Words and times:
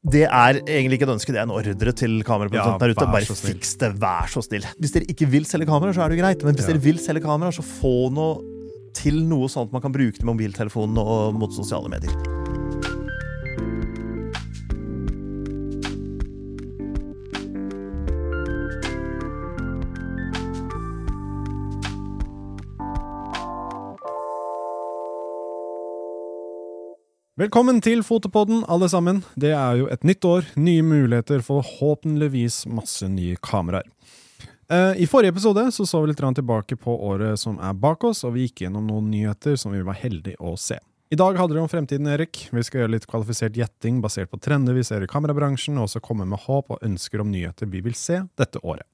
Det 0.00 0.22
er 0.24 0.60
egentlig 0.64 0.96
ikke 0.96 1.04
et 1.04 1.12
ønske, 1.12 1.32
det 1.34 1.40
er 1.42 1.44
en 1.44 1.52
ordre 1.52 1.92
til 1.92 2.22
kameraprodusenten 2.24 2.80
der 2.80 2.94
ute. 2.94 3.08
Bare 3.12 3.36
fiks 3.36 3.74
det, 3.82 3.90
vær 4.00 4.30
så 4.32 4.40
snill. 4.46 4.64
Hvis 4.80 4.94
dere 4.96 5.04
ikke 5.12 5.28
vil 5.28 5.44
selge 5.44 5.68
kameraer, 5.68 5.92
så 5.92 6.06
er 6.06 6.08
det 6.08 6.16
jo 6.16 6.24
greit. 6.24 6.44
Men 6.44 6.54
hvis 6.56 6.64
Ja. 6.68 6.72
dere 6.72 6.82
vil 6.82 6.98
selge 6.98 7.20
kameraer, 7.20 7.52
så 7.52 7.60
få 7.62 8.10
noe 8.10 8.40
til 8.96 9.20
noe 9.28 9.46
sånn 9.46 9.68
at 9.68 9.72
man 9.72 9.82
kan 9.82 9.92
bruke 9.92 10.16
det 10.16 10.24
med 10.24 10.34
mobiltelefonen 10.36 10.96
og 10.98 11.34
mot 11.34 11.52
sosiale 11.52 11.88
medier. 11.92 12.39
Velkommen 27.40 27.78
til 27.80 28.02
Fotopodden, 28.04 28.66
alle 28.68 28.84
sammen. 28.92 29.22
Det 29.32 29.54
er 29.56 29.78
jo 29.78 29.86
et 29.88 30.02
nytt 30.04 30.26
år, 30.28 30.48
nye 30.60 30.82
muligheter, 30.84 31.40
forhåpentligvis 31.40 32.66
masse 32.68 33.08
nye 33.08 33.38
kameraer. 33.40 33.86
Eh, 34.68 35.00
I 35.00 35.06
forrige 35.08 35.32
episode 35.32 35.64
så, 35.72 35.86
så 35.88 36.02
vi 36.02 36.10
litt 36.10 36.20
tilbake 36.20 36.76
på 36.76 36.98
året 37.00 37.40
som 37.40 37.56
er 37.56 37.72
bak 37.72 38.04
oss, 38.04 38.26
og 38.28 38.34
vi 38.34 38.44
gikk 38.44 38.66
gjennom 38.66 38.84
noen 38.84 39.08
nyheter 39.08 39.56
som 39.56 39.72
vi 39.72 39.80
var 39.80 39.96
heldige 39.96 40.36
å 40.36 40.52
se. 40.60 40.76
I 41.08 41.16
dag 41.16 41.40
handler 41.40 41.56
det 41.56 41.64
om 41.64 41.72
fremtiden, 41.72 42.12
Erik. 42.12 42.42
Vi 42.52 42.66
skal 42.66 42.82
gjøre 42.82 42.98
litt 42.98 43.08
kvalifisert 43.08 43.56
gjetting 43.56 44.04
basert 44.04 44.28
på 44.28 44.36
trender 44.36 44.76
vi 44.76 44.84
ser 44.84 45.00
i 45.00 45.08
kamerabransjen, 45.08 45.80
og 45.80 45.88
også 45.88 46.04
komme 46.04 46.28
med 46.28 46.44
håp 46.44 46.76
og 46.76 46.84
ønsker 46.84 47.24
om 47.24 47.32
nyheter 47.32 47.72
vi 47.72 47.80
vil 47.88 47.96
se 47.96 48.20
dette 48.36 48.60
året. 48.60 48.84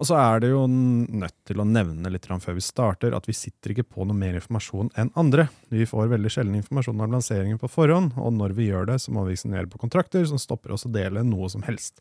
Og 0.00 0.08
så 0.08 0.16
er 0.16 0.40
det 0.40 0.48
jo 0.48 0.62
nødt 0.64 1.34
til 1.44 1.60
å 1.60 1.66
nevne 1.68 2.08
litt 2.08 2.24
før 2.24 2.56
vi 2.56 2.62
starter 2.64 3.12
at 3.12 3.26
vi 3.28 3.34
sitter 3.36 3.74
ikke 3.74 3.84
på 3.84 4.06
noe 4.08 4.16
mer 4.16 4.38
informasjon 4.38 4.88
enn 4.96 5.10
andre. 5.20 5.50
Vi 5.68 5.84
får 5.84 6.08
veldig 6.14 6.32
sjelden 6.32 6.56
informasjon 6.56 7.02
om 7.04 7.12
lanseringen 7.18 7.60
på 7.60 7.68
forhånd, 7.68 8.14
og 8.16 8.32
når 8.32 8.56
vi 8.56 8.70
gjør 8.70 8.88
det, 8.88 8.96
så 9.04 9.12
må 9.12 9.26
vi 9.28 9.36
signere 9.36 9.68
på 9.68 9.82
kontrakter 9.82 10.24
som 10.24 10.40
stopper 10.40 10.72
oss 10.72 10.88
å 10.88 10.92
dele 10.94 11.20
noe 11.28 11.52
som 11.52 11.66
helst. 11.68 12.00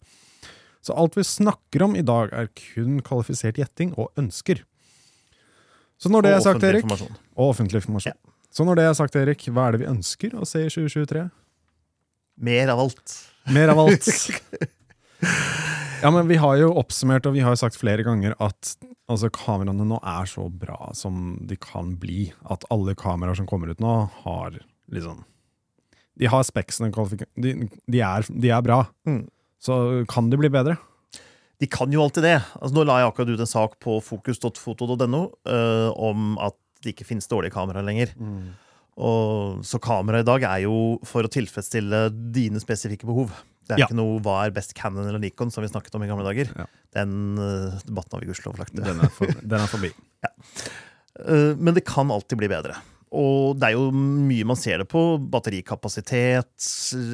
Så 0.79 0.95
alt 0.95 1.19
vi 1.19 1.27
snakker 1.27 1.83
om 1.89 1.99
i 1.99 2.05
dag, 2.07 2.31
er 2.31 2.47
kun 2.55 3.03
kvalifisert 3.03 3.59
gjetting 3.59 3.91
og 3.99 4.13
ønsker. 4.19 4.63
Så 5.99 6.07
når 6.07 6.23
det 6.23 6.33
er 6.37 6.43
sagt, 6.47 6.63
Erik. 6.63 6.87
Og 7.35 7.51
offentlig 7.51 7.81
informasjon. 7.81 8.15
Så 8.55 8.63
når 8.63 8.79
det 8.79 8.87
er 8.87 8.95
sagt, 8.95 9.19
Erik, 9.19 9.43
hva 9.51 9.67
er 9.67 9.75
det 9.75 9.83
vi 9.83 9.91
ønsker 9.91 10.39
å 10.39 10.47
se 10.47 10.63
i 10.63 10.71
2023? 10.71 11.27
Mer 12.47 12.71
av 12.71 12.87
alt. 12.87 13.21
Mer 13.51 13.75
av 13.75 13.83
alt. 13.83 14.07
Ja, 15.99 16.07
men 16.15 16.29
Vi 16.29 16.37
har 16.39 16.55
jo 16.55 16.69
oppsummert 16.79 17.25
og 17.27 17.33
vi 17.35 17.41
har 17.43 17.51
jo 17.51 17.59
sagt 17.59 17.75
flere 17.75 18.05
ganger 18.07 18.31
at 18.39 18.75
altså, 19.11 19.27
kameraene 19.35 19.83
nå 19.83 19.97
er 19.99 20.29
så 20.31 20.45
bra 20.47 20.93
som 20.95 21.33
de 21.43 21.57
kan 21.59 21.91
bli. 21.99 22.29
At 22.47 22.63
alle 22.71 22.95
kameraer 22.95 23.35
som 23.35 23.49
kommer 23.49 23.73
ut 23.73 23.83
nå, 23.83 23.95
har 24.23 24.61
liksom 24.87 25.25
De 26.19 26.29
har 26.31 26.45
speksene 26.47 26.91
de, 27.35 27.67
de, 27.67 27.99
er, 27.99 28.23
de 28.31 28.53
er 28.55 28.63
bra. 28.63 28.85
Mm. 29.07 29.25
Så 29.59 30.05
kan 30.07 30.31
de 30.31 30.39
bli 30.39 30.51
bedre? 30.51 30.77
De 31.59 31.67
kan 31.67 31.91
jo 31.91 32.05
alltid 32.05 32.23
det. 32.23 32.37
Altså, 32.61 32.71
nå 32.77 32.87
la 32.87 33.01
jeg 33.01 33.11
akkurat 33.11 33.35
ut 33.35 33.43
en 33.43 33.51
sak 33.51 33.77
på 33.83 33.99
fokus.foto.no 33.99 35.21
eh, 35.51 35.89
om 35.99 36.39
at 36.39 36.55
det 36.79 36.93
ikke 36.93 37.09
finnes 37.09 37.27
dårlige 37.27 37.55
kameraer 37.55 37.83
lenger. 37.83 38.15
Og, 38.99 39.59
så 39.67 39.79
kamera 39.83 40.21
i 40.23 40.27
dag 40.27 40.43
er 40.47 40.63
jo 40.63 40.99
for 41.07 41.27
å 41.27 41.31
tilfredsstille 41.31 42.05
dine 42.35 42.59
spesifikke 42.63 43.07
behov. 43.07 43.35
Det 43.69 43.75
er 43.77 43.83
Ja. 43.83 43.87
ikke 43.87 43.99
noe 43.99 44.17
hva 44.25 44.39
er 44.47 44.53
best 44.55 44.73
Canon 44.73 45.05
eller 45.05 45.21
Nikon, 45.21 45.51
som 45.53 45.61
vi 45.61 45.69
snakket 45.69 45.93
om 45.95 46.03
i 46.03 46.09
gamle 46.09 46.25
dager. 46.25 46.49
Ja. 46.57 46.65
Den 46.97 47.37
uh, 47.37 47.77
debatten 47.85 48.17
har 48.17 48.23
vi 48.25 48.31
gudskjelov 48.31 48.57
lagt. 48.57 48.73
Den 48.73 49.03
er, 49.05 49.11
for, 49.13 49.29
den 49.53 49.59
er 49.61 49.69
forbi. 49.69 49.91
Eh, 51.19 51.53
men 51.59 51.75
det 51.77 51.85
kan 51.85 52.09
alltid 52.11 52.39
bli 52.41 52.49
bedre. 52.49 52.79
Og 53.09 53.55
det 53.57 53.71
er 53.71 53.73
jo 53.77 53.87
mye 53.93 54.45
man 54.45 54.57
ser 54.59 54.81
det 54.83 54.89
på. 54.91 55.01
Batterikapasitet, 55.33 56.51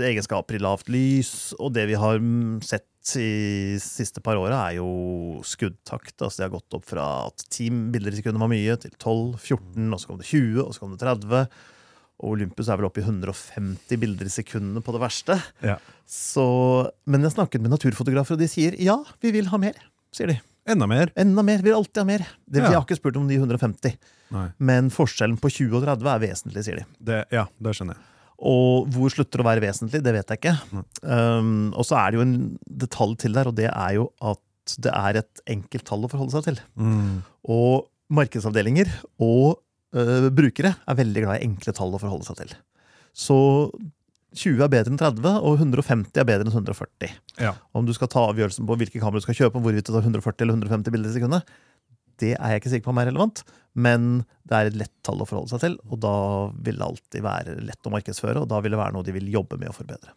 egenskaper 0.04 0.58
i 0.58 0.64
lavt 0.64 0.90
lys. 0.92 1.54
Og 1.60 1.72
det 1.76 1.86
vi 1.92 1.96
har 2.00 2.20
sett 2.68 2.88
i 3.22 3.78
siste 3.80 4.22
par 4.26 4.40
åra, 4.42 4.64
er 4.72 4.80
jo 4.80 5.40
skuddtakt. 5.46 6.16
Altså 6.20 6.42
det 6.42 6.48
har 6.48 6.56
gått 6.58 6.78
opp 6.80 6.88
fra 6.90 7.06
at 7.30 7.46
10 7.52 7.92
bilder 7.94 8.16
i 8.16 8.20
sekundet 8.20 8.42
var 8.42 8.52
mye, 8.52 8.76
til 8.82 8.92
12, 8.98 9.38
14, 9.44 9.88
og 9.94 10.02
så 10.02 10.10
kom 10.10 10.20
det 10.24 10.28
20, 10.32 10.62
og 10.66 10.74
så 10.74 10.84
kom 10.84 10.96
det 10.96 11.04
30. 11.06 11.44
Og 12.24 12.36
Olympus 12.38 12.70
er 12.72 12.80
vel 12.80 12.88
oppe 12.88 13.02
i 13.02 13.06
150 13.06 14.00
bilder 14.00 14.30
i 14.30 14.32
sekundene 14.34 14.82
på 14.84 14.94
det 14.96 15.02
verste. 15.04 15.36
Ja. 15.66 15.76
Så, 16.08 16.46
men 17.10 17.26
jeg 17.26 17.36
snakket 17.36 17.64
med 17.64 17.74
naturfotografer, 17.74 18.38
og 18.38 18.44
de 18.44 18.48
sier 18.52 18.78
ja, 18.80 18.96
vi 19.24 19.34
vil 19.36 19.50
ha 19.52 19.60
mer. 19.62 19.76
sier 20.16 20.32
de. 20.32 20.38
Enda 20.66 20.88
mer. 20.90 21.12
Enda 21.20 21.44
mer. 21.46 21.60
Vi 21.62 21.70
vil 21.70 21.78
alltid 21.78 22.02
ha 22.02 22.08
mer. 22.08 22.24
Det, 22.48 22.62
Ja. 22.64 22.72
Jeg 22.72 22.80
har 22.80 22.86
ikke 22.88 22.98
spurt 22.98 23.18
om 23.20 23.28
de 23.30 23.36
150. 23.38 23.98
Nei. 24.34 24.48
Men 24.58 24.90
forskjellen 24.90 25.38
på 25.38 25.52
20 25.52 25.76
og 25.78 25.84
30 25.86 26.10
er 26.16 26.24
vesentlig, 26.24 26.64
sier 26.66 26.80
de. 26.82 26.86
Det, 27.00 27.20
ja, 27.36 27.44
det 27.62 27.76
skjønner 27.78 28.00
jeg. 28.00 28.12
Og 28.46 28.88
hvor 28.92 29.12
slutter 29.14 29.44
å 29.44 29.46
være 29.48 29.62
vesentlig, 29.64 30.02
det 30.04 30.12
vet 30.16 30.32
jeg 30.34 30.42
ikke. 30.42 30.56
Um, 31.04 31.70
og 31.72 31.86
så 31.88 32.00
er 32.00 32.12
det 32.12 32.18
jo 32.20 32.26
en 32.26 32.34
detalj 32.84 33.14
til 33.22 33.38
der, 33.38 33.48
og 33.52 33.56
det 33.56 33.70
er 33.70 33.94
jo 34.00 34.10
at 34.20 34.42
det 34.82 34.92
er 34.92 35.22
et 35.22 35.44
enkelt 35.54 35.86
tall 35.88 36.08
å 36.08 36.10
forholde 36.12 36.34
seg 36.34 36.48
til. 36.50 36.58
Mm. 36.76 37.22
Og 37.54 37.86
markedsavdelinger 38.16 38.90
og 39.24 39.62
øh, 39.94 40.30
brukere 40.36 40.76
er 40.88 40.98
veldig 40.98 41.26
glad 41.26 41.42
i 41.42 41.48
enkle 41.48 41.74
tall 41.76 41.94
å 41.94 42.02
forholde 42.02 42.28
seg 42.28 42.40
til. 42.42 42.56
Så 43.16 43.38
20 44.36 44.66
er 44.66 44.72
bedre 44.72 44.92
enn 44.92 45.00
30, 45.00 45.38
og 45.48 45.62
150 45.62 46.20
er 46.20 46.28
bedre 46.28 46.48
enn 46.48 46.52
140. 46.52 47.14
Ja. 47.40 47.54
Om 47.76 47.88
du 47.88 47.94
skal 47.96 48.12
ta 48.12 48.26
avgjørelsen 48.32 48.68
på 48.68 48.78
hvilke 48.82 49.00
kamera 49.00 49.22
du 49.22 49.28
skal 49.28 49.38
kjøpe, 49.38 49.62
hvorvidt 49.64 49.88
du 49.88 49.94
tar 49.94 50.04
140 50.04 50.44
eller 50.44 50.58
150 50.58 50.96
bilder 50.96 51.14
i 51.14 51.16
sekundet, 51.16 51.56
det 52.20 52.34
er 52.36 52.54
jeg 52.54 52.62
ikke 52.62 52.72
sikker 52.72 52.88
på 52.88 52.94
om 52.94 53.00
er 53.02 53.10
relevant, 53.10 53.42
men 53.76 54.12
det 54.48 54.58
er 54.58 54.70
et 54.70 54.78
lett 54.80 54.94
tall 55.04 55.24
å 55.24 55.28
forholde 55.28 55.52
seg 55.52 55.64
til, 55.66 55.74
og 55.88 56.00
da 56.04 56.16
vil 56.64 56.80
det 56.80 56.88
alltid 56.88 57.26
være 57.26 57.58
lett 57.64 57.88
å 57.88 57.92
markedsføre, 57.92 58.44
og 58.44 58.52
da 58.52 58.62
vil 58.64 58.76
det 58.76 58.80
være 58.80 58.96
noe 58.96 59.08
de 59.08 59.16
vil 59.16 59.34
jobbe 59.34 59.60
med 59.60 59.72
å 59.72 59.76
forbedre. 59.76 60.16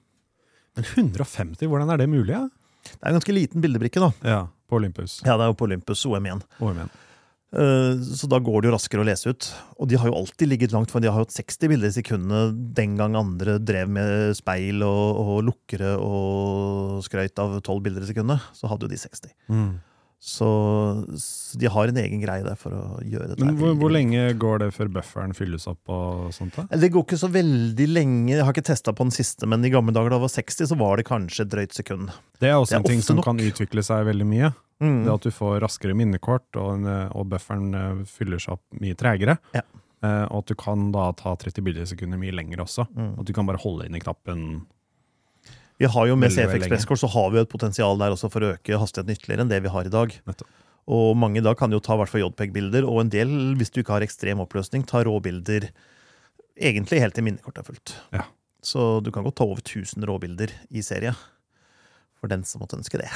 Men 0.79 0.87
150, 0.87 1.67
hvordan 1.67 1.91
er 1.91 1.99
det 1.99 2.11
mulig? 2.11 2.37
Ja? 2.37 2.45
Det 2.87 3.01
er 3.03 3.11
en 3.11 3.19
ganske 3.19 3.35
liten 3.35 3.65
bildebrikke, 3.65 4.03
da. 4.03 4.13
ja 4.23 4.45
på 4.69 4.77
Olympus. 4.77 5.23
Ja, 5.25 5.37
det 5.37 5.47
er 5.47 5.53
jo 5.53 5.57
på 5.59 5.65
Olympus 5.65 6.05
OM1. 6.07 6.43
OM1. 6.61 6.81
Eh, 6.83 7.05
Så 7.49 8.29
da 8.29 8.37
går 8.45 8.61
det 8.61 8.69
jo 8.69 8.75
raskere 8.75 9.01
å 9.01 9.07
lese 9.09 9.33
ut. 9.33 9.47
Og 9.81 9.89
de 9.89 9.97
har 9.97 10.11
jo 10.11 10.19
alltid 10.19 10.51
ligget 10.51 10.75
langt, 10.75 10.93
for 10.93 11.01
de 11.01 11.09
har 11.09 11.17
jo 11.17 11.25
hatt 11.25 11.33
60 11.33 11.71
bilder 11.73 11.89
i 11.89 11.97
sekundet 11.97 12.59
den 12.77 12.99
gang 12.99 13.17
andre 13.17 13.57
drev 13.57 13.89
med 13.89 14.37
speil 14.37 14.85
og, 14.85 15.21
og 15.23 15.39
lukkere 15.47 15.95
og 15.97 16.99
skrøyt 17.07 17.41
av 17.41 17.57
12 17.63 17.79
bilder 17.87 18.05
i 18.05 18.11
sekundet. 18.11 18.51
Så 18.53 18.69
hadde 18.69 18.85
jo 18.85 18.93
de 18.93 19.01
60. 19.01 19.33
Mm. 19.49 19.71
Så, 20.19 20.47
så 21.23 21.59
de 21.59 21.69
har 21.71 21.89
en 21.93 21.99
egen 22.03 22.19
greie 22.19 22.43
der 22.43 22.57
for 22.59 22.75
å 22.75 22.83
gjøre 23.07 23.31
dette. 23.31 23.47
Men 23.47 23.59
hvor, 23.61 23.77
hvor 23.79 23.93
lenge 23.95 24.25
går 24.35 24.65
det 24.65 24.69
før 24.75 24.91
bufferen 24.99 25.35
fylles 25.37 25.69
opp 25.71 25.93
og 25.95 26.33
sånt? 26.35 26.59
da? 26.59 26.65
Det 26.75 26.91
går 26.95 27.07
ikke 27.07 27.21
så 27.21 27.31
veldig 27.31 27.87
lenge. 27.87 28.33
Jeg 28.35 28.43
har 28.43 28.57
ikke 28.57 28.67
testa 28.67 28.95
på 28.97 29.07
den 29.07 29.15
siste, 29.15 29.47
men 29.47 29.63
i 29.63 29.71
gamle 29.71 29.95
dager 29.95 30.11
da 30.11 30.19
jeg 30.19 30.27
var 30.27 30.35
60, 30.35 30.71
så 30.73 30.79
var 30.81 30.99
det 30.99 31.07
kanskje 31.07 31.47
et 31.47 31.53
drøyt 31.55 31.79
sekund. 31.79 32.11
Det 32.43 32.51
er 32.51 32.59
også 32.59 32.75
Det 32.75 32.81
er 32.81 32.83
en 32.83 32.91
ting 32.97 33.05
som 33.07 33.21
nok. 33.21 33.29
kan 33.31 33.43
utvikle 33.47 33.85
seg 33.87 34.09
veldig 34.11 34.27
mye. 34.27 34.51
Mm. 34.83 34.99
Det 35.07 35.15
at 35.15 35.29
du 35.29 35.35
får 35.35 35.61
raskere 35.63 35.95
minnekort, 35.99 36.49
og, 36.59 36.87
og 37.15 37.31
bufferen 37.31 37.71
eh, 37.75 38.03
fyller 38.11 38.43
seg 38.43 38.59
opp 38.59 38.83
mye 38.83 38.99
tregere. 38.99 39.39
Ja. 39.55 39.63
Eh, 40.03 40.25
og 40.31 40.43
at 40.43 40.51
du 40.51 40.59
kan 40.59 40.91
da 40.95 41.09
ta 41.19 41.35
30 41.39 41.65
bilder 41.67 41.87
i 41.87 41.91
sekundet 41.91 42.21
mye 42.23 42.35
lenger 42.35 42.63
også. 42.67 42.87
Mm. 42.95 43.15
At 43.19 43.31
du 43.31 43.33
kan 43.35 43.47
bare 43.49 43.63
holde 43.63 43.87
inn 43.89 43.99
i 43.99 44.03
knappen. 44.03 44.45
Vi 45.79 45.87
har 45.87 46.07
jo 46.11 46.17
Med 46.19 46.33
CF 46.35 46.55
Expresskort 46.59 46.99
så 46.99 47.07
har 47.13 47.29
vi 47.31 47.39
jo 47.39 47.45
et 47.47 47.53
potensial 47.53 47.99
der 48.01 48.11
også 48.15 48.31
for 48.33 48.43
å 48.43 48.53
øke 48.57 48.79
hastigheten 48.81 49.15
ytterligere 49.15 49.45
enn 49.45 49.51
det 49.53 49.61
vi 49.63 49.71
har 49.71 49.87
i 49.87 49.93
dag. 49.93 50.15
Nettopp. 50.27 50.49
Og 50.89 51.13
mange 51.21 51.43
da 51.45 51.53
kan 51.55 51.71
jo 51.71 51.79
ta 51.85 51.95
hvert 52.01 52.15
JPEG-bilder, 52.17 52.87
og 52.89 53.03
en 53.03 53.11
del, 53.13 53.29
hvis 53.61 53.71
du 53.71 53.83
ikke 53.83 53.93
har 53.99 54.07
ekstrem 54.07 54.41
oppløsning, 54.41 54.87
tar 54.89 55.05
råbilder 55.05 55.69
egentlig 56.59 57.03
helt 57.03 57.15
til 57.15 57.27
minnekortet 57.29 57.61
er 57.61 57.67
fullt. 57.69 57.93
Ja. 58.17 58.25
Så 58.65 58.87
du 59.05 59.11
kan 59.15 59.23
godt 59.27 59.37
ta 59.39 59.45
over 59.47 59.61
1000 59.61 60.03
råbilder 60.09 60.51
i 60.75 60.83
serie. 60.83 61.13
For 62.19 62.27
den 62.33 62.43
som 62.49 62.65
måtte 62.65 62.75
ønske 62.81 62.99
det. 62.99 63.11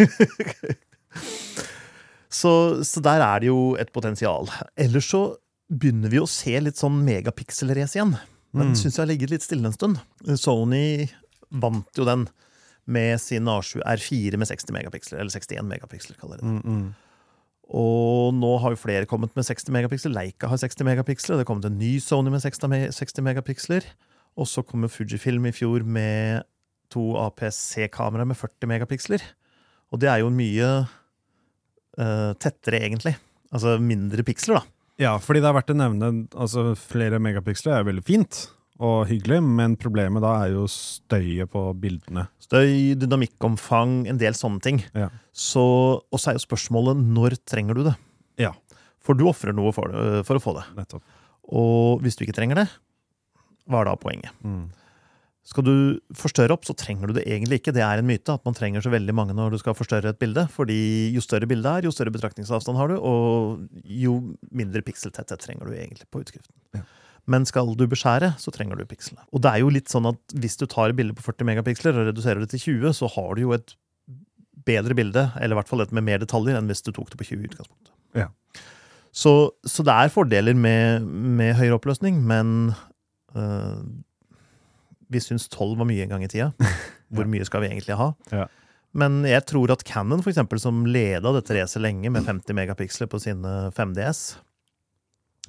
så, 2.40 2.52
så 2.84 3.02
der 3.04 3.22
er 3.22 3.44
det 3.44 3.50
jo 3.52 3.60
et 3.78 3.92
potensial. 3.94 4.48
Ellers 4.80 5.06
så 5.12 5.22
begynner 5.70 6.10
vi 6.10 6.18
å 6.24 6.26
se 6.26 6.56
litt 6.58 6.80
sånn 6.80 6.98
megapixel-race 7.06 7.98
igjen. 8.00 8.16
Den 8.50 8.72
Mm. 8.72 8.74
syns 8.74 8.96
jeg 8.96 9.02
har 9.04 9.06
ligget 9.12 9.30
litt 9.30 9.44
stille 9.46 9.68
en 9.68 9.76
stund. 9.76 10.00
Sony 10.34 11.06
vant 11.50 11.98
jo 11.98 12.06
den 12.08 12.26
med 12.90 13.20
sin 13.22 13.48
A7 13.50 13.82
R4 13.84 14.38
med 14.40 14.50
60 14.50 14.74
megapiksler, 14.74 15.20
eller 15.22 15.34
61 15.34 15.66
megapiksler, 15.68 16.18
kaller 16.20 16.40
de 16.40 16.46
det. 16.46 16.58
Mm, 16.58 16.76
mm. 16.80 17.10
Og 17.70 18.34
nå 18.34 18.50
har 18.58 18.74
jo 18.74 18.80
flere 18.82 19.06
kommet 19.06 19.34
med 19.38 19.46
60 19.46 19.70
megapiksler. 19.74 20.14
Leica 20.14 20.48
har 20.50 20.58
60 20.58 20.82
megapiksler. 20.88 21.36
Det 21.36 21.44
har 21.44 21.50
kommet 21.52 21.68
en 21.68 21.78
ny 21.78 21.98
Sony 22.02 22.32
med 22.32 22.42
60 22.42 23.22
megapiksler. 23.22 23.86
Og 24.34 24.48
så 24.50 24.64
kom 24.66 24.88
Fujifilm 24.90 25.46
i 25.46 25.54
fjor 25.54 25.86
med 25.86 26.42
to 26.90 27.12
APC-kameraer 27.22 28.26
med 28.26 28.38
40 28.38 28.70
megapiksler. 28.72 29.22
Og 29.94 30.02
det 30.02 30.10
er 30.10 30.24
jo 30.24 30.34
mye 30.34 30.70
uh, 30.82 32.32
tettere, 32.42 32.82
egentlig. 32.82 33.14
Altså 33.54 33.76
mindre 33.82 34.26
piksler, 34.26 34.58
da. 34.58 34.76
Ja, 35.00 35.14
fordi 35.22 35.40
det 35.40 35.48
er 35.48 35.56
verdt 35.56 35.70
å 35.72 35.78
nevne 35.78 36.10
altså 36.34 36.72
flere 36.76 37.22
megapiksler 37.22 37.78
er 37.78 37.86
veldig 37.86 38.02
fint 38.04 38.48
og 38.80 39.04
hyggelig, 39.10 39.42
men 39.44 39.76
problemet 39.80 40.24
da 40.24 40.32
er 40.44 40.54
jo 40.54 40.64
støyet 40.70 41.50
på 41.52 41.62
bildene. 41.80 42.26
Støy, 42.40 42.96
dynamikkomfang, 43.00 44.06
en 44.08 44.20
del 44.20 44.36
sånne 44.36 44.64
ting. 44.64 44.80
Ja. 44.96 45.10
Så, 45.36 45.62
og 46.00 46.20
så 46.20 46.32
er 46.32 46.38
jo 46.38 46.46
spørsmålet 46.46 47.00
når 47.04 47.36
trenger 47.48 47.76
du 47.76 47.84
det? 47.90 47.96
Ja. 48.40 48.54
For 49.04 49.16
du 49.16 49.26
ofrer 49.28 49.56
noe 49.56 49.72
for, 49.76 49.92
det, 49.92 50.24
for 50.28 50.40
å 50.40 50.44
få 50.44 50.56
det. 50.56 50.66
Nettopp. 50.78 51.04
Og 51.50 52.04
hvis 52.04 52.16
du 52.16 52.24
ikke 52.24 52.36
trenger 52.36 52.62
det, 52.62 52.68
hva 53.70 53.82
er 53.82 53.90
da 53.90 53.96
poenget? 54.00 54.32
Mm. 54.44 54.70
Skal 55.50 55.64
du 55.66 55.74
forstørre 56.14 56.54
opp, 56.54 56.66
så 56.68 56.76
trenger 56.78 57.10
du 57.10 57.16
det 57.16 57.24
egentlig 57.26 57.58
ikke. 57.60 57.72
Det 57.74 57.82
er 57.82 58.00
en 58.00 58.06
myte 58.06 58.32
at 58.36 58.44
man 58.46 58.54
trenger 58.56 58.84
så 58.84 58.92
veldig 58.92 59.14
mange 59.16 59.34
når 59.36 59.54
du 59.54 59.58
skal 59.62 59.74
forstørre 59.76 60.12
et 60.12 60.20
bilde. 60.20 60.46
fordi 60.52 61.10
jo 61.14 61.22
større 61.24 61.48
bildet 61.50 61.70
er, 61.70 61.88
jo 61.88 61.94
større 61.94 62.12
betraktningsavstand 62.14 62.78
har 62.78 62.92
du, 62.92 62.96
og 63.00 63.84
jo 63.84 64.18
mindre 64.52 64.84
pikseltetthet 64.86 65.42
trenger 65.42 65.66
du 65.66 65.74
egentlig 65.74 66.06
på 66.12 66.22
utskriften. 66.22 66.54
Ja. 66.76 66.84
Men 67.30 67.46
skal 67.46 67.70
du 67.78 67.84
beskjære, 67.90 68.32
så 68.42 68.52
trenger 68.54 68.80
du 68.80 68.88
pikslene. 68.88 69.22
Og 69.30 69.42
det 69.44 69.52
er 69.52 69.62
jo 69.62 69.70
litt 69.72 69.92
sånn 69.92 70.08
at 70.10 70.34
hvis 70.34 70.58
du 70.58 70.66
tar 70.70 70.90
et 70.90 70.98
bilde 70.98 71.14
på 71.14 71.24
40 71.28 71.46
megapiksler 71.46 71.94
og 71.94 72.10
reduserer 72.10 72.42
det 72.42 72.50
til 72.54 72.64
20, 72.82 72.96
så 72.98 73.10
har 73.14 73.36
du 73.36 73.44
jo 73.44 73.54
et 73.54 73.76
bedre 74.66 74.96
bilde, 74.98 75.28
eller 75.38 75.54
i 75.54 75.60
hvert 75.60 75.70
fall 75.70 75.84
et 75.84 75.94
med 75.96 76.06
mer 76.06 76.20
detaljer, 76.22 76.58
enn 76.58 76.68
hvis 76.70 76.82
du 76.86 76.90
tok 76.92 77.12
det 77.12 77.20
på 77.20 77.28
20 77.30 77.44
i 77.44 77.50
utgangspunktet. 77.50 77.92
Ja. 78.18 78.28
Så, 79.10 79.32
så 79.66 79.84
det 79.86 79.94
er 79.94 80.12
fordeler 80.14 80.58
med, 80.58 81.06
med 81.06 81.56
høyere 81.58 81.78
oppløsning, 81.78 82.20
men 82.26 82.72
øh, 83.34 83.78
vi 85.10 85.22
syns 85.22 85.48
12 85.50 85.78
var 85.80 85.88
mye 85.88 86.06
en 86.06 86.14
gang 86.14 86.26
i 86.26 86.30
tida. 86.30 86.50
Hvor 87.14 87.30
mye 87.30 87.46
skal 87.46 87.64
vi 87.64 87.70
egentlig 87.72 87.98
ha? 87.98 88.12
Ja. 88.34 88.46
Men 88.90 89.22
jeg 89.26 89.46
tror 89.46 89.70
at 89.70 89.84
Cannon, 89.86 90.22
for 90.22 90.32
eksempel, 90.32 90.58
som 90.62 90.82
leda 90.86 91.32
dette 91.34 91.54
racet 91.54 91.82
lenge 91.82 92.10
med 92.10 92.26
50 92.26 92.56
megapiksler 92.58 93.10
på 93.10 93.20
sine 93.22 93.70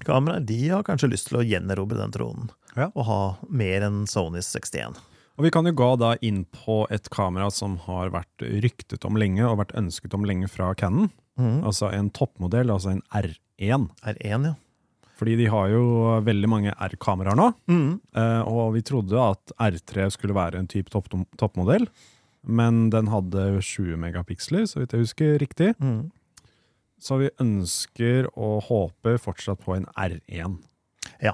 5DS-kameraer, 0.05 0.45
de 0.45 0.59
har 0.69 0.83
kanskje 0.83 1.09
lyst 1.11 1.27
til 1.29 1.39
å 1.41 1.45
gjenerobre 1.45 1.97
den 1.99 2.11
tronen. 2.11 2.49
Ja. 2.75 2.89
Og 2.95 3.05
ha 3.05 3.21
mer 3.49 3.81
enn 3.87 4.03
Sonys 4.07 4.49
61. 4.55 4.97
Og 5.37 5.45
vi 5.45 5.51
kan 5.51 5.65
jo 5.65 5.71
gå 5.73 5.89
da 5.97 6.15
inn 6.21 6.43
på 6.51 6.83
et 6.91 7.09
kamera 7.09 7.49
som 7.51 7.77
har 7.87 8.11
vært 8.13 8.43
ryktet 8.63 9.05
om 9.07 9.15
lenge, 9.17 9.43
og 9.47 9.57
vært 9.61 9.75
ønsket 9.79 10.13
om 10.13 10.25
lenge 10.27 10.49
fra 10.51 10.73
Canon. 10.75 11.09
Mm. 11.39 11.63
Altså 11.65 11.91
en 11.93 12.09
toppmodell, 12.13 12.69
altså 12.69 12.91
en 12.97 13.01
R1. 13.15 13.87
R1, 14.03 14.45
ja. 14.51 14.55
Fordi 15.21 15.35
de 15.37 15.45
har 15.53 15.69
jo 15.69 15.81
veldig 16.25 16.49
mange 16.49 16.71
R-kameraer 16.81 17.37
nå, 17.37 17.51
Mm. 17.69 17.99
og 18.49 18.73
vi 18.73 18.81
trodde 18.81 19.13
at 19.21 19.51
R3 19.59 20.09
skulle 20.11 20.33
være 20.33 20.57
en 20.57 20.67
type 20.67 20.89
topp 20.89 21.07
toppmodell. 21.37 21.85
Men 22.43 22.89
den 22.89 23.05
hadde 23.07 23.61
20 23.61 23.97
megapiksler, 24.01 24.65
så 24.65 24.79
vidt 24.81 24.91
jeg 24.95 25.03
husker 25.05 25.37
riktig. 25.37 25.75
Mm. 25.79 26.09
Så 27.01 27.17
vi 27.17 27.31
ønsker 27.41 28.27
og 28.37 28.59
håper 28.67 29.17
fortsatt 29.21 29.61
på 29.63 29.73
en 29.75 29.87
R1. 29.97 30.59
Ja. 31.23 31.33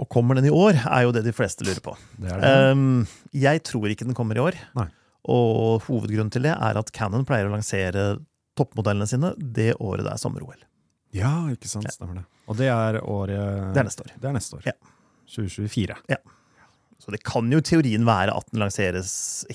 Og 0.00 0.08
kommer 0.10 0.38
den 0.38 0.48
i 0.48 0.54
år, 0.54 0.74
er 0.88 1.04
jo 1.06 1.12
det 1.14 1.22
de 1.26 1.34
fleste 1.36 1.66
lurer 1.66 1.82
på. 1.84 1.94
Det 2.18 2.32
er 2.32 2.42
det. 2.42 2.50
Um, 2.72 3.06
jeg 3.36 3.62
tror 3.68 3.92
ikke 3.92 4.08
den 4.08 4.16
kommer 4.18 4.38
i 4.40 4.42
år. 4.42 4.58
Nei. 4.78 4.88
Og 5.30 5.84
hovedgrunnen 5.86 6.32
til 6.34 6.48
det 6.48 6.56
er 6.56 6.80
at 6.80 6.90
Cannon 6.96 7.26
pleier 7.28 7.46
å 7.46 7.52
lansere 7.54 8.16
toppmodellene 8.58 9.06
sine 9.06 9.30
det 9.38 9.72
året 9.78 10.02
det 10.08 10.16
er 10.16 10.20
sommer-OL. 10.20 10.64
ja, 11.14 11.30
ikke 11.52 11.70
sant. 11.70 11.86
Stemmer 11.94 12.22
det. 12.22 12.24
Og 12.50 12.58
det 12.58 12.68
er 12.72 12.98
året 13.06 13.70
Det 13.76 13.80
er 13.80 13.86
neste 13.86 14.02
år. 14.02 14.14
Det 14.18 14.28
er 14.28 14.34
neste 14.34 14.58
år. 14.58 14.64
Ja. 14.66 14.74
2024. 15.30 15.94
Så 17.02 17.10
det 17.14 17.22
kan 17.26 17.48
jo 17.50 17.58
i 17.62 17.64
teorien 17.66 18.04
være 18.06 18.34
at 18.34 18.50
den 18.50 18.60
lanseres 18.62 19.12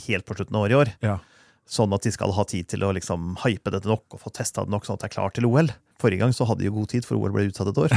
helt 0.07 0.25
på 0.27 0.35
slutten 0.37 0.55
av 0.55 0.65
året 0.65 0.73
i 0.73 0.79
år. 0.79 0.93
Ja. 1.03 1.17
Sånn 1.67 1.91
at 1.91 2.05
de 2.07 2.11
skal 2.15 2.31
ha 2.31 2.43
tid 2.47 2.69
til 2.71 2.85
å 2.87 2.93
liksom 2.95 3.33
hype 3.43 3.71
dette 3.73 3.89
nok 3.89 4.15
og 4.15 4.21
få 4.21 4.31
testa 4.31 4.63
det 4.63 4.71
nok, 4.71 4.85
sånn 4.87 4.95
at 4.95 5.01
det 5.03 5.09
er 5.09 5.15
klart 5.17 5.35
til 5.35 5.47
OL. 5.49 5.67
Forrige 5.99 6.21
gang 6.21 6.31
så 6.31 6.45
hadde 6.47 6.61
de 6.63 6.69
jo 6.69 6.75
god 6.77 6.87
tid, 6.93 7.03
for 7.03 7.17
OL 7.19 7.33
ble 7.33 7.47
utsatt 7.49 7.67
et 7.73 7.79
år. 7.81 7.91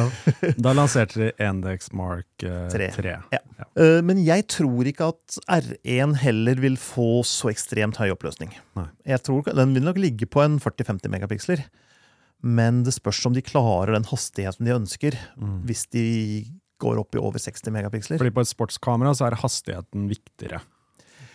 Da 0.64 0.72
lanserte 0.74 1.20
de 1.20 1.28
Endex 1.44 1.92
Mark 1.94 2.42
eh, 2.42 2.64
Tre. 2.72 2.88
3. 2.96 3.14
Ja. 3.36 3.40
uh, 3.78 4.00
men 4.02 4.18
jeg 4.24 4.46
tror 4.50 4.88
ikke 4.90 5.12
at 5.12 5.38
R1 5.60 6.16
heller 6.24 6.58
vil 6.64 6.76
få 6.80 7.22
så 7.28 7.52
ekstremt 7.52 8.00
høy 8.02 8.10
oppløsning. 8.16 8.50
Nei. 8.80 8.88
Jeg 9.14 9.22
tror 9.28 9.46
Den 9.54 9.74
vil 9.76 9.86
nok 9.86 10.00
ligge 10.02 10.26
på 10.26 10.42
en 10.42 10.58
40-50 10.62 11.12
megapiksler. 11.14 11.62
Men 12.44 12.82
det 12.84 12.92
spørs 12.98 13.22
om 13.28 13.32
de 13.36 13.40
klarer 13.44 13.94
den 13.94 14.04
hastigheten 14.10 14.66
de 14.66 14.74
ønsker, 14.74 15.14
Mm. 15.38 15.62
hvis 15.68 15.86
de 15.94 16.04
går 16.82 16.98
opp 17.00 17.14
i 17.14 17.20
over 17.22 17.38
60 17.40 17.70
megapiksler. 17.72 18.18
Fordi 18.20 18.34
på 18.34 18.42
et 18.42 18.50
sportskamera 18.50 19.14
så 19.16 19.28
er 19.30 19.38
hastigheten 19.40 20.08
viktigere. 20.10 20.60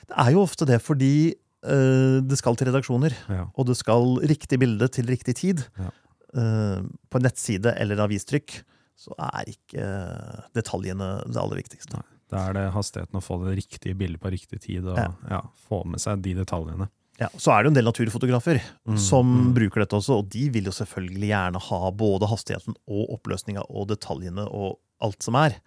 Det 0.10 0.18
er 0.18 0.34
jo 0.36 0.44
ofte 0.44 0.66
det 0.70 0.82
fordi 0.82 1.32
eh, 1.32 1.38
det 1.62 2.38
skal 2.40 2.56
til 2.56 2.70
redaksjoner, 2.70 3.12
Ja. 3.28 3.48
og 3.54 3.66
det 3.68 3.76
skal 3.76 4.16
riktig 4.24 4.60
bilde 4.62 4.88
til 4.88 5.06
riktig 5.12 5.36
tid. 5.36 5.66
Ja. 5.78 5.90
Eh, 6.38 6.82
på 7.10 7.18
en 7.20 7.26
nettside 7.26 7.74
eller 7.76 7.98
avistrykk 8.06 8.62
så 9.00 9.16
er 9.18 9.48
ikke 9.50 9.82
eh, 9.82 10.42
detaljene 10.56 11.24
det 11.28 11.40
aller 11.42 11.58
viktigste. 11.60 11.98
Nei. 11.98 12.06
Da 12.30 12.44
er 12.50 12.54
det 12.54 12.66
hastigheten 12.76 13.18
å 13.18 13.24
få 13.26 13.40
det 13.48 13.56
riktige 13.58 13.98
bildet 13.98 14.22
på 14.22 14.30
riktig 14.30 14.60
tid, 14.62 14.86
og 14.86 14.98
Ja. 15.00 15.10
ja. 15.30 15.42
få 15.68 15.84
med 15.90 16.00
seg 16.00 16.22
de 16.22 16.36
detaljene. 16.38 16.88
Ja, 17.20 17.28
så 17.36 17.52
er 17.52 17.64
det 17.64 17.66
jo 17.66 17.72
en 17.74 17.80
del 17.80 17.90
naturfotografer 17.90 18.62
Mm, 18.88 18.98
som 18.98 19.26
mm. 19.28 19.54
bruker 19.56 19.82
dette 19.82 19.98
også, 19.98 20.20
og 20.20 20.30
de 20.30 20.50
vil 20.50 20.64
jo 20.70 20.72
selvfølgelig 20.72 21.28
gjerne 21.34 21.60
ha 21.60 21.92
både 21.92 22.30
hastigheten 22.30 22.76
og 22.88 23.10
oppløsninga 23.18 23.64
og 23.70 23.90
detaljene 23.90 24.46
og 24.48 24.78
alt 25.02 25.22
som 25.24 25.36
er. 25.36 25.58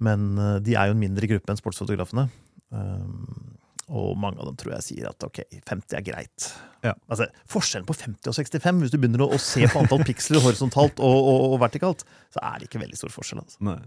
Men 0.00 0.38
eh, 0.38 0.58
de 0.60 0.74
er 0.76 0.86
jo 0.88 0.94
en 0.96 1.02
mindre 1.02 1.26
gruppe 1.28 1.50
enn 1.50 1.60
sportsfotografene. 1.60 2.28
Um, 2.70 3.56
og 3.92 4.16
mange 4.20 4.40
av 4.40 4.48
dem 4.48 4.56
tror 4.60 4.74
jeg 4.76 4.86
sier 4.86 5.08
at 5.10 5.26
ok, 5.26 5.42
50 5.68 5.98
er 5.98 6.04
greit. 6.06 6.48
Ja. 6.84 6.94
Altså, 7.12 7.28
Forskjellen 7.50 7.86
på 7.88 7.96
50 7.96 8.30
og 8.30 8.36
65, 8.38 8.82
hvis 8.82 8.94
du 8.94 8.98
begynner 9.00 9.24
å, 9.26 9.30
å 9.36 9.40
se 9.40 9.66
på 9.68 9.82
antall 9.82 10.04
piksler 10.08 10.42
horisontalt 10.44 11.02
og, 11.04 11.16
og, 11.32 11.46
og 11.52 11.60
vertikalt, 11.64 12.04
så 12.32 12.42
er 12.44 12.60
det 12.60 12.70
ikke 12.70 12.82
veldig 12.84 13.00
stor 13.00 13.12
forskjell. 13.14 13.42
Altså. 13.44 13.60
Nei. 13.66 13.78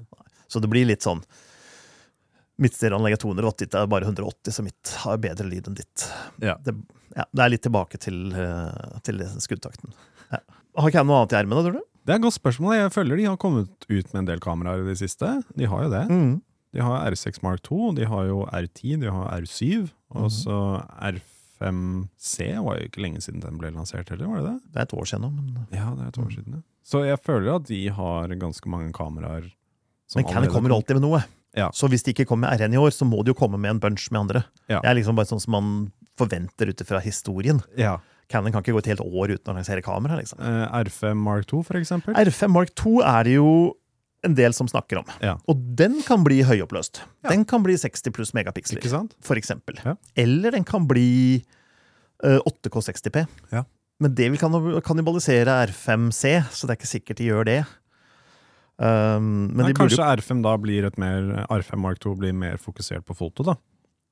Så 0.47 0.61
det 0.63 0.71
blir 0.71 0.87
litt 0.87 1.05
sånn 1.05 1.23
Midtstereoanlegget 2.57 3.21
er 3.21 3.27
280, 3.27 3.57
ditt 3.67 3.75
er 3.77 3.89
bare 3.91 4.07
180, 4.07 4.53
så 4.55 4.63
mitt 4.65 4.93
har 5.03 5.19
bedre 5.21 5.45
lyd 5.45 5.67
enn 5.69 5.75
ditt. 5.77 6.05
Ja. 6.41 6.55
Det, 6.65 6.73
ja, 7.13 7.27
det 7.29 7.43
er 7.43 7.51
litt 7.53 7.61
tilbake 7.67 7.99
til, 8.01 8.31
eh, 8.33 8.95
til 9.05 9.21
skuddtakten. 9.43 9.93
Ja. 10.31 10.39
Har 10.81 10.89
ikke 10.89 11.03
jeg 11.03 11.09
noe 11.09 11.19
annet 11.21 11.35
i 11.35 11.37
ermene, 11.37 11.61
tror 11.67 11.77
du? 11.77 11.83
Det 12.07 12.15
er 12.15 12.21
et 12.21 12.23
godt 12.23 12.37
spørsmål. 12.37 12.73
Jeg 12.77 12.93
føler 12.95 13.19
de 13.19 13.27
har 13.27 13.37
kommet 13.41 13.85
ut 13.89 14.09
med 14.13 14.19
en 14.23 14.29
del 14.29 14.41
kameraer 14.41 14.81
i 14.81 14.89
det 14.89 14.97
siste. 15.01 15.29
De 15.59 15.69
har 15.69 15.85
jo 15.85 15.91
det. 15.91 16.03
Mm. 16.09 16.33
De 16.77 16.85
har 16.85 17.07
R6 17.09 17.41
Mark 17.41 17.63
2, 17.65 17.95
de 17.97 18.05
har 18.05 18.27
jo 18.29 18.43
R10, 18.53 18.99
de 19.01 19.09
har 19.09 19.31
R7, 19.41 19.89
og 20.13 20.27
Mhm. 20.27 20.29
så 20.29 20.57
R5C 21.59 22.63
var 22.63 22.77
jo 22.77 22.87
ikke 22.87 23.01
lenge 23.01 23.21
siden 23.23 23.41
den 23.41 23.57
ble 23.57 23.71
lansert 23.73 24.09
heller, 24.13 24.27
var 24.29 24.41
det 24.43 24.51
det? 24.51 24.57
Det 24.73 24.79
er 24.81 24.85
et 24.87 24.93
år 24.99 25.07
siden 25.09 25.21
nå, 25.25 25.31
men 25.33 25.67
Ja, 25.73 25.89
det 25.95 26.03
er 26.05 26.07
et 26.13 26.17
år 26.21 26.27
Mm. 26.29 26.35
siden, 26.35 26.53
ja. 26.53 26.61
Så 26.85 27.03
jeg 27.05 27.19
føler 27.23 27.55
at 27.55 27.63
de 27.67 27.87
har 27.89 28.27
ganske 28.27 28.65
mange 28.69 28.93
kameraer. 28.93 29.51
som 30.09 30.21
Men 30.21 30.25
Canon 30.31 30.43
allerede 30.43 30.53
kommer 30.53 30.69
alltid 30.75 30.95
med 30.95 31.01
noe. 31.01 31.23
Ja. 31.53 31.69
Så 31.71 31.89
hvis 31.89 32.01
de 32.03 32.13
ikke 32.13 32.25
kommer 32.27 32.47
med 32.49 32.59
R1 32.61 32.73
i 32.73 32.77
år, 32.77 32.91
så 32.95 33.03
må 33.05 33.25
de 33.25 33.31
jo 33.31 33.33
komme 33.33 33.57
med 33.59 33.71
en 33.71 33.79
bunch 33.79 34.09
med 34.11 34.19
andre. 34.21 34.45
Ja. 34.69 34.79
Det 34.79 34.87
er 34.89 34.95
liksom 34.95 35.15
bare 35.17 35.25
sånn 35.25 35.41
som 35.41 35.51
man 35.51 35.91
forventer 36.17 36.69
ut 36.69 36.77
ifra 36.79 37.01
historien. 37.01 37.61
Ja. 37.75 37.97
Canon 38.29 38.53
kan 38.53 38.61
ikke 38.63 38.71
gå 38.73 38.77
et 38.77 38.85
helt 38.85 39.01
år 39.01 39.27
uten 39.35 39.53
å 39.53 39.55
lansere 39.57 39.81
kamera. 39.83 40.15
liksom. 40.17 40.39
Eh, 40.39 40.83
R5 40.83 41.17
Mark 41.17 41.45
2, 41.47 41.61
for 41.65 41.73
eksempel. 41.73 42.13
R5 42.15 42.49
Mark 42.51 42.73
2 42.75 43.01
er 43.03 43.23
det 43.25 43.33
jo 43.33 43.73
en 44.25 44.35
del 44.35 44.53
som 44.53 44.67
snakker 44.67 44.97
om. 45.01 45.05
Ja. 45.21 45.35
Og 45.47 45.59
den 45.77 45.99
kan 46.05 46.23
bli 46.25 46.41
høyoppløst. 46.47 47.01
Ja. 47.23 47.29
Den 47.31 47.45
kan 47.45 47.63
bli 47.65 47.75
60 47.77 48.13
pluss 48.15 48.33
megapiksler, 48.33 48.81
for 49.23 49.37
eksempel. 49.39 49.77
Ja. 49.85 49.95
Eller 50.17 50.55
den 50.57 50.65
kan 50.67 50.87
bli 50.89 51.43
eh, 52.23 52.39
8K 52.39 52.81
60P. 52.89 53.25
Ja. 53.53 53.63
Men 53.99 54.13
det 54.17 54.29
vil 54.33 54.39
kann- 54.41 54.81
kannibalisere 54.85 55.53
R5C, 55.69 56.33
så 56.53 56.67
det 56.67 56.75
er 56.75 56.79
ikke 56.81 56.89
sikkert 56.91 57.21
de 57.21 57.29
gjør 57.31 57.45
det. 57.49 57.59
Um, 58.77 59.47
men 59.55 59.63
Nei, 59.63 59.71
de 59.71 59.77
kanskje 59.79 59.97
jo 59.97 60.05
R5 60.05 60.43
da 60.45 60.51
blir 60.61 60.85
et 60.85 60.99
mer 61.01 61.47
R5 61.49 61.79
Mark 61.81 61.97
2 62.03 62.11
blir 62.19 62.35
mer 62.37 62.59
fokusert 62.61 63.07
på 63.07 63.15
foto, 63.17 63.41
da? 63.47 63.55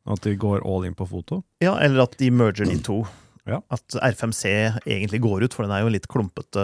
At 0.09 0.23
de 0.25 0.33
går 0.41 0.63
all 0.65 0.87
in 0.87 0.95
på 0.97 1.05
foto? 1.09 1.43
Ja, 1.61 1.75
eller 1.81 2.05
at 2.07 2.17
de 2.17 2.31
merger 2.33 2.65
de 2.69 2.79
to. 2.85 3.03
Ja. 3.45 3.59
At 3.69 3.93
R5C 4.01 4.49
egentlig 4.89 5.19
går 5.21 5.43
ut, 5.45 5.53
for 5.53 5.61
den 5.67 5.69
er 5.75 5.83
jo 5.83 5.89
en 5.91 5.93
litt 5.93 6.07
klumpete 6.09 6.63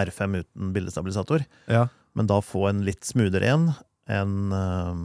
R5 0.00 0.38
uten 0.38 0.70
bildestabilisator. 0.72 1.42
Ja. 1.68 1.82
Men 2.16 2.28
da 2.30 2.40
få 2.44 2.66
en 2.70 2.82
litt 2.86 3.04
smoothere 3.04 3.50
en, 3.52 3.66
en 4.08 4.36
um, 4.52 5.02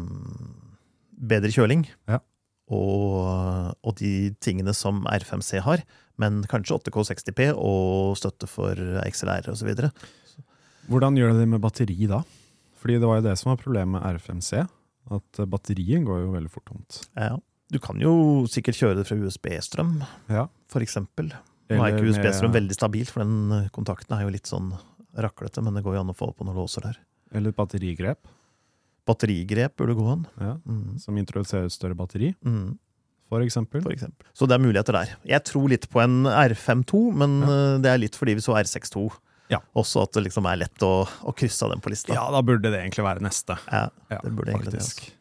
bedre 1.12 1.52
kjøling. 1.54 1.86
Ja. 2.10 2.22
Og, 2.72 3.74
og 3.84 3.96
de 4.00 4.32
tingene 4.44 4.72
som 4.78 5.04
R5C 5.12 5.60
har, 5.66 5.84
men 6.22 6.42
kanskje 6.48 6.78
8K 6.78 7.04
60P 7.12 7.50
og 7.58 8.16
støtte 8.20 8.48
for 8.48 8.80
XLR 9.04 9.50
osv. 9.52 9.74
Hvordan 10.92 11.18
gjør 11.20 11.34
du 11.36 11.42
det 11.42 11.50
med 11.52 11.64
batteri 11.64 11.98
da? 12.10 12.22
Fordi 12.82 12.98
det 12.98 13.10
var 13.10 13.20
jo 13.20 13.28
det 13.28 13.36
som 13.38 13.52
var 13.52 13.60
problemet 13.62 13.98
med 13.98 14.06
R5C. 14.18 14.64
At 15.12 15.28
batterien 15.36 15.52
batteriet 15.52 16.06
går 16.08 16.24
jo 16.24 16.34
veldig 16.36 16.52
fort 16.54 16.68
tomt. 16.70 17.02
Ja. 17.18 17.36
Du 17.72 17.80
kan 17.80 18.00
jo 18.04 18.14
sikkert 18.52 18.80
kjøre 18.80 18.98
det 19.00 19.08
fra 19.08 19.16
USB-strøm, 19.20 20.02
Ja. 20.32 20.48
for 20.68 20.84
eksempel. 20.84 21.30
Nå 21.72 21.80
er 21.80 21.94
ikke 21.96 22.10
USB-strøm 22.12 22.52
veldig 22.52 22.76
stabilt, 22.76 23.12
for 23.14 23.24
den 23.24 23.52
eh, 23.56 23.70
kontakten 23.72 24.18
er 24.18 24.26
jo 24.26 24.34
litt 24.34 24.50
sånn 24.50 24.74
raklete, 25.18 25.62
men 25.64 25.74
det 25.74 25.84
går 25.84 25.96
jo 25.96 26.02
an 26.06 26.10
å 26.14 26.18
få 26.18 26.32
på 26.36 26.46
noen 26.46 26.56
låser 26.62 26.82
der. 26.82 26.98
Eller 27.34 27.52
batterigrep, 27.52 28.20
Batterigrep 29.08 29.76
burde 29.78 29.96
gå 29.98 30.06
an. 30.12 30.28
ja. 30.40 30.58
Mm. 30.68 31.00
som 31.00 31.18
introduserer 31.18 31.70
større 31.74 31.96
batteri, 31.98 32.36
Mm, 32.46 32.78
for 33.30 33.42
eksempel. 33.42 33.82
for 33.82 33.92
eksempel. 33.92 34.26
Så 34.34 34.48
det 34.48 34.54
er 34.56 34.60
muligheter 34.64 34.94
der. 34.94 35.16
Jeg 35.26 35.44
tror 35.44 35.70
litt 35.70 35.90
på 35.90 36.02
en 36.04 36.24
R52, 36.26 37.12
men 37.16 37.42
ja. 37.42 37.78
det 37.80 37.90
er 37.90 37.98
litt 37.98 38.16
fordi 38.16 38.36
vi 38.36 38.42
så 38.42 38.54
R62. 38.54 39.10
Ja. 39.50 39.60
Også 39.76 40.04
at 40.04 40.12
det 40.14 40.24
liksom 40.30 40.46
er 40.48 40.58
lett 40.62 40.78
å, 40.86 41.08
å 41.24 41.34
krysse 41.36 41.64
av 41.66 41.72
den 41.72 41.82
på 41.82 41.90
lista. 41.90 42.14
Ja, 42.14 42.30
da 42.32 42.42
burde 42.42 42.70
det 42.72 42.80
egentlig 42.86 43.04
være 43.04 43.20
neste. 43.22 43.58
Ja, 43.72 43.90
Ja, 44.10 44.20
det 44.24 44.32
burde 44.36 44.52
egentlig 44.54 44.72
det. 44.72 44.80
faktisk. 44.80 45.02
Altså. 45.02 45.18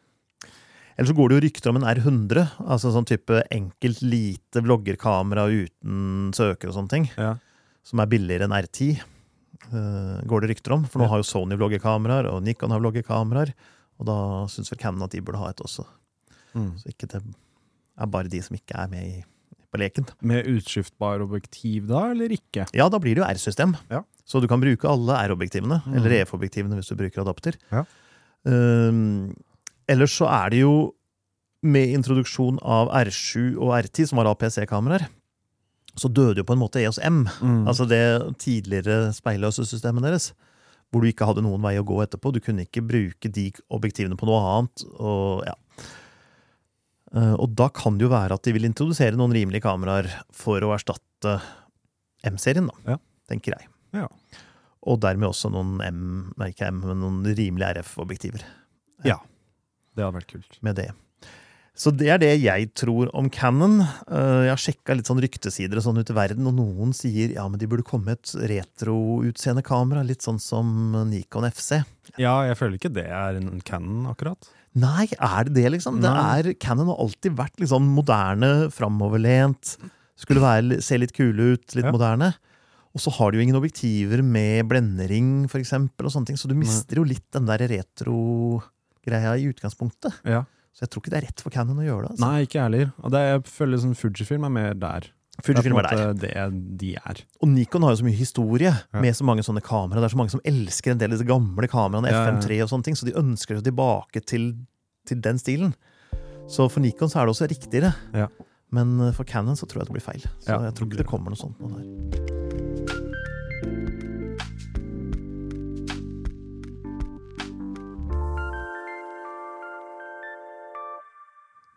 Eller 0.97 1.07
så 1.09 1.15
går 1.15 1.29
det 1.29 1.35
jo 1.35 1.47
rykter 1.47 1.69
om 1.71 1.75
en 1.81 1.87
R100, 1.95 2.51
altså 2.67 2.91
sånn 2.93 3.07
type 3.07 3.41
enkelt, 3.51 4.01
lite 4.03 4.61
vloggerkamera 4.61 5.47
uten 5.49 6.31
søker 6.33 6.69
og 6.69 6.75
sånne 6.75 6.89
ting, 6.89 7.09
Ja. 7.17 7.35
som 7.83 7.99
er 7.99 8.05
billigere 8.05 8.43
enn 8.45 8.53
R10. 8.53 9.01
Eh, 9.69 10.21
går 10.27 10.41
det 10.45 10.49
rykter 10.55 10.73
om, 10.75 10.85
for 10.89 11.01
nå 11.03 11.07
har 11.11 11.21
jo 11.21 11.27
Sony 11.27 11.55
vloggekameraer, 11.59 12.29
og 12.33 12.41
Nikon 12.43 12.71
har 12.73 12.81
vloggekameraer. 12.81 13.53
og 14.01 14.05
da 14.09 14.15
syns 14.49 14.71
vel 14.71 14.79
Canon 14.81 15.03
at 15.05 15.11
de 15.13 15.21
burde 15.21 15.37
ha 15.37 15.49
et 15.53 15.61
også. 15.61 15.85
Mm. 16.57 16.71
Så 16.81 16.89
ikke 16.89 17.07
det 17.11 17.21
er 17.21 18.07
bare 18.09 18.27
de 18.31 18.39
som 18.41 18.55
ikke 18.57 18.73
er 18.81 18.87
med 18.89 19.03
i, 19.05 19.19
på 19.71 19.77
leken. 19.79 20.07
Med 20.25 20.47
utskiftbar 20.49 21.21
objektiv 21.21 21.85
da, 21.87 22.07
eller 22.11 22.33
ikke? 22.33 22.65
Ja, 22.73 22.89
da 22.89 22.97
blir 22.99 23.15
det 23.15 23.21
jo 23.21 23.27
R-system. 23.29 23.75
Ja. 23.91 24.01
Så 24.25 24.41
du 24.41 24.47
kan 24.49 24.59
bruke 24.63 24.89
alle 24.89 25.19
R-objektivene, 25.29 25.81
Mm. 25.85 25.93
eller 25.99 26.17
EF-objektivene 26.21 26.75
hvis 26.79 26.89
du 26.89 26.95
bruker 26.97 27.21
adapter. 27.21 27.55
Ja. 27.71 27.85
Um, 28.43 29.35
ellers 29.87 30.15
så 30.17 30.25
er 30.27 30.49
det 30.49 30.61
jo 30.63 30.73
med 31.61 31.93
introduksjon 31.93 32.57
av 32.65 32.89
R7 32.89 33.53
og 33.61 33.75
R10, 33.77 34.07
som 34.09 34.17
var 34.17 34.31
APC-kameraer, 34.33 35.05
så 35.99 36.07
døde 36.13 36.37
jo 36.37 36.43
på 36.47 36.53
en 36.53 36.59
måte 36.61 36.79
EOS 36.81 36.99
M, 37.03 37.25
Mm. 37.41 37.65
altså 37.67 37.87
det 37.87 38.37
tidligere 38.39 39.11
speilløse 39.13 39.65
systemet 39.67 40.01
deres, 40.03 40.31
hvor 40.91 41.01
du 41.01 41.07
ikke 41.11 41.25
hadde 41.27 41.41
noen 41.43 41.61
vei 41.61 41.77
å 41.79 41.83
gå 41.87 41.97
etterpå. 42.03 42.33
Du 42.33 42.39
kunne 42.39 42.65
ikke 42.65 42.81
bruke 42.85 43.31
de 43.31 43.51
objektivene 43.71 44.15
på 44.19 44.25
noe 44.27 44.39
annet. 44.43 44.83
Og, 44.99 45.43
ja. 45.47 45.53
Eh, 47.13 47.33
og 47.35 47.53
da 47.59 47.67
kan 47.75 47.97
det 47.97 48.05
jo 48.07 48.11
være 48.13 48.35
at 48.37 48.43
de 48.47 48.53
vil 48.55 48.67
introdusere 48.67 49.17
noen 49.19 49.33
rimelige 49.35 49.63
kameraer 49.65 50.07
for 50.35 50.63
å 50.63 50.71
erstatte 50.77 51.41
M-serien, 52.23 52.67
da, 52.67 52.93
Ja. 52.93 52.97
tenker 53.29 53.55
jeg. 53.57 53.67
Ja. 53.93 54.07
Og 54.83 54.99
dermed 55.01 55.27
også 55.29 55.51
noen 55.51 55.79
M, 55.85 56.33
nei 56.37 56.51
ikke 56.51 56.67
M, 56.71 56.79
men 56.81 57.01
noen 57.01 57.35
rimelige 57.35 57.75
RF-objektiver 57.81 58.43
Ja. 59.03 59.17
Det 59.95 60.03
hadde 60.05 60.15
vært 60.21 60.27
kult. 60.31 60.57
med 60.63 60.75
det. 60.75 60.91
Så 61.77 61.89
det 61.95 62.09
er 62.11 62.19
det 62.19 62.33
jeg 62.43 62.67
tror 62.75 63.07
om 63.15 63.29
Cannon. 63.31 63.79
Eh, 63.81 64.41
Jeg 64.45 64.51
har 64.51 64.59
sjekka 64.59 64.95
litt 64.97 65.07
sånn 65.07 65.21
ryktesider 65.23 65.79
og 65.79 65.85
sånn 65.85 66.01
ute 66.01 66.11
i 66.11 66.17
verden, 66.17 66.45
og 66.49 66.57
noen 66.57 66.91
sier 66.93 67.31
ja, 67.37 67.45
men 67.47 67.57
de 67.61 67.69
burde 67.71 67.85
komme 67.87 68.11
et 68.17 68.27
retro-utseende 68.35 69.63
kamera, 69.65 70.03
litt 70.05 70.21
sånn 70.25 70.39
som 70.41 70.67
Nikon 71.09 71.47
FC. 71.47 71.79
Ja, 72.19 72.41
jeg 72.49 72.57
føler 72.59 72.75
ikke 72.77 72.91
det 72.93 73.07
er 73.07 73.39
en 73.39 73.61
Canon, 73.63 74.03
akkurat. 74.11 74.51
Nei, 74.75 75.07
er 75.15 75.47
det 75.47 75.55
det, 75.55 75.65
liksom? 75.77 76.01
Det 76.03 76.11
er, 76.11 76.53
Cannon 76.59 76.91
har 76.91 76.99
alltid 77.03 77.35
vært 77.39 77.57
liksom 77.63 77.87
moderne, 77.95 78.51
framoverlent. 78.71 79.77
Skulle 80.19 80.43
være, 80.43 80.81
se 80.83 80.99
litt 81.01 81.15
kule 81.15 81.53
ut, 81.55 81.75
litt 81.75 81.87
Ja. 81.87 81.91
moderne. 81.91 82.33
Og 82.93 82.99
så 82.99 83.11
har 83.15 83.31
de 83.31 83.37
jo 83.39 83.43
ingen 83.47 83.55
objektiver 83.55 84.21
med 84.21 84.67
blendering, 84.67 85.47
for 85.49 85.59
eksempel, 85.63 86.05
og 86.05 86.11
sånne 86.11 86.27
ting, 86.27 86.35
så 86.39 86.47
du 86.51 86.55
mister 86.55 86.99
jo 86.99 87.03
litt 87.07 87.23
den 87.31 87.45
der 87.47 87.63
retro-greia 87.67 89.37
i 89.39 89.47
utgangspunktet. 89.51 90.19
Ja. 90.27 90.43
Så 90.71 90.85
jeg 90.85 90.89
tror 90.93 91.03
ikke 91.03 91.11
det 91.13 91.19
er 91.21 91.25
rett 91.27 91.41
for 91.43 91.51
Cannon 91.53 91.79
å 91.81 91.85
gjøre 91.85 92.05
det. 92.07 92.11
Altså. 92.15 92.23
Nei, 92.27 92.45
ikke 92.47 92.61
heller. 92.63 92.91
Og 93.03 93.11
det, 93.11 93.21
jeg 93.27 93.41
føler 93.51 93.81
sånn 93.83 93.97
Fujifilm 93.99 94.45
er 94.47 94.53
mer 94.55 94.73
der. 94.79 95.09
Fujifilm 95.41 95.77
er 95.81 95.87
er 95.89 96.13
der. 96.13 96.13
det 96.21 96.77
de 96.79 96.91
er. 96.99 97.21
Og 97.41 97.49
Nikon 97.49 97.83
har 97.83 97.95
jo 97.95 98.01
så 98.01 98.05
mye 98.07 98.17
historie 98.19 98.71
Ja. 98.71 99.01
med 99.01 99.15
så 99.17 99.25
mange 99.27 99.43
sånne 99.43 99.63
kameraer. 99.65 99.99
Det 100.03 100.09
er 100.11 100.15
så 100.15 100.19
mange 100.21 100.31
som 100.35 100.43
elsker 100.45 100.91
en 100.93 100.97
del 101.01 101.11
av 101.11 101.17
disse 101.17 101.27
gamle 101.27 101.67
kameraene, 101.71 102.11
Ja, 102.11 102.25
ja. 102.25 102.31
FM3 102.37 102.61
og 102.63 102.69
sånne 102.71 102.83
ting, 102.87 102.95
så 102.95 103.05
de 103.09 103.17
ønsker 103.19 103.57
seg 103.59 103.63
tilbake 103.67 104.23
til, 104.25 104.51
til 105.07 105.19
den 105.19 105.37
stilen. 105.41 105.73
Så 106.47 106.69
for 106.71 106.79
Nikon 106.83 107.09
så 107.09 107.21
er 107.21 107.25
det 107.27 107.35
også 107.35 107.49
riktigere. 107.51 107.93
Ja. 108.13 108.27
Men 108.71 109.11
for 109.13 109.23
Canon 109.27 109.55
så 109.59 109.67
tror 109.67 109.81
jeg 109.83 109.91
det 109.91 109.97
blir 109.97 110.07
feil. 110.07 110.23
Så 110.39 110.47
Ja, 110.55 110.61
jeg 110.69 110.75
tror 110.75 110.87
ikke 110.87 110.97
det 111.03 111.07
kommer 111.07 111.31
noe 111.33 111.39
sånt 111.39 111.59
nå 111.59 111.67
der. 111.75 112.50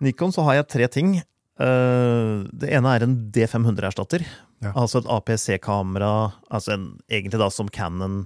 Nikon 0.02 0.32
så 0.34 0.42
har 0.46 0.54
jeg 0.58 0.68
tre 0.72 0.88
ting. 0.88 1.14
Eh, 1.60 2.32
det 2.50 2.70
ene 2.74 2.94
er 2.96 3.04
en 3.06 3.16
D500-erstatter. 3.34 4.24
Ja. 4.64 4.72
Altså 4.74 5.02
et 5.02 5.08
APC-kamera, 5.12 6.32
altså 6.50 6.74
en, 6.74 6.86
egentlig 7.12 7.38
da 7.40 7.50
som 7.52 7.68
Canon 7.68 8.24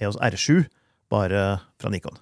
EOS 0.00 0.16
R7, 0.18 0.64
bare 1.12 1.60
fra 1.80 1.90
Nikon. 1.92 2.16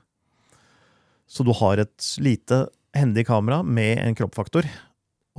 Så 1.30 1.44
du 1.46 1.52
har 1.56 1.80
et 1.80 2.10
lite, 2.22 2.66
hendig 2.94 3.24
kamera 3.26 3.62
med 3.66 3.98
en 4.04 4.14
kroppfaktor, 4.18 4.66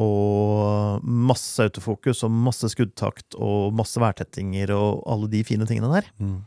og 0.01 1.03
masse 1.07 1.63
autofokus 1.63 2.25
og 2.27 2.33
masse 2.35 2.67
skuddtakt 2.73 3.37
og 3.39 3.69
masse 3.77 3.95
værtettinger 4.01 4.73
og 4.75 5.05
alle 5.07 5.29
de 5.31 5.43
fine 5.47 5.63
tingene 5.69 5.87
der, 5.93 6.09
Mm. 6.19 6.41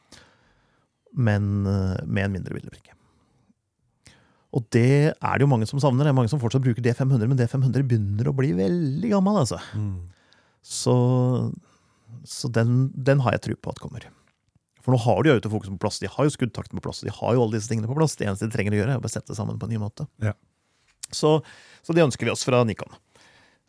men 1.16 1.66
eh, 1.66 2.04
med 2.04 2.24
en 2.26 2.32
mindre 2.36 2.52
bildebrikke. 2.58 2.92
Og 4.56 4.64
det 4.72 5.12
er 5.12 5.34
det 5.36 5.44
jo 5.44 5.50
mange 5.50 5.66
som 5.68 5.80
savner. 5.82 6.06
Det 6.06 6.12
er 6.12 6.16
mange 6.16 6.30
som 6.32 6.40
fortsatt 6.40 6.64
bruker 6.64 6.80
D500, 6.84 7.26
men 7.28 7.36
D500 7.36 7.82
begynner 7.84 8.30
å 8.30 8.36
bli 8.36 8.54
veldig 8.56 9.10
gammel, 9.12 9.42
altså. 9.42 9.58
Mm. 9.76 10.06
Så, 10.64 10.94
så 12.24 12.48
den, 12.52 12.88
den 12.96 13.20
har 13.24 13.36
jeg 13.36 13.42
tro 13.44 13.56
på 13.60 13.74
at 13.74 13.82
kommer. 13.82 14.06
For 14.80 14.94
nå 14.94 15.00
har 15.04 15.20
de 15.22 15.30
jo 15.32 15.36
autofokus 15.36 15.68
på 15.74 15.80
plass, 15.82 15.98
de 16.00 16.08
har 16.08 16.24
jo 16.24 16.32
skuddtakten 16.32 16.78
på 16.80 16.84
plass, 16.86 17.02
de 17.04 17.12
har 17.12 17.34
jo 17.36 17.42
alle 17.44 17.58
disse 17.58 17.68
tingene 17.68 17.90
på 17.90 17.96
plass. 17.98 18.16
Det 18.16 18.24
eneste 18.28 18.48
de 18.48 18.54
trenger 18.56 18.72
å 18.76 18.80
gjøre, 18.80 18.96
er 18.96 19.04
å 19.04 19.12
sette 19.12 19.36
sammen 19.36 19.58
på 19.60 19.68
en 19.68 19.74
ny 19.76 19.82
måte. 19.82 20.08
Ja. 20.24 20.32
Så, 21.12 21.34
så 21.84 21.96
det 21.96 22.04
ønsker 22.06 22.28
vi 22.28 22.32
oss 22.32 22.44
fra 22.48 22.62
Nikon. 22.68 22.96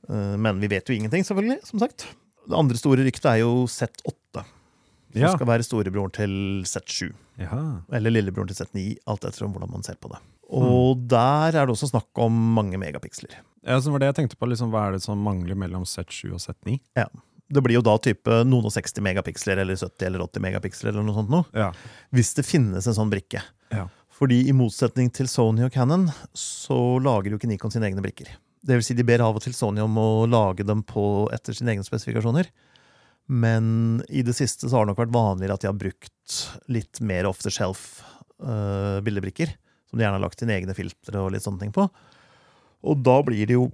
Eh, 0.08 0.36
Men 0.40 0.64
vi 0.64 0.72
vet 0.72 0.88
jo 0.88 0.96
ingenting, 0.96 1.28
selvfølgelig, 1.28 1.60
som 1.68 1.84
sagt. 1.84 2.08
Det 2.50 2.56
andre 2.56 2.80
store 2.80 3.04
ryktet 3.08 3.28
er 3.34 3.42
jo 3.44 3.66
Z8. 3.68 4.46
Som 5.10 5.24
Ja. 5.26 5.32
skal 5.36 5.48
være 5.50 5.66
storebroren 5.66 6.12
til 6.14 6.34
Z7. 6.70 7.12
Jaha. 7.42 7.62
Eller 7.98 8.14
lillebroren 8.14 8.48
til 8.52 8.60
Z9, 8.64 8.84
alt 9.10 9.26
etter 9.26 9.48
hvordan 9.50 9.72
man 9.74 9.84
ser 9.84 9.98
på 10.00 10.12
det. 10.12 10.20
Og 10.50 11.06
der 11.10 11.54
er 11.54 11.68
det 11.68 11.76
også 11.76 11.92
snakk 11.92 12.22
om 12.22 12.36
mange 12.56 12.80
megapiksler. 12.82 13.36
Ja, 13.68 13.78
så 13.82 13.92
var 13.94 14.02
det 14.02 14.10
jeg 14.10 14.22
tenkte 14.22 14.40
på, 14.40 14.48
liksom, 14.50 14.72
Hva 14.74 14.88
er 14.88 14.96
det 14.96 15.04
som 15.04 15.20
mangler 15.22 15.58
mellom 15.60 15.86
Z7 15.86 16.32
og 16.34 16.42
Z9? 16.42 16.80
Det 17.50 17.64
blir 17.66 17.80
jo 17.80 17.86
da 17.86 17.96
type 18.02 18.42
noen 18.46 18.68
og 18.70 18.74
60 18.74 19.02
megapiksler 19.06 19.62
eller 19.64 19.78
70 19.78 20.06
eller 20.06 20.24
80 20.26 20.44
megapiksler 20.46 20.92
eller 20.92 21.06
noe 21.06 21.18
sånt 21.18 21.32
noe. 21.34 21.48
Ja. 21.58 21.72
Hvis 22.14 22.36
det 22.38 22.46
finnes 22.46 22.86
en 22.86 22.98
sånn 22.98 23.12
brikke. 23.14 23.42
Ja. 23.74 23.88
Fordi 24.20 24.44
i 24.50 24.54
motsetning 24.56 25.10
til 25.16 25.30
Sony 25.32 25.64
og 25.66 25.74
Canon, 25.74 26.10
så 26.38 26.78
lager 27.02 27.32
jo 27.32 27.40
ikke 27.40 27.50
Nikon 27.50 27.74
sine 27.74 27.90
egne 27.90 28.04
brikker. 28.06 28.34
Det 28.62 28.76
vil 28.76 28.84
si, 28.86 28.98
de 28.98 29.06
ber 29.08 29.24
av 29.24 29.38
og 29.40 29.44
til 29.46 29.56
Sony 29.56 29.82
om 29.82 29.96
å 29.98 30.28
lage 30.30 30.66
dem 30.68 30.84
på 30.86 31.30
etter 31.34 31.56
sine 31.56 31.74
egne 31.74 31.88
spesifikasjoner. 31.88 32.50
Men 33.30 34.02
i 34.10 34.24
det 34.26 34.36
siste 34.38 34.68
så 34.68 34.76
har 34.76 34.86
det 34.86 34.94
nok 34.94 35.04
vært 35.06 35.16
vanligere 35.16 35.56
at 35.56 35.64
de 35.64 35.70
har 35.70 35.78
brukt 35.80 36.38
litt 36.70 37.00
mer 37.02 37.30
off 37.30 37.44
the 37.46 37.54
shelf 37.54 38.02
uh, 38.44 39.00
bildebrikker. 39.06 39.54
Som 39.90 40.00
de 40.00 40.06
gjerne 40.06 40.20
har 40.20 40.24
lagt 40.24 40.42
sine 40.42 40.56
egne 40.56 40.76
filtre 40.78 41.22
og 41.24 41.34
litt 41.34 41.46
sånne 41.46 41.64
ting 41.66 41.74
på. 41.76 41.88
Og 42.88 43.00
da 43.04 43.20
blir 43.26 43.50
det 43.50 43.58
jo 43.58 43.70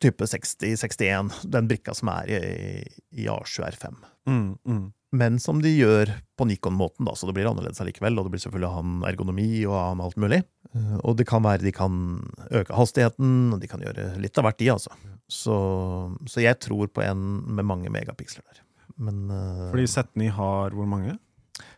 type 0.00 0.24
60-61, 0.24 1.42
den 1.52 1.68
brikka 1.68 1.92
som 1.96 2.08
er 2.08 2.30
i, 2.32 2.40
i 3.20 3.26
A7R5. 3.28 3.98
Mm, 4.30 4.46
mm. 4.64 4.86
Men 5.20 5.40
som 5.42 5.58
de 5.60 5.72
gjør 5.74 6.12
på 6.38 6.46
Nikon-måten, 6.46 7.04
da, 7.08 7.16
så 7.18 7.26
det 7.28 7.34
blir 7.36 7.48
annerledes 7.50 7.82
allikevel. 7.82 8.16
Og 8.18 8.26
det 8.26 8.34
blir 8.34 8.42
selvfølgelig 8.44 8.72
han 8.76 8.92
ergonomi 9.10 9.48
og 9.66 9.74
han 9.76 10.02
alt 10.04 10.18
mulig. 10.22 10.40
Eh, 10.70 10.96
Og 11.02 11.18
det 11.18 11.26
kan 11.28 11.42
være 11.44 11.66
de 11.66 11.74
kan 11.74 11.96
øke 12.48 12.76
hastigheten, 12.78 13.50
og 13.52 13.60
de 13.60 13.70
kan 13.70 13.82
gjøre 13.82 14.12
litt 14.22 14.38
av 14.38 14.46
hvert, 14.46 14.60
de, 14.62 14.70
altså. 14.76 14.94
Så, 15.30 15.56
så 16.30 16.42
jeg 16.42 16.58
tror 16.62 16.90
på 16.94 17.02
en 17.04 17.26
med 17.58 17.66
mange 17.66 17.90
megapiksler 17.92 18.46
der. 18.46 18.62
Men 19.00 19.26
uh, 19.32 19.68
Fordi 19.72 19.86
Z9 19.88 20.30
har 20.36 20.74
hvor 20.76 20.88
mange? 20.88 21.16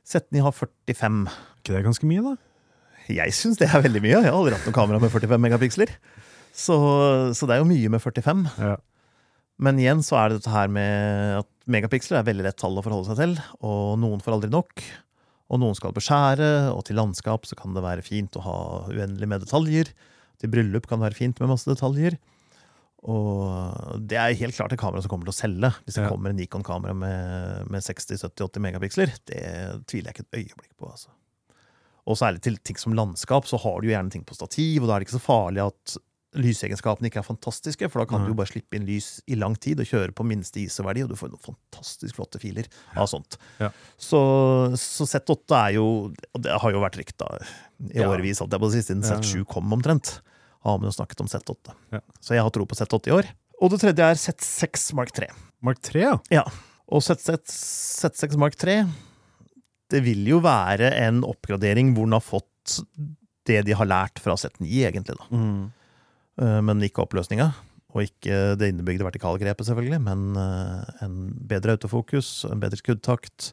Z9 0.09 0.45
har 0.45 0.55
45. 0.57 1.21
ikke 1.61 1.75
det 1.75 1.85
ganske 1.87 2.09
mye, 2.09 2.25
da? 2.25 2.37
Jeg 3.11 3.35
syns 3.35 3.59
det 3.59 3.69
er 3.73 3.83
veldig 3.83 4.03
mye. 4.05 4.19
Jeg 4.21 4.29
har 4.31 4.37
aldri 4.39 4.55
hatt 4.55 4.67
noe 4.69 4.77
kamera 4.77 5.01
med 5.03 5.11
45 5.11 5.41
megapiksler. 5.43 5.91
Så, 6.53 6.77
så 7.35 7.47
det 7.49 7.57
er 7.57 7.63
jo 7.63 7.69
mye 7.71 7.89
med 7.95 8.03
45. 8.05 8.43
Ja. 8.61 8.77
Men 9.63 9.79
igjen 9.79 10.03
så 10.05 10.17
er 10.19 10.29
det 10.33 10.41
dette 10.41 10.53
her 10.53 10.69
med 10.73 11.39
at 11.43 11.49
megapiksler 11.71 12.19
er 12.21 12.27
veldig 12.27 12.45
lett 12.49 12.59
tall 12.61 12.77
å 12.79 12.83
forholde 12.85 13.09
seg 13.13 13.21
til, 13.21 13.35
og 13.63 13.99
noen 14.03 14.23
får 14.25 14.37
aldri 14.37 14.51
nok. 14.53 14.83
Og 15.53 15.61
noen 15.61 15.77
skal 15.77 15.93
beskjære, 15.95 16.49
og 16.73 16.81
til 16.89 16.97
landskap 16.97 17.45
så 17.47 17.57
kan 17.59 17.75
det 17.77 17.83
være 17.85 18.05
fint 18.07 18.37
å 18.41 18.45
ha 18.47 18.57
uendelig 18.91 19.29
med 19.29 19.45
detaljer. 19.45 19.91
Til 20.41 20.51
bryllup 20.51 20.87
kan 20.89 20.99
det 21.03 21.11
være 21.11 21.19
fint 21.21 21.41
med 21.43 21.53
masse 21.53 21.69
detaljer. 21.69 22.17
Og 23.03 23.99
det 24.09 24.19
er 24.19 24.37
helt 24.39 24.55
klart 24.57 24.73
et 24.75 24.81
kamera 24.81 25.03
som 25.03 25.11
kommer 25.13 25.27
til 25.29 25.35
å 25.35 25.41
selge. 25.41 25.73
Hvis 25.85 25.97
det 25.99 26.05
Ja. 26.05 26.09
kommer 26.13 26.31
en 26.31 26.37
Nikon-kamera 26.39 26.95
med, 26.95 27.67
med 27.71 27.83
60-70-80 27.83 28.63
megapiksler, 28.63 29.13
det 29.27 29.43
tviler 29.91 30.11
jeg 30.13 30.15
ikke 30.17 30.27
et 30.31 30.39
øyeblikk 30.41 30.73
på. 30.79 30.91
altså. 30.91 31.09
Og 32.07 32.17
særlig 32.19 32.41
til 32.43 32.57
ting 32.67 32.79
som 32.81 32.95
landskap, 32.99 33.47
så 33.47 33.59
har 33.63 33.81
du 33.81 33.87
jo 33.89 33.93
gjerne 33.95 34.11
ting 34.11 34.25
på 34.27 34.35
stativ, 34.35 34.83
og 34.83 34.89
da 34.91 34.97
er 34.97 35.03
det 35.03 35.07
ikke 35.09 35.19
så 35.21 35.27
farlig 35.27 35.63
at 35.69 35.97
lysegenskapene 36.41 37.11
ikke 37.11 37.21
er 37.21 37.27
fantastiske, 37.27 37.89
for 37.93 38.01
da 38.03 38.07
kan 38.09 38.23
Nei. 38.23 38.29
du 38.31 38.33
jo 38.33 38.39
bare 38.39 38.49
slippe 38.49 38.79
inn 38.79 38.87
lys 38.89 39.19
i 39.29 39.37
lang 39.37 39.53
tid 39.61 39.83
og 39.83 39.89
kjøre 39.91 40.15
på 40.17 40.25
minste 40.25 40.63
ISO-verdi, 40.63 41.03
og 41.05 41.11
du 41.13 41.17
får 41.21 41.29
noen 41.35 41.43
fantastisk 41.45 42.17
flotte 42.17 42.41
filer 42.41 42.71
av 42.97 43.11
sånt. 43.13 43.37
Ja. 43.61 43.69
Så, 44.01 44.21
så 44.81 45.05
Z8 45.11 45.59
er 45.59 45.75
jo 45.77 45.85
Og 46.09 46.41
det 46.43 46.57
har 46.65 46.73
jo 46.73 46.81
vært 46.83 46.97
rykta 47.03 47.29
i 47.93 48.01
Ja. 48.01 48.09
årevis, 48.09 48.41
alt 48.41 48.55
jeg 48.57 48.63
på 48.65 48.71
å 48.71 48.73
si, 48.73 48.81
siden 48.87 49.05
Ja, 49.05 49.19
ja. 49.19 49.21
Z7 49.21 49.45
kom 49.53 49.73
omtrent. 49.77 50.21
Har 50.65 50.79
man 50.79 50.89
jo 50.89 50.95
snakket 50.97 51.21
om 51.21 51.29
Z8. 51.29 51.75
Ja. 51.93 52.01
Så 52.23 52.35
jeg 52.37 52.43
har 52.47 52.51
tro 52.55 52.65
på 52.65 52.79
Z8 52.81 53.11
i 53.11 53.17
år. 53.19 53.29
Og 53.61 53.71
det 53.75 53.81
tredje 53.85 54.09
er 54.09 54.15
Z6 54.25 54.93
Mark 54.97 55.13
3. 55.13 55.29
Mark 55.63 55.83
3, 55.85 56.01
ja. 56.07 56.17
Ja, 56.33 56.45
og 56.89 57.03
Z6, 57.05 57.45
Z6 58.01 58.39
Mark 58.41 58.57
3 58.57 58.81
Det 59.93 60.01
vil 60.05 60.25
jo 60.31 60.41
være 60.45 60.93
en 61.03 61.23
oppgradering 61.29 61.93
hvor 61.97 62.09
den 62.09 62.17
har 62.17 62.25
fått 62.25 62.79
det 63.49 63.61
de 63.67 63.75
har 63.77 63.89
lært 63.91 64.21
fra 64.23 64.37
Z9, 64.39 64.69
egentlig, 64.87 65.17
da. 65.19 65.27
Mm. 65.35 65.63
Eh, 66.43 66.61
Men 66.65 66.85
ikke 66.87 67.05
oppløsninga, 67.05 67.51
og 67.93 68.07
ikke 68.07 68.55
det 68.61 68.71
innebygde 68.73 69.05
vertikalgrepet, 69.05 69.69
selvfølgelig, 69.69 70.01
men 70.05 70.39
eh, 70.39 71.03
en 71.05 71.17
bedre 71.51 71.75
autofokus, 71.77 72.45
en 72.49 72.63
bedre 72.63 72.79
skuddtakt, 72.81 73.51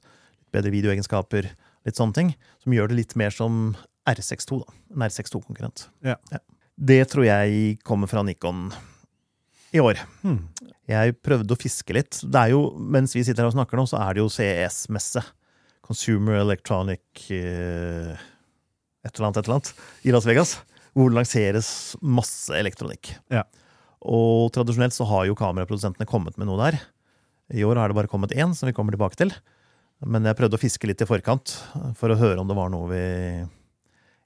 bedre 0.53 0.71
videoegenskaper, 0.73 1.49
litt 1.87 1.99
sånne 1.99 2.15
ting, 2.15 2.31
som 2.63 2.75
gjør 2.75 2.91
det 2.91 2.99
litt 3.01 3.17
mer 3.19 3.33
som 3.33 3.73
R62, 4.09 4.61
da. 4.61 4.77
En 4.95 5.05
R62-konkurrent. 5.09 5.87
Ja. 6.05 6.15
Det 6.79 7.01
tror 7.11 7.27
jeg 7.27 7.79
kommer 7.83 8.07
fra 8.07 8.23
Nikon 8.23 8.69
i 9.75 9.81
år. 9.83 9.99
Hmm. 10.23 10.45
Jeg 10.89 11.17
prøvde 11.21 11.53
å 11.53 11.59
fiske 11.59 11.93
litt. 11.93 12.21
Det 12.23 12.39
er 12.39 12.53
jo, 12.55 12.61
Mens 12.79 13.13
vi 13.13 13.25
sitter 13.25 13.43
her 13.43 13.51
og 13.51 13.57
snakker 13.57 13.77
nå, 13.77 13.85
så 13.89 13.99
er 14.01 14.15
det 14.15 14.23
jo 14.23 14.31
CES-messe. 14.33 15.21
Consumer 15.89 16.37
Electronic 16.43 17.31
eh, 17.33 18.13
et 19.05 19.15
eller 19.15 19.29
annet, 19.29 19.39
et 19.39 19.47
eller 19.47 19.57
annet, 19.57 19.71
i 20.05 20.13
Las 20.13 20.27
Vegas. 20.29 20.59
Hvor 20.93 21.09
det 21.09 21.17
lanseres 21.17 21.69
masse 22.01 22.53
elektronikk. 22.57 23.13
Ja. 23.33 23.45
Og 24.05 24.49
tradisjonelt 24.55 24.95
så 24.95 25.07
har 25.09 25.25
jo 25.27 25.37
kameraprodusentene 25.37 26.07
kommet 26.09 26.37
med 26.39 26.49
noe 26.49 26.59
der. 26.61 26.79
I 27.53 27.65
år 27.65 27.79
har 27.81 27.89
det 27.89 27.97
bare 27.97 28.11
kommet 28.11 28.35
én, 28.35 28.53
som 28.53 28.69
vi 28.69 28.75
kommer 28.77 28.93
tilbake 28.93 29.17
til. 29.19 29.33
Men 30.05 30.27
jeg 30.27 30.37
prøvde 30.39 30.59
å 30.59 30.61
fiske 30.61 30.87
litt 30.87 31.01
i 31.03 31.07
forkant 31.09 31.57
for 31.99 32.11
å 32.11 32.19
høre 32.19 32.39
om 32.41 32.49
det 32.49 32.57
var 32.57 32.69
noe 32.71 32.89
vi, 32.91 33.01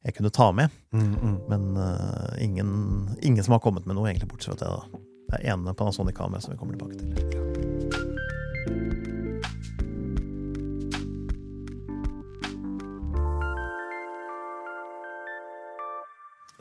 jeg 0.06 0.18
kunne 0.18 0.34
ta 0.34 0.52
med. 0.56 0.74
Mm, 0.94 1.14
mm. 1.16 1.38
Men 1.50 1.70
uh, 1.80 2.36
ingen, 2.44 2.76
ingen 3.22 3.46
som 3.46 3.58
har 3.58 3.64
kommet 3.64 3.88
med 3.88 3.98
noe, 3.98 4.10
egentlig, 4.12 4.30
bortsett 4.34 4.60
fra 4.60 4.60
det, 4.62 4.76
da. 4.76 5.02
det 5.34 5.42
ene 5.56 5.78
Panasonic-kameraet 5.80 6.46
som 6.46 6.54
vi 6.54 6.62
kommer 6.62 6.78
tilbake 6.78 7.00
til. 7.00 7.43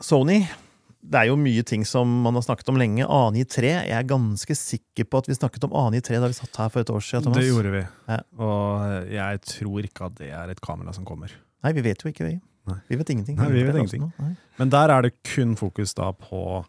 Sony 0.03 0.41
det 1.03 1.19
er 1.19 1.27
jo 1.27 1.35
mye 1.35 1.63
ting 1.67 1.83
som 1.87 2.07
man 2.23 2.37
har 2.37 2.45
snakket 2.45 2.69
om 2.71 2.77
lenge. 2.79 3.03
A93. 3.03 3.67
Jeg 3.89 3.95
er 3.97 4.05
ganske 4.07 4.55
sikker 4.55 5.07
på 5.09 5.19
at 5.19 5.27
vi 5.27 5.35
snakket 5.35 5.65
om 5.67 5.73
A93 5.75 6.21
da 6.23 6.29
vi 6.31 6.37
satt 6.37 6.59
her 6.61 6.69
for 6.71 6.83
et 6.85 6.91
år 6.93 7.03
siden. 7.03 7.25
Thomas. 7.27 7.41
Det 7.41 7.49
gjorde 7.49 7.73
vi. 7.73 7.81
Ja. 8.07 8.19
Og 8.39 9.09
jeg 9.11 9.41
tror 9.49 9.89
ikke 9.89 10.07
at 10.07 10.15
det 10.21 10.29
er 10.31 10.53
et 10.53 10.61
kamera 10.63 10.93
som 10.95 11.03
kommer. 11.07 11.33
Nei, 11.63 11.73
vi 11.75 11.83
vet 11.83 12.03
jo 12.05 12.11
ikke, 12.11 12.29
vi. 12.29 12.37
Nei. 12.71 12.77
Vi 12.87 12.99
vet 13.01 13.11
ingenting. 13.11 13.35
Nei, 13.39 13.49
vi 13.51 13.65
vet 13.67 13.81
ingenting. 13.81 14.07
Men 14.61 14.71
der 14.71 14.93
er 14.95 15.03
det 15.03 15.11
kun 15.27 15.57
fokus 15.59 15.91
da 15.97 16.13
på 16.15 16.63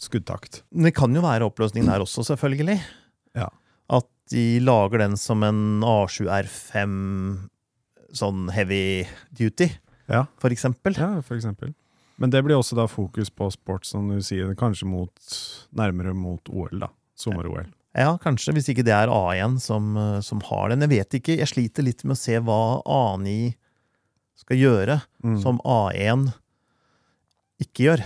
skuddtakt. 0.00 0.62
Det 0.72 0.94
kan 0.96 1.12
jo 1.12 1.20
være 1.24 1.50
oppløsning 1.50 1.84
der 1.88 2.00
også, 2.00 2.24
selvfølgelig. 2.30 2.78
Ja. 3.36 3.50
At 3.92 4.08
de 4.32 4.46
lager 4.64 5.04
den 5.04 5.18
som 5.20 5.44
en 5.44 5.82
A7R5 5.84 6.96
sånn 8.16 8.48
heavy 8.56 9.04
duty, 9.36 9.68
Ja, 10.10 10.24
for 10.42 10.50
eksempel. 10.50 10.96
ja 10.96 11.20
for 11.22 11.36
eksempel. 11.36 11.74
Men 12.20 12.32
det 12.32 12.42
blir 12.44 12.58
også 12.60 12.76
da 12.76 12.84
fokus 12.90 13.30
på 13.32 13.48
sport, 13.54 13.86
som 13.88 14.10
du 14.12 14.20
sier, 14.24 14.52
kanskje 14.58 14.88
mot, 14.88 15.30
nærmere 15.76 16.12
mot 16.14 16.50
OL, 16.52 16.82
da. 16.82 16.90
Sommer-OL. 17.20 17.70
Ja, 17.96 18.12
kanskje, 18.22 18.52
hvis 18.54 18.68
ikke 18.70 18.84
det 18.86 18.92
er 18.94 19.10
A1 19.10 19.58
som, 19.60 19.96
eh, 19.96 20.20
som 20.24 20.42
har 20.46 20.68
den. 20.70 20.84
Jeg 20.84 20.92
vet 20.92 21.16
ikke, 21.18 21.38
jeg 21.40 21.48
sliter 21.48 21.82
litt 21.86 22.04
med 22.04 22.14
å 22.14 22.20
se 22.20 22.36
hva 22.38 22.82
A9 22.84 23.54
skal 24.36 24.56
gjøre, 24.60 25.02
Mm. 25.24 25.40
som 25.42 25.58
A1 25.64 26.32
ikke 27.60 27.88
gjør. 27.88 28.04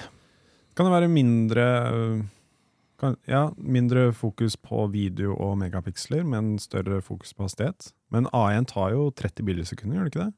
Kan 0.74 0.86
det 0.86 0.94
være 0.94 1.10
mindre 1.10 1.66
øh, 1.92 2.22
kan, 2.98 3.16
Ja, 3.28 3.50
mindre 3.56 4.12
fokus 4.12 4.56
på 4.56 4.90
video 4.90 5.34
og 5.36 5.58
megapiksler, 5.58 6.24
men 6.24 6.58
større 6.58 7.00
fokus 7.02 7.32
på 7.34 7.44
hastighet. 7.46 7.92
Men 8.10 8.26
A1 8.26 8.66
tar 8.66 8.90
jo 8.90 9.10
30 9.10 9.44
bilder 9.44 9.64
gjør 9.64 10.04
det 10.04 10.12
ikke 10.14 10.24
det? 10.24 10.34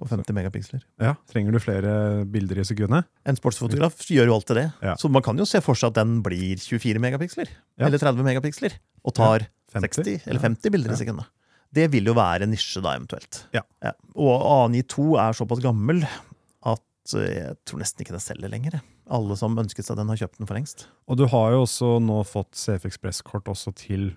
På 0.00 0.08
50 0.10 0.34
megapiksler. 0.34 0.82
Ja, 0.98 1.12
Trenger 1.30 1.54
du 1.54 1.60
flere 1.62 2.24
bilder 2.26 2.58
i 2.58 2.64
sekundet? 2.66 3.06
En 3.28 3.38
sportsfotograf 3.38 4.00
gjør 4.10 4.26
jo 4.26 4.34
alltid 4.40 4.58
det. 4.58 4.64
Ja. 4.82 4.96
Så 4.98 5.10
man 5.12 5.22
kan 5.22 5.38
jo 5.38 5.46
se 5.46 5.60
for 5.62 5.78
seg 5.78 5.92
at 5.92 6.00
den 6.00 6.16
blir 6.24 6.58
24 6.58 7.02
megapiksler. 7.02 7.52
Ja. 7.78 7.86
Eller 7.86 8.02
30 8.02 8.26
megapiksler. 8.26 8.74
Og 9.06 9.14
tar 9.14 9.46
60 9.70 10.26
eller 10.26 10.42
50 10.42 10.74
bilder 10.74 10.94
i 10.94 10.98
sekundet. 10.98 11.30
Det 11.74 11.88
vil 11.90 12.06
jo 12.06 12.14
være 12.14 12.46
nisje, 12.46 12.82
da, 12.82 12.94
eventuelt. 12.98 13.44
Ja. 13.54 13.62
Og 14.14 14.34
A92 14.42 15.14
er 15.22 15.38
såpass 15.38 15.62
gammel 15.62 16.04
at 16.04 17.14
eh, 17.18 17.30
jeg 17.38 17.56
tror 17.66 17.82
nesten 17.82 18.04
ikke 18.04 18.14
den 18.14 18.22
selger 18.22 18.52
lenger. 18.52 18.80
Alle 19.14 19.36
som 19.38 19.58
ønsket 19.60 19.86
seg 19.86 19.98
den, 19.98 20.10
har 20.10 20.20
kjøpt 20.22 20.38
den 20.40 20.48
for 20.48 20.56
lengst. 20.58 20.86
Og 21.10 21.18
du 21.20 21.26
har 21.30 21.54
jo 21.54 21.64
også 21.64 21.96
nå 22.02 22.20
fått 22.28 22.54
CF 22.58 22.86
Express-kort 22.88 23.50
også 23.52 23.74
til, 23.78 24.12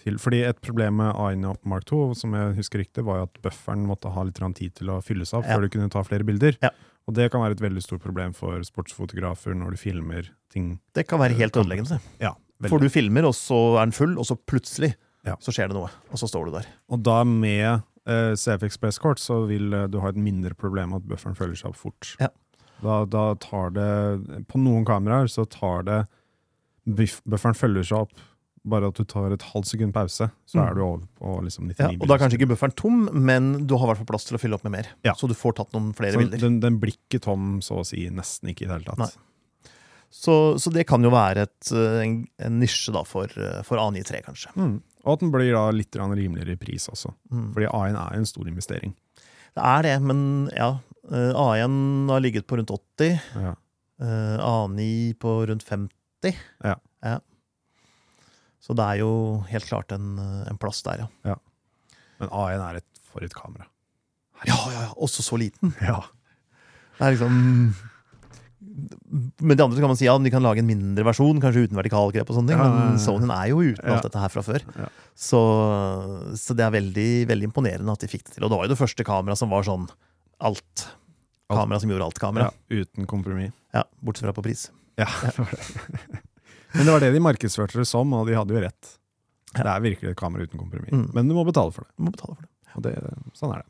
til 0.00 0.16
Fordi 0.20 0.42
et 0.48 0.60
problem 0.64 0.96
med 1.02 1.14
A1 1.14 1.44
Mark 1.68 1.84
2 1.90 2.00
som 2.18 2.34
jeg 2.36 2.54
husker 2.58 2.80
riktig, 2.82 3.04
var 3.06 3.20
jo 3.20 3.26
at 3.28 3.40
bufferen 3.44 3.86
måtte 3.88 4.10
ha 4.14 4.24
litt 4.26 4.40
tid 4.58 4.74
til 4.80 4.90
å 4.92 5.00
fylles 5.04 5.32
av 5.36 5.44
Ja. 5.44 5.56
før 5.56 5.62
du 5.62 5.68
kunne 5.68 5.90
ta 5.92 6.02
flere 6.02 6.24
bilder. 6.24 6.56
Ja. 6.62 6.70
Og 7.08 7.14
det 7.14 7.30
kan 7.32 7.40
være 7.42 7.52
et 7.56 7.60
veldig 7.64 7.82
stort 7.82 8.02
problem 8.02 8.32
for 8.36 8.60
sportsfotografer 8.62 9.54
når 9.56 9.70
du 9.72 9.76
filmer 9.76 10.28
ting. 10.52 10.78
Det 10.94 11.06
kan 11.08 11.18
være 11.18 11.34
helt 11.38 11.52
ødeleggende. 11.56 12.00
Ja, 12.20 12.34
veldig. 12.60 12.70
For 12.70 12.78
du 12.78 12.88
filmer, 12.88 13.24
og 13.26 13.34
så 13.34 13.78
er 13.80 13.86
den 13.88 13.92
full, 13.96 14.18
og 14.18 14.24
så 14.28 14.36
plutselig 14.36 14.94
Ja. 15.26 15.36
så 15.36 15.52
skjer 15.52 15.68
det 15.68 15.74
noe. 15.76 15.90
Og 16.10 16.18
så 16.18 16.28
står 16.28 16.46
du 16.46 16.52
der. 16.52 16.66
Og 16.88 17.02
da 17.02 17.24
med 17.24 17.82
eh, 18.06 18.34
CF 18.34 18.62
Express-kort 18.62 19.18
så 19.18 19.46
vil 19.46 19.72
eh, 19.74 19.86
du 19.86 19.98
ha 20.00 20.08
et 20.08 20.16
mindre 20.16 20.54
problem 20.54 20.90
med 20.90 21.02
at 21.02 21.08
bufferen 21.08 21.36
følger 21.36 21.56
seg 21.56 21.70
opp 21.70 21.76
fort. 21.76 22.16
Ja. 22.20 22.28
Da, 22.80 23.04
da 23.04 23.34
tar 23.34 23.70
det 23.76 24.46
På 24.48 24.56
noen 24.56 24.86
kameraer 24.88 25.28
så 25.28 25.44
tar 25.44 25.82
det 25.84 26.06
Bufferen 26.88 27.54
følger 27.54 27.84
seg 27.84 27.98
opp. 28.06 28.12
Bare 28.68 28.88
at 28.92 28.94
du 29.00 29.04
tar 29.08 29.32
et 29.32 29.40
halvt 29.54 29.70
sekund 29.70 29.92
pause, 29.96 30.26
så 30.44 30.58
Mm. 30.60 30.66
er 30.68 30.74
du 30.74 30.80
over 30.84 31.06
på 31.16 31.36
liksom 31.46 31.64
99 31.70 31.78
Ja, 31.80 31.96
og 32.00 32.08
da 32.08 32.14
er 32.14 32.18
kanskje 32.20 32.36
ikke 32.38 32.48
bufferen 32.50 32.74
tom, 32.76 33.08
men 33.24 33.66
du 33.66 33.72
har 33.78 33.86
i 33.86 33.88
hvert 33.94 34.00
fall 34.02 34.10
plass 34.10 34.24
til 34.28 34.36
å 34.36 34.40
fylle 34.40 34.54
opp 34.58 34.64
med 34.64 34.72
mer. 34.72 34.86
Ja. 35.02 35.14
Så 35.16 35.28
du 35.28 35.32
får 35.34 35.54
tatt 35.56 35.72
noen 35.72 35.94
flere 35.96 36.12
så 36.12 36.18
bilder. 36.20 36.38
den, 36.38 36.60
den 36.60 36.76
blir 36.78 36.92
ikke 36.92 37.22
tom, 37.24 37.60
så 37.64 37.78
å 37.80 37.86
si, 37.86 38.04
nesten 38.12 38.50
ikke 38.52 38.66
i 38.66 38.68
det 38.68 38.74
hele 38.76 38.84
tatt. 38.96 39.16
Så, 40.10 40.58
så 40.58 40.72
det 40.74 40.84
kan 40.90 41.00
jo 41.06 41.10
være 41.14 41.46
et, 41.46 41.70
eh, 41.72 42.00
en, 42.04 42.14
en 42.42 42.58
nisje 42.60 42.92
da 42.92 43.04
for, 43.06 43.30
eh, 43.38 43.62
for 43.62 43.78
A93, 43.78 44.24
kanskje. 44.26 44.52
Mm. 44.58 44.82
Og 45.06 45.12
at 45.14 45.20
den 45.22 45.30
blir 45.32 45.52
da 45.54 45.70
litt 45.72 45.96
rimeligere 45.96 46.52
i 46.52 46.60
pris 46.60 46.88
også. 46.90 47.14
Mm. 47.32 47.52
Fordi 47.54 47.66
A1 47.70 47.96
er 47.96 48.16
en 48.18 48.26
stor 48.28 48.44
investering. 48.50 48.92
Det 49.56 49.64
er 49.64 49.82
det, 49.86 49.94
men 50.02 50.50
ja. 50.52 50.72
eh, 51.10 51.32
A1 51.32 52.10
har 52.10 52.20
ligget 52.20 52.46
på 52.46 52.58
rundt 52.58 52.68
80. 52.98 53.20
Ja. 53.40 53.54
eh, 54.02 54.36
A9 54.44 55.14
på 55.22 55.46
rundt 55.48 55.64
50. 55.64 56.36
Ja. 56.64 56.74
Ja. 57.02 57.18
Så 58.60 58.74
det 58.76 58.84
er 58.84 59.00
jo 59.00 59.10
helt 59.48 59.66
klart 59.68 59.92
en, 59.96 60.18
en 60.46 60.58
plass 60.60 60.82
der, 60.86 61.06
ja. 61.24 61.36
Men 62.20 62.28
A1 62.28 62.60
er 62.60 62.80
et, 62.82 62.88
for 63.08 63.24
et 63.24 63.32
kamera. 63.34 63.64
Ja, 64.44 64.56
ja, 64.72 64.82
ja. 64.86 64.90
Også 65.00 65.24
så 65.24 65.38
liten. 65.40 65.72
Ja. 65.84 66.02
Det 67.00 67.06
er 67.06 67.14
liksom 67.14 67.36
Med 69.40 69.56
det 69.56 69.64
andre 69.64 69.80
kan 69.80 69.88
man 69.88 69.96
si 69.96 70.04
ja, 70.04 70.12
de 70.20 70.30
kan 70.32 70.44
lage 70.44 70.60
en 70.60 70.68
mindre 70.68 71.04
versjon, 71.08 71.40
kanskje 71.40 71.62
uten 71.66 71.78
vertikalgrep 71.80 72.28
og 72.28 72.36
sånne 72.36 72.52
ting, 72.52 72.60
Ja, 72.60 72.66
ja, 72.68 72.76
ja. 72.76 72.90
men 72.92 73.00
Sonyen 73.00 73.32
er 73.34 73.46
jo 73.50 73.62
uten 73.64 73.80
Ja. 73.88 73.94
alt 73.96 74.04
dette 74.06 74.20
her 74.20 74.32
fra 74.32 74.42
før. 74.44 74.64
Ja. 74.76 74.88
Så, 75.16 75.40
så 76.38 76.56
det 76.56 76.66
er 76.66 76.74
veldig, 76.76 77.08
veldig 77.32 77.48
imponerende 77.48 77.92
at 77.96 78.04
de 78.04 78.10
fikk 78.12 78.26
det 78.28 78.36
til. 78.36 78.44
Og 78.46 78.52
det 78.52 78.58
var 78.60 78.68
jo 78.68 78.72
det 78.74 78.78
første 78.80 79.06
kameraet 79.08 79.40
som 79.40 79.50
var 79.52 79.64
sånn 79.66 79.88
alt. 80.44 80.84
Alt. 81.50 81.56
Kamera 81.64 81.80
som 81.82 81.90
gjorde 81.90 82.06
alt-kamera. 82.10 82.50
ja. 82.52 82.84
Uten 82.84 83.08
kompromiss. 83.10 83.56
Ja, 83.74 83.82
bortsett 84.04 84.28
fra 84.28 84.36
på 84.36 84.44
pris. 84.44 84.68
Ja, 85.00 85.08
det 85.24 85.34
var 85.40 85.56
det. 85.56 86.20
Men 86.74 86.86
det 86.86 86.92
var 86.94 87.00
det 87.00 87.12
de 87.14 87.20
markedsførte 87.24 87.78
det 87.80 87.86
som, 87.90 88.12
og 88.14 88.26
de 88.28 88.34
hadde 88.38 88.54
jo 88.54 88.60
rett. 88.62 88.96
Ja. 89.56 89.64
Det 89.64 89.70
er 89.72 89.80
virkelig 89.82 90.10
et 90.12 90.16
kamera 90.20 90.46
uten 90.46 90.58
kompromiss. 90.60 90.92
Mm. 90.94 91.08
Men 91.14 91.28
du 91.28 91.34
må 91.34 91.42
betale 91.44 91.72
for 91.74 91.82
det. 91.86 91.90
Du 91.98 92.04
må 92.06 92.12
betale 92.14 92.36
for 92.36 92.42
det. 92.46 92.50
Og 92.76 92.82
det, 92.86 92.92
sånn 93.34 93.52
er 93.56 93.64
det. 93.64 93.68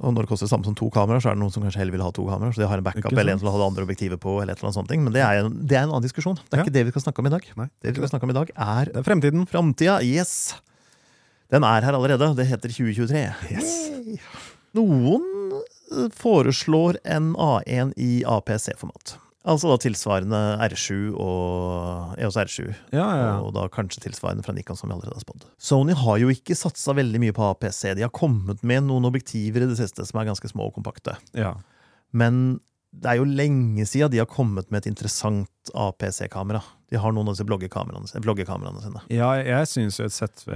Og 0.00 0.14
når 0.14 0.24
det 0.24 0.30
koster 0.30 0.46
det 0.46 0.52
samme 0.54 0.64
som 0.64 0.76
to 0.78 0.86
kameraer, 0.94 1.20
så 1.20 1.28
er 1.28 1.34
det 1.36 1.42
noen 1.42 1.52
som 1.52 1.64
kanskje 1.66 1.80
heller 1.82 1.92
vil 1.92 2.04
ha 2.06 2.12
to 2.16 2.22
kameraer. 2.24 2.54
Så 2.56 2.62
de 2.62 2.68
har 2.70 2.78
en 2.80 2.84
backup 2.86 3.10
eller 3.12 3.34
en 3.34 3.40
som 3.42 3.50
har 3.50 3.58
det 3.60 3.66
andre 3.66 3.84
objektivet 3.84 4.20
på. 4.22 4.36
eller 4.40 4.54
et 4.54 4.62
eller 4.62 4.70
annet 4.70 4.78
sånt. 4.78 4.94
Men 4.96 5.12
det 5.12 5.20
er, 5.20 5.40
en- 5.42 5.58
det 5.66 5.76
er 5.76 5.82
en 5.82 5.90
annen 5.90 6.06
diskusjon. 6.06 6.38
Det 6.38 6.54
er 6.54 6.56
Ja. 6.62 6.64
ikke 6.64 6.72
det 6.72 6.84
vi 6.86 6.90
skal 6.94 7.02
snakke 7.02 7.18
om 7.18 7.26
i 7.26 7.34
dag. 7.34 7.44
Nei, 7.56 7.66
Det 7.82 7.92
vi 7.92 8.00
skal 8.00 8.08
snakke 8.14 8.22
om 8.24 8.30
i 8.30 8.38
dag, 8.38 8.50
er 8.56 8.84
det 8.86 8.96
er 8.96 9.02
fremtiden. 9.02 9.44
framtida. 9.50 9.98
Yes! 10.06 10.54
Den 11.50 11.64
er 11.64 11.82
her 11.82 11.92
allerede. 11.92 12.34
Det 12.36 12.46
heter 12.46 12.70
2023. 12.70 13.34
Yes. 13.50 13.90
Noen 14.72 15.26
foreslår 16.14 16.96
en 17.04 17.34
A1 17.34 17.92
i 17.98 18.22
APC-format. 18.24 19.18
Altså 19.48 19.70
da 19.70 19.78
tilsvarende 19.80 20.38
R7 20.66 21.14
og 21.16 22.16
EOS 22.20 22.36
R7. 22.42 22.66
Ja, 22.92 23.06
ja. 23.16 23.30
Og 23.40 23.54
da 23.56 23.64
kanskje 23.72 24.02
tilsvarende 24.04 24.44
fra 24.44 24.52
Nikon, 24.56 24.76
som 24.76 24.90
vi 24.90 24.96
allerede 24.98 25.16
har 25.16 25.24
spådd. 25.24 25.46
Sony 25.56 25.96
har 25.96 26.18
jo 26.20 26.28
ikke 26.32 26.58
satsa 26.58 26.92
veldig 26.98 27.22
mye 27.22 27.36
på 27.36 27.46
APC. 27.48 27.86
De 27.96 28.04
har 28.04 28.12
kommet 28.12 28.60
med 28.66 28.84
noen 28.88 29.08
objektiver 29.08 29.64
i 29.64 29.70
det 29.70 29.78
siste 29.80 30.04
som 30.04 30.20
er 30.20 30.28
ganske 30.28 30.52
små 30.52 30.68
og 30.68 30.76
kompakte. 30.76 31.16
ja. 31.36 31.56
Men 32.10 32.58
det 32.90 33.06
er 33.06 33.20
jo 33.20 33.26
lenge 33.28 33.84
siden 33.86 34.10
de 34.10 34.18
har 34.18 34.26
kommet 34.26 34.70
med 34.70 34.82
et 34.82 34.88
interessant 34.90 35.70
APC-kamera. 35.78 36.58
De 36.90 36.98
har 36.98 37.12
noen 37.14 37.28
av 37.30 37.36
disse 37.36 37.46
bloggekameraene, 37.46 38.22
vloggekameraene 38.24 38.82
sine. 38.82 39.02
Ja, 39.14 39.28
jeg 39.38 39.68
syns 39.70 40.00
jo 40.00 40.08
et 40.08 40.16
ZV 40.16 40.50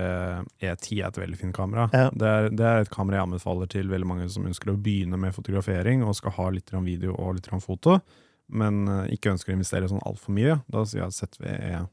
E10 0.59 0.99
er 0.99 1.13
et 1.13 1.21
veldig 1.23 1.39
fint 1.39 1.55
kamera. 1.55 1.87
Ja. 1.95 2.09
Det, 2.11 2.33
er, 2.33 2.49
det 2.51 2.67
er 2.67 2.83
et 2.83 2.91
kamera 2.91 3.21
jeg 3.21 3.29
anbefaler 3.29 3.71
til 3.71 3.93
veldig 3.93 4.09
mange 4.11 4.27
som 4.35 4.49
ønsker 4.51 4.73
å 4.73 4.77
begynne 4.83 5.21
med 5.21 5.37
fotografering 5.37 6.03
og 6.03 6.19
skal 6.19 6.35
ha 6.41 6.49
litt 6.57 6.75
video 6.75 7.15
og 7.15 7.39
litt 7.39 7.51
foto, 7.63 8.01
men 8.49 8.83
eh, 8.89 9.15
ikke 9.17 9.33
ønsker 9.35 9.53
å 9.53 9.57
investere 9.57 9.89
sånn 9.91 10.03
altfor 10.05 10.35
mye. 10.37 10.59
Da 10.71 10.85
sier 10.85 11.05
jeg 11.05 11.13
at 11.13 11.19
ZV 11.21 11.47
E10 11.49 11.89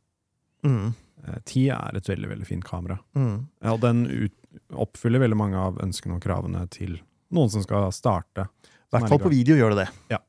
Mm. 0.62 0.92
er 1.26 1.96
et 1.98 2.06
veldig 2.10 2.30
veldig 2.30 2.46
fint 2.46 2.64
kamera. 2.64 3.00
Mm. 3.18 3.48
Ja, 3.64 3.78
den 3.82 4.04
ut, 4.06 4.34
oppfyller 4.74 5.24
veldig 5.24 5.38
mange 5.38 5.58
av 5.58 5.80
ønskene 5.82 6.20
og 6.20 6.22
kravene 6.22 6.68
til 6.70 7.00
noen 7.34 7.50
som 7.50 7.64
skal 7.66 7.88
starte. 7.96 8.46
I 8.62 8.94
hvert 8.98 9.10
fall 9.10 9.24
på 9.24 9.32
video 9.32 9.56
gjør 9.58 9.74
det 9.74 9.86
det. 9.86 9.88
Ja. 10.14 10.20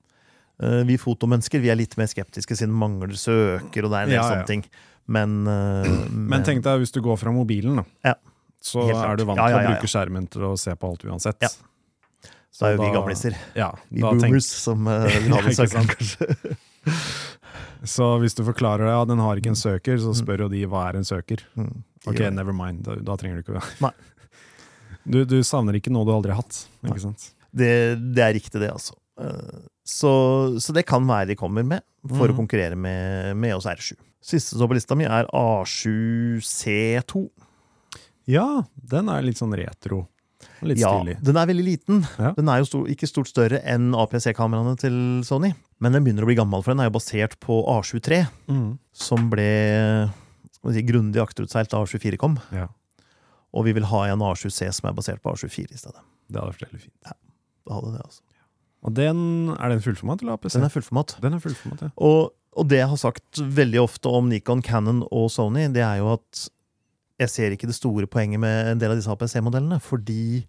Eh, 0.63 0.83
vi 0.89 0.97
fotomennesker 1.01 1.61
vi 1.61 1.73
er 1.73 1.77
litt 1.77 1.97
mer 1.99 2.09
skeptiske 2.11 2.57
siden 2.57 2.73
mangler 2.73 3.13
søker 3.19 3.85
og 3.85 3.93
det 3.93 3.99
er 3.99 4.03
en 4.07 4.13
del 4.13 4.19
Ja, 4.19 4.23
ja. 4.23 4.29
sånne 4.31 4.47
ting. 4.47 4.65
Men, 5.13 5.47
uh, 5.49 6.09
Men 6.09 6.45
tenk 6.47 6.63
deg 6.63 6.79
hvis 6.79 6.93
du 6.95 7.01
går 7.03 7.17
fra 7.19 7.33
mobilen, 7.35 7.81
da. 7.81 7.85
Ja. 8.07 8.15
Så 8.63 8.85
er 8.87 9.17
du 9.19 9.25
vant 9.27 9.37
Ja, 9.41 9.49
ja, 9.51 9.57
til 9.57 9.59
å 9.59 9.63
ja, 9.63 9.65
ja. 9.67 9.73
bruke 9.75 9.91
skjermen 9.91 10.29
til 10.31 10.45
å 10.47 10.53
se 10.57 10.75
på 10.79 10.89
alt 10.93 11.03
uansett. 11.05 11.43
Ja. 12.63 12.69
Så 12.69 12.69
Så 12.69 12.69
er 12.69 12.73
jo 12.73 12.79
da, 12.79 12.85
vi 12.85 12.93
da- 12.93 13.01
gamliser. 13.01 13.37
Ja, 13.59 13.71
Vi 13.91 14.01
boomers 14.07 14.47
tenk- 14.47 14.63
som 14.63 14.87
uh, 14.87 15.05
vil 15.09 15.33
ha 15.35 15.41
den 15.43 15.57
søkeren, 15.59 15.89
kanskje. 15.91 16.57
Så 17.93 18.07
hvis 18.23 18.35
du 18.39 18.45
forklarer 18.47 18.87
det, 18.87 18.93
ja, 18.95 19.05
den 19.11 19.19
har 19.19 19.37
ikke 19.41 19.51
en 19.51 19.59
søker, 19.59 19.97
så 19.99 20.13
Mm. 20.13 20.19
spør 20.23 20.39
jo 20.45 20.49
de 20.53 20.61
hva 20.71 20.85
er 20.89 20.97
en 21.01 21.05
søker. 21.05 21.43
Mm. 21.59 21.83
Ok, 22.07 22.21
never 22.31 22.53
mind. 22.55 22.85
Da, 22.87 22.95
da 22.95 23.17
trenger 23.19 23.43
du 23.43 23.43
ikke 23.43 23.63
Nei. 23.83 23.91
Du, 25.05 25.25
du 25.27 25.41
savner 25.43 25.75
ikke 25.75 25.91
noe 25.91 26.07
du 26.07 26.13
aldri 26.15 26.31
har 26.31 26.39
hatt, 26.45 26.61
ikke 26.87 27.01
sant? 27.03 27.33
Det, 27.53 27.99
det 28.15 28.23
er 28.23 28.35
riktig, 28.39 28.61
det, 28.63 28.71
altså. 28.71 28.95
Eh, 29.19 29.59
Så, 29.85 30.13
så 30.63 30.71
det 30.73 30.87
kan 30.87 31.03
være 31.09 31.27
de 31.33 31.35
kommer 31.35 31.65
med 31.67 31.83
for 32.07 32.29
å 32.29 32.31
Mhm. 32.31 32.37
konkurrere 32.39 32.77
med, 32.79 33.35
med 33.37 33.57
oss 33.57 33.67
R7. 33.67 33.97
Siste 34.23 34.55
så 34.55 34.69
på 34.71 34.75
lista 34.79 34.95
mi, 34.95 35.03
er 35.05 35.27
A7C2. 35.35 37.25
Ja, 38.31 38.63
den 38.79 39.09
er 39.11 39.23
litt 39.27 39.41
sånn 39.43 39.57
retro. 39.59 40.05
Litt 40.63 40.79
Ja, 40.79 40.91
stilig. 41.01 41.17
den 41.23 41.37
er 41.37 41.47
veldig 41.47 41.65
liten. 41.67 42.03
Ja. 42.19 42.33
Den 42.37 42.49
er 42.49 42.59
jo 42.63 42.65
stor, 42.69 42.87
ikke 42.91 43.09
stort 43.11 43.29
større 43.31 43.61
enn 43.65 43.93
APC-kameraene 43.95 44.77
til 44.79 44.97
Sony. 45.27 45.53
Men 45.83 45.93
den 45.97 46.05
begynner 46.05 46.23
å 46.23 46.31
bli 46.31 46.37
gammel, 46.39 46.63
for 46.63 46.73
den 46.75 46.81
er 46.81 46.91
jo 46.91 46.97
basert 46.99 47.39
på 47.43 47.61
A73, 47.67 48.29
Mm. 48.49 48.79
som 48.93 49.31
ble 49.31 49.49
skal 50.53 50.73
si, 50.77 50.83
grundig 50.87 51.19
akterutseilt 51.23 51.71
da 51.73 51.81
A24 51.83 52.17
kom. 52.19 52.39
Ja, 52.53 52.69
Og 53.55 53.65
vi 53.67 53.73
vil 53.75 53.85
ha 53.85 54.05
en 54.09 54.21
A7C 54.21 54.71
som 54.73 54.89
er 54.89 54.95
basert 54.95 55.21
på 55.23 55.33
A24 55.35 55.73
i 55.75 55.77
stedet. 55.77 56.01
det 56.31 56.41
hadde 56.41 56.53
vært 56.55 56.71
veldig 56.71 56.81
fint. 56.81 56.95
Da 57.03 57.75
hadde 57.75 57.93
det, 57.93 58.03
altså. 58.03 58.21
Og 58.85 58.95
den, 58.95 59.51
er 59.61 59.69
den 59.69 59.81
fullformat 59.81 60.23
eller 60.23 60.33
APC? 60.39 60.55
Den 60.57 60.65
er 60.65 60.73
fullformat. 60.73 61.17
Den 61.21 61.35
er 61.35 61.39
fullformat, 61.39 61.83
ja. 61.83 61.91
Og, 61.99 62.33
og 62.57 62.67
det 62.69 62.79
jeg 62.81 62.89
har 62.89 62.97
sagt 62.99 63.39
veldig 63.39 63.83
ofte 63.83 64.09
om 64.11 64.29
Nikon, 64.29 64.63
Canon 64.63 65.03
og 65.13 65.29
Sony, 65.31 65.69
det 65.73 65.83
er 65.85 65.99
jo 66.01 66.13
at 66.15 66.49
jeg 67.23 67.33
ser 67.33 67.55
ikke 67.55 67.69
det 67.71 67.77
store 67.79 68.09
poenget 68.11 68.41
med 68.43 68.73
en 68.75 68.81
del 68.83 68.93
av 68.95 68.99
disse 68.99 69.11
APC-modellene, 69.13 69.79
fordi 69.83 70.45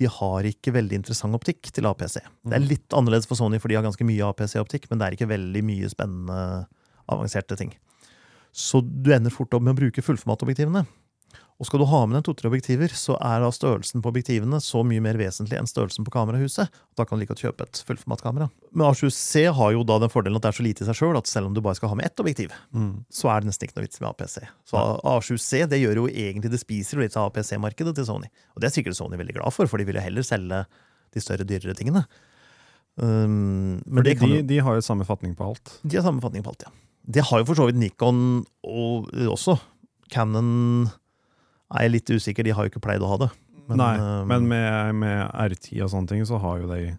de 0.00 0.08
har 0.08 0.46
ikke 0.48 0.72
veldig 0.72 0.96
interessant 1.02 1.36
optikk 1.36 1.68
til 1.74 1.84
APC. 1.88 2.20
Det 2.44 2.54
er 2.56 2.60
Mhm. 2.60 2.68
litt 2.68 2.88
annerledes 2.96 3.26
for 3.28 3.36
Sony, 3.36 3.58
for 3.60 3.68
de 3.68 3.74
har 3.76 3.84
ganske 3.84 4.04
mye 4.04 4.24
APC-optikk, 4.24 4.88
men 4.90 4.98
det 4.98 5.06
er 5.06 5.16
ikke 5.16 5.28
veldig 5.32 5.62
mye 5.62 5.88
spennende, 5.92 6.66
avanserte 7.08 7.56
ting. 7.58 7.74
Så 8.52 8.80
du 8.80 9.12
ender 9.12 9.30
fort 9.30 9.52
opp 9.54 9.62
med 9.62 9.74
å 9.74 9.80
bruke 9.80 10.02
fullformatobjektivene. 10.04 10.86
Og 11.60 11.66
skal 11.68 11.78
du 11.78 11.84
ha 11.86 12.00
med 12.08 12.16
deg 12.16 12.24
to-tre 12.26 12.48
objektiver, 12.50 12.90
så 12.96 13.14
er 13.22 13.42
da 13.44 13.50
størrelsen 13.54 14.02
på 14.02 14.10
objektivene 14.10 14.58
så 14.64 14.80
mye 14.86 15.02
mer 15.04 15.14
vesentlig 15.20 15.58
enn 15.60 15.68
størrelsen 15.70 16.02
på 16.06 16.10
kamerahuset. 16.14 16.72
Da 16.98 17.04
kan 17.06 17.18
du 17.18 17.22
like 17.22 17.30
godt 17.34 17.42
kjøpe 17.44 17.66
et 17.68 17.82
fullformatkamera. 17.86 18.48
Men 18.72 18.88
A7C 18.88 19.44
har 19.54 19.70
jo 19.76 19.84
da 19.86 19.98
den 20.02 20.10
fordelen 20.10 20.40
at 20.40 20.42
det 20.42 20.50
er 20.50 20.56
så 20.58 20.64
lite 20.66 20.82
i 20.82 20.88
seg 20.88 20.98
sjøl 20.98 21.18
at 21.20 21.30
selv 21.30 21.46
om 21.50 21.54
du 21.54 21.60
bare 21.62 21.78
skal 21.78 21.92
ha 21.92 21.98
med 22.00 22.08
ett 22.08 22.18
objektiv, 22.24 22.50
Mm. 22.74 23.04
så 23.12 23.30
er 23.30 23.40
det 23.44 23.50
nesten 23.52 23.68
ikke 23.68 23.76
noe 23.78 23.86
vits 23.86 24.00
med 24.02 24.10
APC. 24.10 24.38
Så 24.66 24.80
A7C 25.06 25.66
det 25.70 25.78
gjør 25.84 26.02
jo 26.02 26.08
egentlig 26.08 26.50
det 26.50 26.60
spiser 26.64 26.98
litt 27.04 27.16
av 27.20 27.30
APC-markedet 27.30 27.94
til 27.94 28.08
Sony. 28.08 28.26
Og 28.56 28.60
det 28.64 28.70
er 28.70 28.74
sikkert 28.74 28.96
Sony 28.98 29.16
veldig 29.20 29.36
glad 29.38 29.52
for, 29.54 29.66
for 29.70 29.78
de 29.78 29.84
vil 29.86 30.00
jo 30.00 30.06
heller 30.08 30.26
selge 30.26 30.64
de 31.12 31.20
større, 31.20 31.44
dyrere 31.46 31.76
tingene. 31.78 32.06
Um, 32.96 33.80
men 33.86 34.02
Fordi 34.02 34.14
de, 34.20 34.26
jo, 34.36 34.42
de 34.50 34.58
har 34.66 34.74
jo 34.76 34.82
samme 34.84 35.04
fatning 35.08 35.36
på 35.36 35.46
alt. 35.52 35.78
de 35.84 35.96
har 35.96 36.04
sammenfatning 36.04 36.42
på 36.44 36.50
alt, 36.52 36.66
ja. 36.66 36.72
Det 37.08 37.22
har 37.24 37.40
jo 37.40 37.46
for 37.48 37.58
så 37.58 37.64
vidt 37.70 37.78
Nikon 37.80 38.44
og 38.64 39.08
også. 39.32 39.56
Canon 40.12 40.90
er 41.74 41.86
jeg 41.86 41.92
litt 41.96 42.10
usikker, 42.12 42.44
de 42.44 42.52
har 42.54 42.64
jo 42.66 42.70
ikke 42.72 42.82
pleid 42.84 43.02
å 43.04 43.08
ha 43.12 43.16
det. 43.24 43.30
Men, 43.68 43.78
Nei, 43.78 43.92
um, 43.98 44.26
men 44.28 44.46
med, 44.50 44.94
med 44.98 45.30
R10 45.32 45.82
og 45.84 45.90
sånne 45.92 46.08
ting, 46.10 46.24
så 46.28 46.38
har 46.42 46.60
jo 46.62 46.68
de 46.72 46.96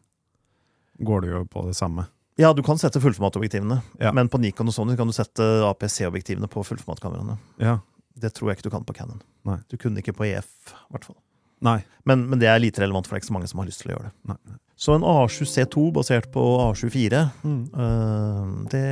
Går 1.04 1.22
det 1.26 1.32
jo 1.34 1.40
på 1.50 1.64
det 1.68 1.74
samme. 1.76 2.06
Ja, 2.38 2.52
du 2.54 2.62
kan 2.66 2.78
sette 2.78 3.02
fullformatobjektivene, 3.02 3.80
Ja. 4.00 4.12
men 4.14 4.30
på 4.30 4.38
Nikon 4.40 4.68
og 4.70 4.74
Sony 4.74 4.96
kan 4.98 5.10
du 5.10 5.14
sette 5.14 5.42
APC-objektivene 5.68 6.48
på 6.50 6.64
fullformatkameraene. 6.66 7.36
Ja. 7.62 7.80
Det 8.16 8.32
tror 8.34 8.50
jeg 8.52 8.58
ikke 8.60 8.70
du 8.70 8.74
kan 8.76 8.86
på 8.86 8.94
Canon. 8.96 9.22
Nei. 9.46 9.58
Du 9.70 9.76
kunne 9.78 9.98
ikke 10.02 10.14
på 10.16 10.26
EF, 10.30 10.48
i 10.70 10.94
hvert 10.94 11.06
fall. 11.10 11.18
Nei. 11.66 11.80
Men, 12.06 12.28
men 12.30 12.40
det 12.40 12.48
er 12.50 12.62
lite 12.62 12.82
relevant, 12.86 13.08
for 13.08 13.16
det 13.16 13.22
er 13.22 13.26
ikke 13.26 13.32
så 13.34 13.38
mange 13.40 13.50
som 13.50 13.60
har 13.64 13.70
lyst 13.70 13.82
til 13.82 13.92
å 13.92 13.96
gjøre 13.98 14.10
det. 14.12 14.14
Nei. 14.34 14.58
Så 14.78 14.96
en 14.96 15.06
A7C2 15.06 15.92
basert 15.98 16.32
på 16.34 16.42
A74, 16.70 17.24
Mm. 17.44 17.64
øh, 17.74 18.70
det 18.70 18.86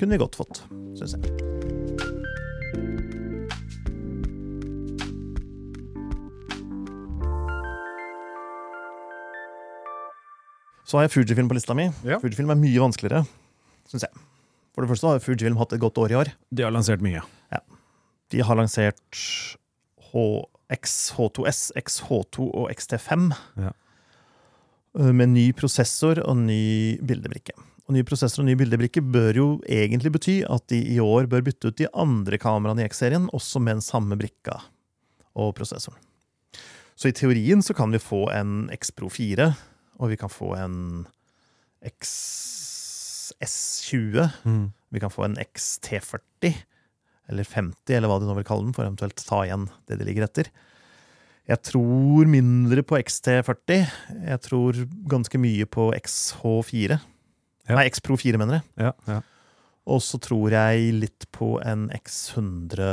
kunne 0.00 0.16
vi 0.16 0.22
godt 0.24 0.36
fått, 0.40 0.62
syns 0.96 1.16
jeg. 1.16 2.17
Så 10.88 10.96
har 10.96 11.04
jeg 11.04 11.12
Fujifilm 11.18 11.50
på 11.50 11.56
lista 11.58 11.74
mi. 11.76 11.88
Ja. 12.08 12.16
Fujifilm 12.22 12.48
er 12.54 12.58
mye 12.60 12.80
vanskeligere, 12.80 13.26
syns 13.90 14.06
jeg. 14.06 14.22
For 14.72 14.84
det 14.84 14.88
første 14.92 15.10
har 15.10 15.20
Fujifilm 15.24 15.58
hatt 15.60 15.74
et 15.76 15.82
godt 15.82 15.98
år 16.00 16.14
i 16.14 16.16
år. 16.22 16.30
De 16.54 16.64
har 16.64 16.72
lansert 16.72 17.02
mye. 17.04 17.20
De 18.28 18.42
har 18.44 18.58
lansert 18.58 19.18
HX, 20.10 20.94
H2S, 21.16 21.60
XH2 21.80 22.48
og 22.52 22.66
XT5. 22.74 23.30
Ja. 23.56 23.70
Eh, 24.98 25.12
Med 25.16 25.32
ny 25.32 25.46
prosessor 25.56 26.20
og 26.24 26.36
ny 26.42 26.98
bildebrikke. 27.00 27.56
Og 27.88 27.96
Ny 27.96 28.02
prosessor 28.04 28.42
og 28.44 28.50
ny 28.50 28.56
bildebrikke 28.60 29.00
bør 29.00 29.32
jo 29.40 29.46
egentlig 29.64 30.12
bety 30.12 30.34
at 30.44 30.66
de 30.68 30.82
i 30.92 30.98
år 31.00 31.24
bør 31.32 31.46
bytte 31.46 31.70
ut 31.70 31.78
de 31.80 31.88
andre 31.96 32.36
kameraene 32.40 32.84
i 32.84 32.88
X-serien, 32.90 33.30
også 33.32 33.62
med 33.64 33.78
den 33.78 33.84
samme 33.86 34.18
brikka 34.20 34.58
og 35.32 35.54
prosessoren. 35.56 35.96
Så 36.98 37.08
i 37.08 37.16
teorien 37.16 37.62
så 37.64 37.72
kan 37.78 37.88
vi 37.94 38.00
få 38.02 38.26
en 38.34 38.68
X 38.76 38.90
Pro 38.92 39.08
4, 39.08 39.52
og 39.98 40.06
vi 40.12 40.16
kan 40.20 40.30
få 40.32 40.48
en 40.58 40.76
XS20. 41.86 44.28
Mm. 44.46 44.66
Vi 44.94 45.00
kan 45.02 45.12
få 45.12 45.22
en 45.26 45.38
XT40, 45.42 46.54
eller 47.28 47.44
50, 47.44 47.96
eller 47.96 48.08
hva 48.10 48.18
du 48.22 48.26
nå 48.28 48.34
vil 48.38 48.48
kalle 48.48 48.64
den, 48.68 48.76
for 48.76 48.84
eventuelt 48.86 49.18
ta 49.26 49.38
igjen 49.44 49.64
det 49.90 49.96
de 50.00 50.04
ligger 50.08 50.24
etter. 50.28 50.46
Jeg 51.48 51.58
tror 51.64 52.28
mindre 52.28 52.82
på 52.84 52.98
XT40. 53.00 53.86
Jeg 54.28 54.40
tror 54.44 54.76
ganske 55.08 55.38
mye 55.40 55.64
på 55.64 55.88
XH4. 55.96 56.98
Ja. 57.68 57.76
Nei, 57.76 57.86
X 57.88 58.00
Pro 58.04 58.16
4, 58.20 58.36
mener 58.40 58.54
jeg. 58.58 58.64
Ja, 58.88 58.92
ja. 59.08 59.20
Og 59.88 60.02
så 60.04 60.20
tror 60.20 60.52
jeg 60.52 60.92
litt 60.92 61.24
på 61.32 61.56
en 61.64 61.86
X100 61.96 62.84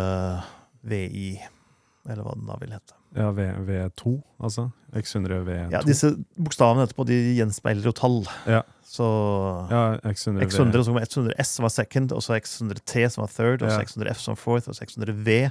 VI, 0.88 1.36
eller 2.08 2.24
hva 2.24 2.36
den 2.38 2.48
da 2.48 2.56
vil 2.62 2.72
hete. 2.76 2.96
Ja 3.16 3.30
v, 3.32 3.46
V2, 3.68 4.16
altså. 4.44 4.70
X100 4.96 5.42
V2. 5.48 5.72
Ja, 5.74 5.82
Disse 5.84 6.14
bokstavene 6.40 6.86
etterpå 6.88 7.06
de 7.10 7.18
gjenspeiler 7.38 7.84
jo 7.88 7.92
tall. 7.96 8.22
Ja. 8.48 8.62
Så 8.88 9.06
Ja, 9.72 9.98
X100 10.08 10.40
V. 10.40 10.46
X100, 10.46 10.84
så 10.84 10.92
kommer 10.94 11.08
100S 11.08 11.56
som 11.58 11.64
var 11.68 11.74
second, 11.74 12.12
og 12.16 12.22
så 12.24 12.36
X100 12.38 12.80
T 12.86 13.08
som 13.12 13.24
var 13.26 13.32
third, 13.34 13.64
og 13.66 13.72
så 13.72 13.80
Ja. 13.82 13.88
100F 13.88 14.20
som 14.24 14.36
fourth, 14.40 14.70
og 14.70 14.76
så 14.78 14.86
X100 14.86 15.12
V. 15.26 15.50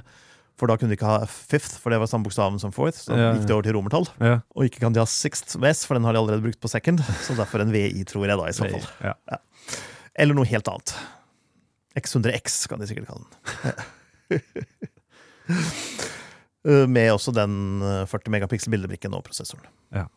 For 0.55 0.67
da 0.71 0.77
kunne 0.79 0.87
de 0.93 0.95
ikke 0.95 1.09
ha 1.09 1.25
fifth, 1.27 1.75
for 1.83 1.91
det 1.91 1.99
var 1.99 2.07
samme 2.07 2.23
bokstaven 2.23 2.57
som 2.61 2.71
fourth. 2.71 2.97
Så 3.03 3.11
Ja, 3.17 3.33
gikk 3.35 3.45
det 3.49 3.51
over 3.57 3.65
til 3.67 3.75
romertall. 3.75 4.07
Ja. 4.23 4.39
Og 4.55 4.63
ikke 4.69 4.79
kan 4.85 4.93
de 4.95 5.01
ha 5.03 5.05
sixth 5.05 5.57
VS, 5.59 5.83
for 5.85 5.95
den 5.99 6.05
har 6.07 6.13
de 6.15 6.19
allerede 6.21 6.41
brukt 6.45 6.61
på 6.63 6.69
second. 6.71 6.99
Så 7.27 7.35
derfor 7.35 7.59
en 7.61 7.73
VI, 7.75 8.05
tror 8.07 8.25
jeg 8.25 8.37
da, 8.39 8.45
i 8.47 8.55
så 8.55 8.69
fall. 8.71 8.87
Ja. 9.03 9.13
Eller 10.15 10.33
noe 10.33 10.45
helt 10.47 10.67
annet. 10.71 10.95
X100X 11.99 12.67
kan 12.71 12.79
de 12.79 12.87
sikkert 12.87 13.07
kalle 13.11 13.25
den. 13.27 14.39
Eh, 16.65 16.85
Med 16.89 17.11
også 17.13 17.33
den 17.35 17.81
eh, 17.85 18.05
40 18.09 18.31
megapiksel 18.33 18.71
bildebrikken 18.73 19.13
og 19.13 19.23
prosessoren. 19.27 19.67
Ja. 19.93 20.07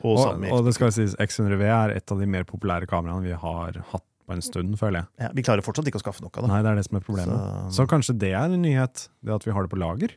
Og, 0.00 0.16
Og, 0.18 0.44
og 0.52 0.64
det 0.64 0.72
skal 0.76 0.92
sies, 0.96 1.14
X100V 1.20 1.64
er 1.68 1.90
et 1.98 2.12
av 2.12 2.20
de 2.20 2.26
mer 2.28 2.44
populære 2.48 2.86
kameraene 2.88 3.22
vi 3.26 3.32
har 3.36 3.80
hatt 3.92 4.04
på 4.26 4.32
en 4.36 4.40
stund, 4.44 4.76
føler 4.78 5.02
jeg. 5.02 5.08
ja, 5.24 5.28
Vi 5.34 5.42
klarer 5.42 5.64
fortsatt 5.66 5.88
ikke 5.90 5.98
å 6.00 6.04
skaffe 6.04 6.22
nok 6.22 6.36
av 6.38 6.44
det. 6.46 6.50
Nei, 6.52 6.60
det 6.62 6.70
er 6.70 6.76
det 6.78 6.84
som 6.86 6.96
er 6.96 7.04
problemet. 7.04 7.34
Så- 7.34 7.74
Så, 7.80 7.86
kanskje 7.90 8.14
det 8.18 8.30
er 8.32 8.44
en 8.54 8.62
nyhet, 8.62 9.08
det 9.24 9.34
at 9.34 9.44
vi 9.44 9.50
har 9.52 9.62
det 9.66 9.70
på 9.72 9.80
lager? 9.80 10.14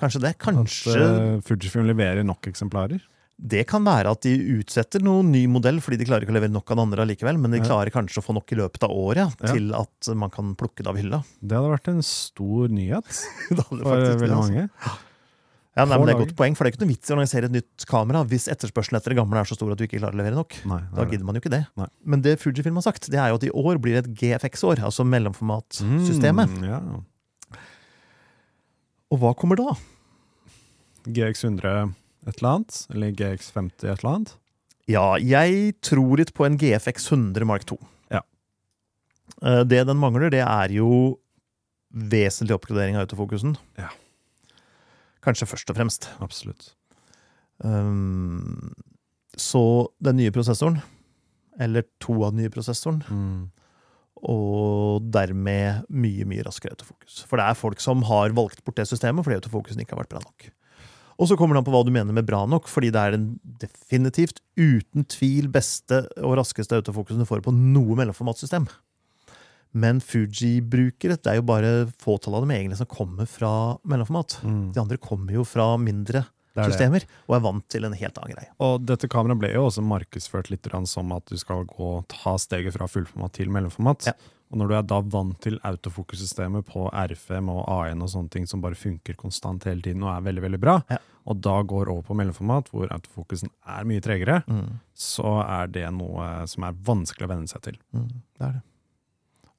Kanskje 0.00 0.20
det. 0.24 0.32
At 0.34 0.38
Kanskje 0.42 0.96
eh, 0.98 1.40
Fujifilm 1.46 1.86
leverer 1.86 2.24
nok 2.26 2.42
eksemplarer? 2.50 3.00
Det 3.36 3.64
kan 3.66 3.82
være 3.86 4.12
at 4.14 4.22
de 4.22 4.32
utsetter 4.58 5.02
noen 5.02 5.32
ny 5.34 5.46
modell 5.50 5.80
fordi 5.82 5.98
de 5.98 6.06
klarer 6.06 6.26
ikke 6.26 6.34
å 6.34 6.36
levere 6.36 6.54
nok 6.54 6.68
av 6.68 6.76
den 6.76 6.84
andre 6.84 7.06
allikevel, 7.06 7.38
men 7.42 7.54
de 7.56 7.62
klarer 7.64 7.90
kanskje 7.94 8.20
å 8.20 8.26
få 8.26 8.36
nok 8.36 8.52
i 8.54 8.58
løpet 8.60 8.84
av 8.86 8.92
året 8.94 9.24
ja, 9.24 9.54
til 9.54 9.72
at 9.74 10.10
man 10.18 10.30
kan 10.30 10.52
plukke 10.58 10.84
det 10.84 10.92
av 10.92 11.00
hylla. 11.00 11.22
Det 11.40 11.56
hadde 11.58 11.72
vært 11.72 11.90
en 11.90 12.04
stor 12.06 12.70
nyhet 12.70 13.08
for 13.56 13.80
det, 13.80 14.12
veldig 14.20 14.28
altså. 14.28 14.52
mange. 14.52 14.68
Ja, 15.72 15.86
nei, 15.88 15.96
men 15.96 16.04
det 16.04 16.12
er 16.12 16.18
et 16.18 16.26
godt 16.26 16.36
poeng, 16.36 16.54
for 16.54 16.66
det 16.66 16.68
er 16.68 16.74
ikke 16.74 16.82
noe 16.82 16.92
vits 16.92 17.08
i 17.08 17.14
å 17.14 17.16
lansere 17.16 17.48
et 17.48 17.54
nytt 17.54 17.86
kamera 17.88 18.20
hvis 18.28 18.44
etterspørselen 18.52 18.98
etter 18.98 19.14
det 19.14 19.16
gamle 19.22 19.40
er 19.40 19.48
så 19.48 19.56
stor 19.56 19.72
at 19.72 19.80
du 19.80 19.86
ikke 19.86 20.02
klarer 20.02 20.18
å 20.18 20.20
levere 20.20 20.36
nok. 20.36 20.58
Nei, 20.68 20.82
Da 20.92 21.00
er 21.00 21.08
gidder 21.14 21.24
man 21.24 21.38
jo 21.38 21.42
ikke 21.42 21.54
det. 21.54 21.62
Nei. 21.80 21.88
Men 22.04 22.24
det 22.26 22.34
Fujifilm 22.42 22.76
har 22.76 22.84
sagt, 22.84 23.08
det 23.10 23.16
er 23.16 23.32
jo 23.32 23.40
at 23.40 23.46
i 23.48 23.54
år 23.56 23.80
blir 23.80 23.96
det 23.96 24.02
et 24.04 24.12
GFX-år, 24.20 24.84
altså 24.84 25.06
mellomformatsystemet. 25.08 26.60
Mm, 26.60 26.68
ja. 26.68 26.82
Og 29.12 29.24
hva 29.24 29.32
kommer 29.36 29.56
da? 29.58 29.72
GX100 31.08 31.96
et 32.26 32.36
eller 32.38 32.50
annet? 32.56 32.86
Eller 32.94 33.12
GX50 33.18 33.84
et 33.88 33.98
eller 34.02 34.10
annet? 34.12 34.34
Ja, 34.90 35.06
jeg 35.18 35.74
tror 35.82 36.16
litt 36.18 36.32
på 36.34 36.44
en 36.46 36.56
GFX 36.58 37.08
100 37.12 37.46
Mark 37.46 37.64
2. 37.70 37.78
Ja. 38.10 38.20
Eh, 39.42 39.62
Det 39.64 39.84
den 39.86 39.98
mangler, 40.02 40.30
det 40.30 40.42
er 40.44 40.68
jo 40.74 41.18
vesentlig 41.92 42.54
oppgradering 42.56 42.96
av 42.96 43.06
autofokusen. 43.06 43.56
Ja. 43.78 43.90
Kanskje 45.22 45.46
først 45.46 45.70
og 45.70 45.76
fremst. 45.76 46.08
Absolutt. 46.24 46.72
Um, 47.62 48.72
så 49.38 49.88
den 50.02 50.16
nye 50.18 50.32
prosessoren, 50.34 50.80
eller 51.60 51.84
to 52.00 52.16
av 52.24 52.32
den 52.32 52.42
nye 52.42 52.50
prosessoren, 52.50 53.02
Mm. 53.08 53.50
og 54.22 55.10
dermed 55.12 55.84
mye, 55.90 56.24
mye 56.26 56.42
raskere 56.46 56.72
autofokus. 56.74 57.22
For 57.26 57.36
det 57.36 57.44
er 57.46 57.54
folk 57.54 57.80
som 57.80 58.02
har 58.02 58.30
valgt 58.30 58.64
bort 58.64 58.76
det 58.76 58.86
systemet 58.88 59.24
fordi 59.24 59.36
autofokusen 59.40 59.80
ikke 59.82 59.94
har 59.96 60.02
vært 60.04 60.10
bra 60.14 60.20
nok. 60.24 60.50
Og 61.22 61.28
så 61.30 61.36
kommer 61.38 61.54
det 61.54 61.62
an 61.62 61.66
på 61.68 61.74
hva 61.74 61.84
du 61.86 61.92
mener 61.94 62.16
med 62.16 62.26
bra 62.26 62.42
nok, 62.50 62.66
fordi 62.70 62.90
det 62.94 62.98
er 63.02 63.14
den 63.14 63.26
definitivt, 63.62 64.42
uten 64.58 65.06
tvil, 65.06 65.46
beste 65.54 66.02
og 66.18 66.34
raskeste 66.40 66.80
autofokusen 66.80 67.22
du 67.22 67.28
får 67.28 67.44
på 67.46 67.54
noe 67.54 67.98
mellomformatsystem. 68.00 68.66
Men 69.72 70.02
Fuji-brukere, 70.04 71.16
det 71.16 71.30
er 71.30 71.38
jo 71.38 71.46
bare 71.48 71.72
fåtall 72.02 72.36
av 72.36 72.44
dem 72.44 72.52
egentlig 72.56 72.82
som 72.82 72.90
kommer 72.90 73.30
fra 73.30 73.52
mellomformat. 73.88 74.40
De 74.74 74.82
andre 74.82 74.98
kommer 75.00 75.38
jo 75.38 75.46
fra 75.48 75.70
mindre 75.80 76.26
Mm. 76.52 76.66
Det 76.66 76.72
systemer, 76.74 77.04
og 77.28 77.36
er 77.36 77.44
vant 77.46 77.64
til 77.72 77.86
en 77.88 77.94
helt 77.96 78.18
annen 78.20 78.36
greie. 78.36 78.50
Og 78.60 78.82
dette 78.84 79.08
kameraet 79.08 79.40
ble 79.40 79.52
jo 79.54 79.64
også 79.70 79.84
markedsført 79.88 80.50
litt 80.52 80.68
som 80.90 81.12
at 81.16 81.24
du 81.30 81.38
skal 81.40 81.64
gå 81.64 82.04
ta 82.12 82.36
steget 82.36 82.76
fra 82.76 82.88
fullformat 82.90 83.32
til 83.32 83.48
mellomformat. 83.48 84.10
Ja. 84.10 84.12
Og 84.52 84.58
når 84.60 84.68
du 84.68 84.74
er 84.76 84.82
da 84.82 84.98
vant 85.00 85.38
til 85.40 85.58
autofokussystemet 85.64 86.66
på 86.68 86.84
R5 86.92 87.48
og 87.48 87.62
A1 87.72 88.02
og 88.04 88.10
sånne 88.12 88.30
ting 88.34 88.46
som 88.46 88.60
bare 88.60 88.76
funker 88.76 89.16
konstant 89.16 89.64
hele 89.64 89.80
tiden 89.80 90.02
og 90.04 90.12
er 90.12 90.26
veldig 90.26 90.42
veldig 90.44 90.60
bra, 90.60 90.74
Ja. 90.92 90.98
og 91.26 91.40
da 91.40 91.62
går 91.62 91.88
over 91.88 92.02
på 92.02 92.14
mellomformat, 92.18 92.68
hvor 92.70 92.88
autofokusen 92.92 93.48
er 93.66 93.84
mye 93.84 94.00
tregere, 94.04 94.42
Mm. 94.46 94.78
så 94.94 95.40
er 95.48 95.66
det 95.68 95.86
noe 95.92 96.46
som 96.46 96.64
er 96.64 96.72
vanskelig 96.72 97.24
å 97.26 97.32
venne 97.32 97.48
seg 97.48 97.62
til. 97.62 97.78
Mm, 97.94 98.08
det 98.38 98.46
er 98.48 98.52
det. 98.52 98.62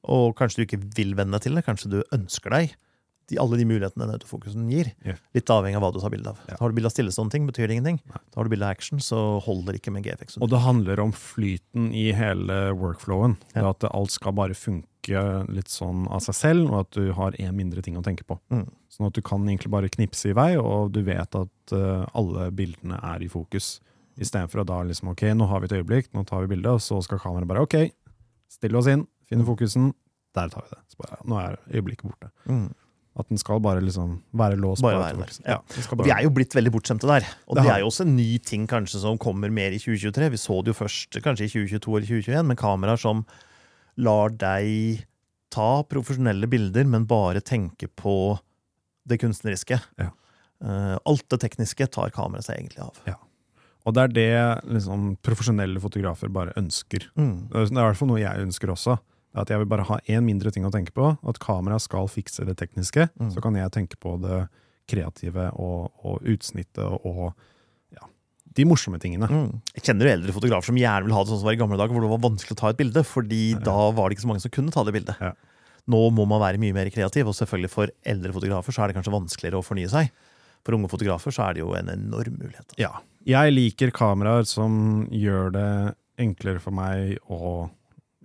Og 0.06 0.36
kanskje 0.36 0.56
du 0.58 0.65
ikke 0.65 0.95
vil 0.95 1.15
venne 1.15 1.32
deg 1.32 1.41
til 1.41 1.56
det. 1.56 1.65
Kanskje 1.65 1.89
du 1.89 2.03
ønsker 2.12 2.49
deg 2.51 2.75
de, 3.29 3.39
alle 3.39 3.59
de 3.59 3.65
mulighetene 3.67 4.05
den 4.05 4.17
autofokusen 4.17 4.69
gir. 4.71 4.91
Yeah. 5.05 5.19
Litt 5.36 5.51
avhengig 5.53 5.79
av 5.79 5.86
hva 5.86 5.91
du 5.95 5.99
tar 6.03 6.13
bilde 6.13 6.33
av. 6.33 6.41
Ja. 6.49 6.57
Har 6.59 6.71
du 6.71 6.77
bilde 6.77 6.89
av 6.89 6.95
stillestående 6.95 7.36
ting, 7.36 7.45
betyr 7.49 7.69
det 7.69 7.77
ingenting. 7.77 7.99
Nei. 8.12 8.21
Har 8.36 8.47
du 8.47 8.53
bilde 8.53 8.67
av 8.67 8.75
action, 8.75 9.01
så 9.03 9.21
holder 9.45 9.75
det 9.75 9.83
ikke 9.83 9.93
med 9.95 10.07
GFX. 10.07 10.38
Og 10.43 10.51
det 10.51 10.63
handler 10.63 11.03
om 11.03 11.13
flyten 11.15 11.91
i 11.95 12.09
hele 12.15 12.59
workflowen. 12.79 13.38
Ja. 13.55 13.69
At 13.71 13.86
alt 13.89 14.15
skal 14.15 14.36
bare 14.38 14.57
funke 14.57 15.23
litt 15.51 15.71
sånn 15.71 16.05
av 16.13 16.23
seg 16.25 16.38
selv, 16.38 16.67
og 16.71 16.83
at 16.86 16.99
du 16.99 17.09
har 17.15 17.36
én 17.41 17.55
mindre 17.55 17.83
ting 17.86 17.97
å 17.99 18.03
tenke 18.05 18.27
på. 18.27 18.38
Mm. 18.53 18.67
Sånn 18.91 19.09
at 19.09 19.17
du 19.17 19.23
kan 19.25 19.43
egentlig 19.47 19.71
bare 19.73 19.91
knipse 19.91 20.31
i 20.31 20.38
vei, 20.38 20.51
og 20.59 20.93
du 20.95 21.01
vet 21.07 21.39
at 21.39 21.75
uh, 21.75 22.05
alle 22.15 22.51
bildene 22.55 22.99
er 23.13 23.25
i 23.25 23.31
fokus. 23.31 23.77
Istedenfor 24.21 24.62
å 24.62 24.67
da 24.69 24.83
liksom 24.86 25.12
ok, 25.12 25.25
nå 25.36 25.47
har 25.49 25.63
vi 25.63 25.71
et 25.71 25.75
øyeblikk, 25.79 26.12
nå 26.13 26.23
tar 26.29 26.45
vi 26.45 26.53
bildet, 26.53 26.77
og 26.77 26.83
så 26.83 27.01
skal 27.03 27.21
kameraet 27.23 27.49
bare 27.49 27.65
ok, 27.65 27.77
stille 28.53 28.77
oss 28.79 28.88
inn, 28.91 29.07
finne 29.29 29.47
fokusen, 29.47 29.91
der 30.38 30.53
tar 30.53 30.67
vi 30.67 30.75
det. 30.75 30.81
Så 30.93 31.01
bare, 31.01 31.19
nå 31.29 31.39
er 31.41 31.59
øyeblikket 31.73 32.09
borte. 32.12 32.29
Mm. 32.45 32.69
At 33.13 33.30
den 33.30 33.38
skal 33.38 33.60
bare 33.62 33.82
liksom 33.84 34.15
være 34.34 34.58
låst. 34.58 34.82
Bare 34.82 34.97
på 34.97 35.21
være 35.21 35.28
ja. 35.45 35.60
skal 35.69 35.99
vi 36.02 36.10
er 36.10 36.23
jo 36.26 36.32
blitt 36.34 36.56
veldig 36.58 36.71
bortskjemte 36.73 37.10
der. 37.10 37.28
Og 37.45 37.60
Det 37.60 37.65
det 37.67 37.73
er 37.76 37.84
jo 37.84 37.91
også 37.91 38.08
en 38.08 38.15
ny 38.17 38.39
ting 38.41 38.65
kanskje 38.69 39.04
som 39.04 39.19
kommer 39.21 39.54
mer 39.54 39.76
i 39.76 39.78
2023. 39.78 40.32
Vi 40.34 40.41
så 40.41 40.62
det 40.63 40.73
jo 40.73 40.80
først 40.80 41.19
kanskje 41.21 41.45
i 41.45 41.52
2022 41.54 41.97
eller 41.97 42.10
2021, 42.10 42.47
men 42.49 42.58
kameraer 42.58 42.97
som 42.97 43.21
lar 44.02 44.34
deg 44.34 45.06
ta 45.54 45.84
profesjonelle 45.86 46.49
bilder, 46.49 46.89
men 46.89 47.06
bare 47.06 47.43
tenke 47.45 47.86
på 47.88 48.39
det 49.06 49.19
kunstneriske. 49.21 49.78
Ja. 50.02 50.10
Eh, 50.63 50.97
alt 51.06 51.30
det 51.30 51.41
tekniske 51.43 51.88
tar 51.93 52.13
kameraet 52.15 52.47
seg 52.47 52.58
egentlig 52.58 52.82
av. 52.86 52.99
Ja. 53.06 53.19
og 53.84 53.93
det 53.93 54.04
er 54.04 54.13
det 54.15 54.73
liksom, 54.73 55.17
profesjonelle 55.21 55.82
fotografer 55.84 56.32
bare 56.32 56.56
ønsker. 56.58 57.10
Mm. 57.19 57.49
Det 57.52 57.62
er 57.62 57.67
i 57.67 57.82
hvert 57.84 57.99
fall 57.99 58.10
noe 58.13 58.21
jeg 58.21 58.45
ønsker 58.47 58.71
også. 58.71 58.97
At 59.34 59.50
jeg 59.50 59.62
vil 59.62 59.69
bare 59.69 59.86
ha 59.88 59.98
én 60.06 60.26
mindre 60.26 60.52
ting 60.54 60.65
å 60.67 60.72
tenke 60.74 60.93
på. 60.93 61.15
At 61.26 61.39
kameraet 61.41 61.86
skal 61.86 62.10
fikse 62.12 62.46
det 62.46 62.58
tekniske. 62.60 63.08
Mm. 63.17 63.32
Så 63.34 63.41
kan 63.41 63.58
jeg 63.58 63.74
tenke 63.74 63.98
på 64.02 64.15
det 64.22 64.43
kreative 64.89 65.48
og, 65.56 65.93
og 66.04 66.28
utsnittet 66.28 66.84
og 66.84 67.32
ja, 67.96 68.06
de 68.58 68.65
morsomme 68.67 69.00
tingene. 69.02 69.30
Mm. 69.32 69.63
Jeg 69.78 69.88
kjenner 69.88 70.10
jo 70.10 70.13
eldre 70.17 70.36
fotografer 70.36 70.69
som 70.69 70.78
gjerne 70.80 71.08
vil 71.08 71.15
ha 71.15 71.24
det 71.24 71.32
sånn 71.32 71.41
som 71.41 71.50
var 71.50 71.58
i 71.58 71.62
gamle 71.62 71.80
dager, 71.80 71.96
hvor 71.96 72.06
det 72.06 72.12
var 72.12 72.26
vanskelig 72.28 72.58
å 72.58 72.62
ta 72.62 72.74
et 72.74 72.82
bilde, 72.82 73.06
fordi 73.08 73.41
da 73.63 73.78
var 73.96 74.06
det 74.06 74.17
ikke 74.17 74.26
så 74.28 74.32
mange 74.34 74.46
som 74.46 74.54
kunne 74.54 74.76
ta 74.76 74.86
det 74.86 74.96
bildet. 74.98 75.24
Ja. 75.24 75.34
Nå 75.93 76.04
må 76.15 76.28
man 76.30 76.43
være 76.43 76.62
mye 76.62 76.76
mer 76.76 76.91
kreativ, 76.93 77.28
og 77.28 77.36
selvfølgelig 77.36 77.72
for 77.72 77.91
eldre 78.08 78.36
fotografer 78.36 78.76
så 78.76 78.84
er 78.84 78.91
det 78.91 79.00
kanskje 79.00 79.15
vanskeligere 79.15 79.60
å 79.60 79.65
fornye 79.65 79.91
seg. 79.91 80.13
For 80.63 80.78
unge 80.78 80.91
fotografer 80.91 81.36
så 81.36 81.48
er 81.48 81.58
det 81.58 81.63
jo 81.63 81.74
en 81.76 81.91
enorm 81.91 82.38
mulighet. 82.39 82.76
Ja. 82.80 82.93
Jeg 83.28 83.56
liker 83.56 83.91
kameraer 83.96 84.48
som 84.48 85.06
gjør 85.12 85.52
det 85.56 85.69
enklere 86.24 86.62
for 86.63 86.76
meg 86.76 87.17
å 87.32 87.69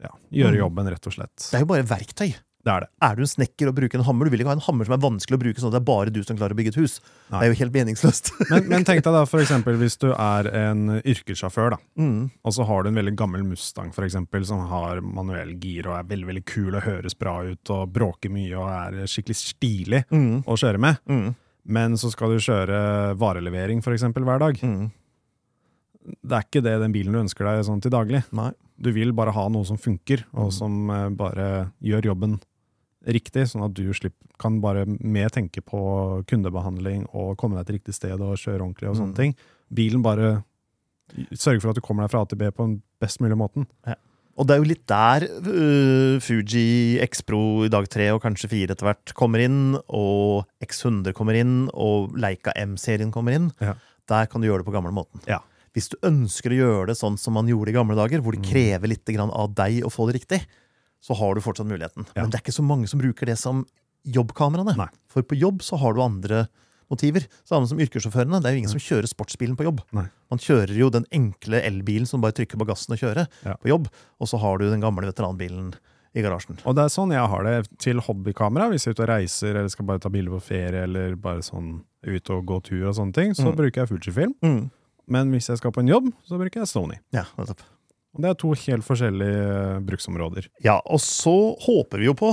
ja, 0.02 0.10
gjøre 0.32 0.54
Mm. 0.56 0.60
jobben, 0.64 0.90
rett 0.94 1.06
og 1.06 1.12
slett. 1.16 1.36
Det 1.50 1.54
er 1.58 1.64
jo 1.64 1.72
bare 1.72 1.82
verktøy. 1.88 2.34
Det 2.68 2.72
er 2.74 2.80
det. 2.84 2.88
Er 3.00 3.14
du 3.16 3.22
en 3.22 3.28
snekker 3.30 3.68
og 3.70 3.74
bruker 3.78 3.98
en 4.00 4.04
hammer, 4.04 4.26
du 4.26 4.30
vil 4.34 4.40
ikke 4.42 4.50
ha 4.50 4.56
en 4.58 4.64
hammer 4.66 4.84
som 4.84 4.92
er 4.96 5.00
vanskelig 5.00 5.36
å 5.38 5.40
bruke 5.40 5.60
sånn 5.62 5.70
at 5.70 5.76
det 5.78 5.80
er 5.80 5.86
bare 5.88 6.10
du 6.12 6.18
som 6.26 6.36
klarer 6.36 6.52
å 6.52 6.58
bygge 6.58 6.72
et 6.74 6.78
hus. 6.82 6.98
Nei. 7.30 7.38
Det 7.40 7.46
er 7.46 7.52
jo 7.54 7.58
helt 7.62 7.72
meningsløst. 7.78 8.32
Men, 8.50 8.66
men 8.68 8.84
tenk 8.84 9.00
deg 9.06 9.14
da 9.14 9.22
for 9.30 9.40
eksempel 9.40 9.78
hvis 9.80 9.96
du 10.02 10.08
er 10.12 10.48
en 10.52 10.98
yrkessjåfør, 11.00 11.70
da. 11.70 11.78
Mm. 11.96 12.30
Og 12.44 12.52
så 12.52 12.66
har 12.68 12.82
du 12.82 12.90
en 12.90 12.98
veldig 12.98 13.14
gammel 13.16 13.46
Mustang 13.46 13.94
for 13.94 14.04
eksempel, 14.04 14.44
som 14.44 14.66
har 14.68 15.00
manuell 15.00 15.54
gir 15.62 15.86
og 15.88 15.96
er 16.00 16.10
veldig 16.10 16.28
veldig 16.34 16.44
kul 16.50 16.74
og 16.74 16.82
høres 16.84 17.16
bra 17.16 17.38
ut 17.46 17.70
og 17.70 17.92
bråker 17.94 18.28
mye 18.34 18.52
og 18.58 18.68
er 18.74 19.06
skikkelig 19.06 19.38
stilig 19.38 20.04
Mm. 20.10 20.42
å 20.44 20.58
kjøre 20.58 20.78
med. 20.82 20.98
Mm. 21.08 21.34
Men 21.64 21.96
så 21.96 22.10
skal 22.12 22.34
du 22.34 22.38
kjøre 22.42 23.14
varelevering 23.16 23.82
for 23.84 23.92
eksempel 23.96 24.24
hver 24.26 24.38
dag. 24.40 24.58
Mm. 24.60 24.90
Det 26.24 26.32
er 26.36 26.44
ikke 26.46 26.62
det 26.64 26.76
den 26.82 26.92
bilen 26.94 27.12
du 27.12 27.20
ønsker 27.22 27.44
deg 27.48 27.64
sånn 27.64 27.80
til 27.84 27.92
daglig. 27.92 28.24
Nei. 28.32 28.50
Du 28.80 28.92
vil 28.94 29.12
bare 29.12 29.32
ha 29.34 29.48
noe 29.48 29.64
som 29.66 29.76
funker, 29.76 30.24
og 30.34 30.48
Mm. 30.48 30.52
som 30.52 30.90
eh, 30.90 31.08
bare 31.10 31.72
gjør 31.82 32.02
jobben 32.12 32.40
riktig, 33.06 33.46
sånn 33.48 33.64
at 33.64 33.74
du 33.74 33.92
slipper, 33.94 34.26
kan 34.38 34.60
bare 34.60 34.84
med 34.86 35.32
tenke 35.32 35.60
på 35.64 36.24
kundebehandling 36.26 37.06
og 37.14 37.36
komme 37.38 37.56
deg 37.56 37.66
til 37.66 37.78
riktig 37.78 37.94
sted 37.94 38.20
og 38.20 38.36
kjøre 38.36 38.60
ordentlig 38.62 38.88
og 38.90 38.96
sånne 38.96 39.14
Mm. 39.14 39.16
ting. 39.16 39.34
Bilen 39.72 40.02
bare 40.02 40.44
sørger 41.32 41.60
for 41.62 41.70
at 41.70 41.76
du 41.76 41.80
kommer 41.80 42.04
deg 42.04 42.10
fra 42.12 42.20
A 42.22 42.26
til 42.28 42.38
B 42.38 42.50
på 42.50 42.66
den 42.66 42.82
best 43.00 43.20
mulige 43.20 43.38
måten. 43.38 43.66
Og 44.38 44.46
det 44.46 44.54
er 44.54 44.60
jo 44.62 44.68
litt 44.70 44.86
der 44.86 45.24
uh, 45.26 46.20
Fuji 46.22 47.00
X-Pro 47.02 47.64
i 47.64 47.68
dag 47.72 47.88
tre 47.90 48.10
og 48.14 48.22
kanskje 48.22 48.48
fire 48.52 48.70
etter 48.76 48.86
hvert 48.86 49.12
kommer 49.18 49.40
inn, 49.42 49.74
og 49.88 50.44
X100 50.62 51.12
kommer 51.12 51.34
inn, 51.34 51.68
og 51.74 52.12
Leica 52.16 52.52
M-serien 52.54 53.10
kommer 53.10 53.34
inn. 53.34 53.48
Ja. 53.60 53.74
Der 54.06 54.26
kan 54.30 54.40
du 54.40 54.46
gjøre 54.46 54.62
det 54.62 54.68
på 54.68 54.72
gamle 54.76 54.92
måten. 54.94 55.20
Ja. 55.26 55.40
Hvis 55.78 55.88
du 55.94 55.96
ønsker 56.02 56.50
å 56.50 56.58
gjøre 56.58 56.86
det 56.90 56.96
sånn 56.98 57.16
som 57.18 57.34
man 57.38 57.46
gjorde 57.46 57.70
i 57.70 57.76
gamle 57.78 57.94
dager, 57.94 58.18
hvor 58.20 58.34
det 58.34 58.42
Mm. 58.42 58.50
krever 58.50 58.88
litt 58.90 59.08
av 59.18 59.54
deg 59.54 59.84
å 59.86 59.90
få 59.94 60.10
det 60.10 60.18
riktig, 60.20 60.40
så 61.00 61.14
har 61.14 61.34
du 61.34 61.40
fortsatt 61.40 61.66
muligheten. 61.70 62.04
Ja. 62.16 62.22
Men 62.22 62.30
det 62.30 62.40
er 62.40 62.42
ikke 62.42 62.58
så 62.58 62.66
mange 62.66 62.88
som 62.90 62.98
bruker 62.98 63.26
det 63.26 63.38
som 63.38 63.64
jobbkameraene. 64.04 64.76
Nei. 64.76 64.88
For 65.08 65.22
på 65.22 65.38
jobb 65.38 65.62
så 65.62 65.78
har 65.78 65.94
du 65.94 66.00
andre 66.02 66.48
motiver. 66.90 67.26
Samme 67.44 67.68
som 67.68 67.78
yrkessjåførene. 67.78 68.40
Det 68.42 68.48
er 68.48 68.54
jo 68.56 68.62
ingen 68.62 68.72
som 68.72 68.80
kjører 68.80 69.06
sportsbilen 69.10 69.56
på 69.58 69.66
jobb. 69.66 69.82
Nei. 69.92 70.06
Man 70.30 70.40
kjører 70.40 70.74
jo 70.76 70.88
den 70.90 71.04
enkle 71.12 71.60
elbilen 71.62 72.06
som 72.08 72.20
bare 72.24 72.32
trykker 72.32 72.58
på 72.58 72.66
gassen 72.66 72.92
og 72.96 72.98
kjører 73.02 73.28
Ja. 73.44 73.54
på 73.54 73.68
jobb, 73.68 73.88
og 74.20 74.26
så 74.28 74.38
har 74.40 74.58
du 74.58 74.70
den 74.70 74.80
gamle 74.80 75.04
veteranbilen 75.06 75.74
i 76.16 76.22
garasjen. 76.22 76.58
Og 76.64 76.74
det 76.74 76.84
er 76.86 76.88
sånn 76.88 77.12
jeg 77.12 77.28
har 77.28 77.42
det 77.44 77.78
til 77.78 78.00
hobbykamera. 78.00 78.70
Hvis 78.72 78.86
jeg 78.86 78.92
er 78.92 78.96
ute 78.96 79.02
og 79.04 79.08
reiser 79.12 79.50
eller 79.54 79.68
skal 79.68 79.86
bare 79.86 80.00
ta 80.00 80.08
bilder 80.08 80.32
på 80.32 80.42
ferie 80.42 80.82
eller 80.82 81.14
bare 81.16 81.40
sånn 81.44 81.82
ut 82.06 82.30
og 82.30 82.46
gå 82.46 82.62
tur 82.64 82.88
og 82.88 82.94
sånne 82.96 83.12
ting, 83.12 83.32
så 83.34 83.52
Mm. 83.52 83.56
bruker 83.56 83.74
jeg 83.84 83.88
Fujifilm. 83.88 84.34
Mm. 84.42 84.70
Men 85.08 85.30
hvis 85.32 85.48
jeg 85.48 85.58
skal 85.60 85.72
på 85.74 85.80
en 85.82 85.88
jobb, 85.90 86.08
så 86.28 86.36
bruker 86.40 86.60
jeg 86.62 86.68
Sony. 86.70 86.98
Ja, 87.16 87.24
nettopp. 87.38 87.62
Og 88.16 88.22
det 88.24 88.30
er 88.30 88.38
to 88.40 88.50
helt 88.56 88.84
forskjellige 88.86 89.42
eh, 89.48 89.80
bruksområder. 89.84 90.48
Ja, 90.64 90.78
og 90.84 91.00
så 91.04 91.34
håper 91.64 92.00
vi 92.00 92.08
jo 92.08 92.14
på 92.18 92.30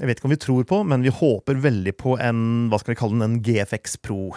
Jeg 0.00 0.08
vet 0.10 0.18
ikke 0.18 0.26
om 0.26 0.34
vi 0.34 0.40
tror 0.42 0.64
på, 0.68 0.80
men 0.90 1.04
vi 1.06 1.12
håper 1.14 1.60
veldig 1.62 1.92
på 2.00 2.16
en 2.18 2.40
hva 2.70 2.80
skal 2.82 2.94
vi 2.94 2.98
kalle 2.98 3.14
den, 3.20 3.36
en 3.36 3.42
GFX 3.46 3.94
Pro. 4.02 4.32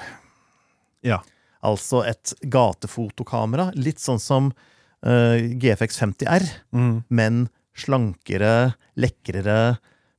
Ja. 1.05 1.17
Altså 1.65 2.03
et 2.05 2.35
gatefotokamera. 2.45 3.71
Litt 3.73 3.97
sånn 4.03 4.21
som 4.21 4.51
uh, 4.53 5.37
GFX 5.57 5.97
50R, 6.03 6.45
Mm. 6.77 6.99
men 7.09 7.47
slankere, 7.77 8.75
lekrere, 9.01 9.77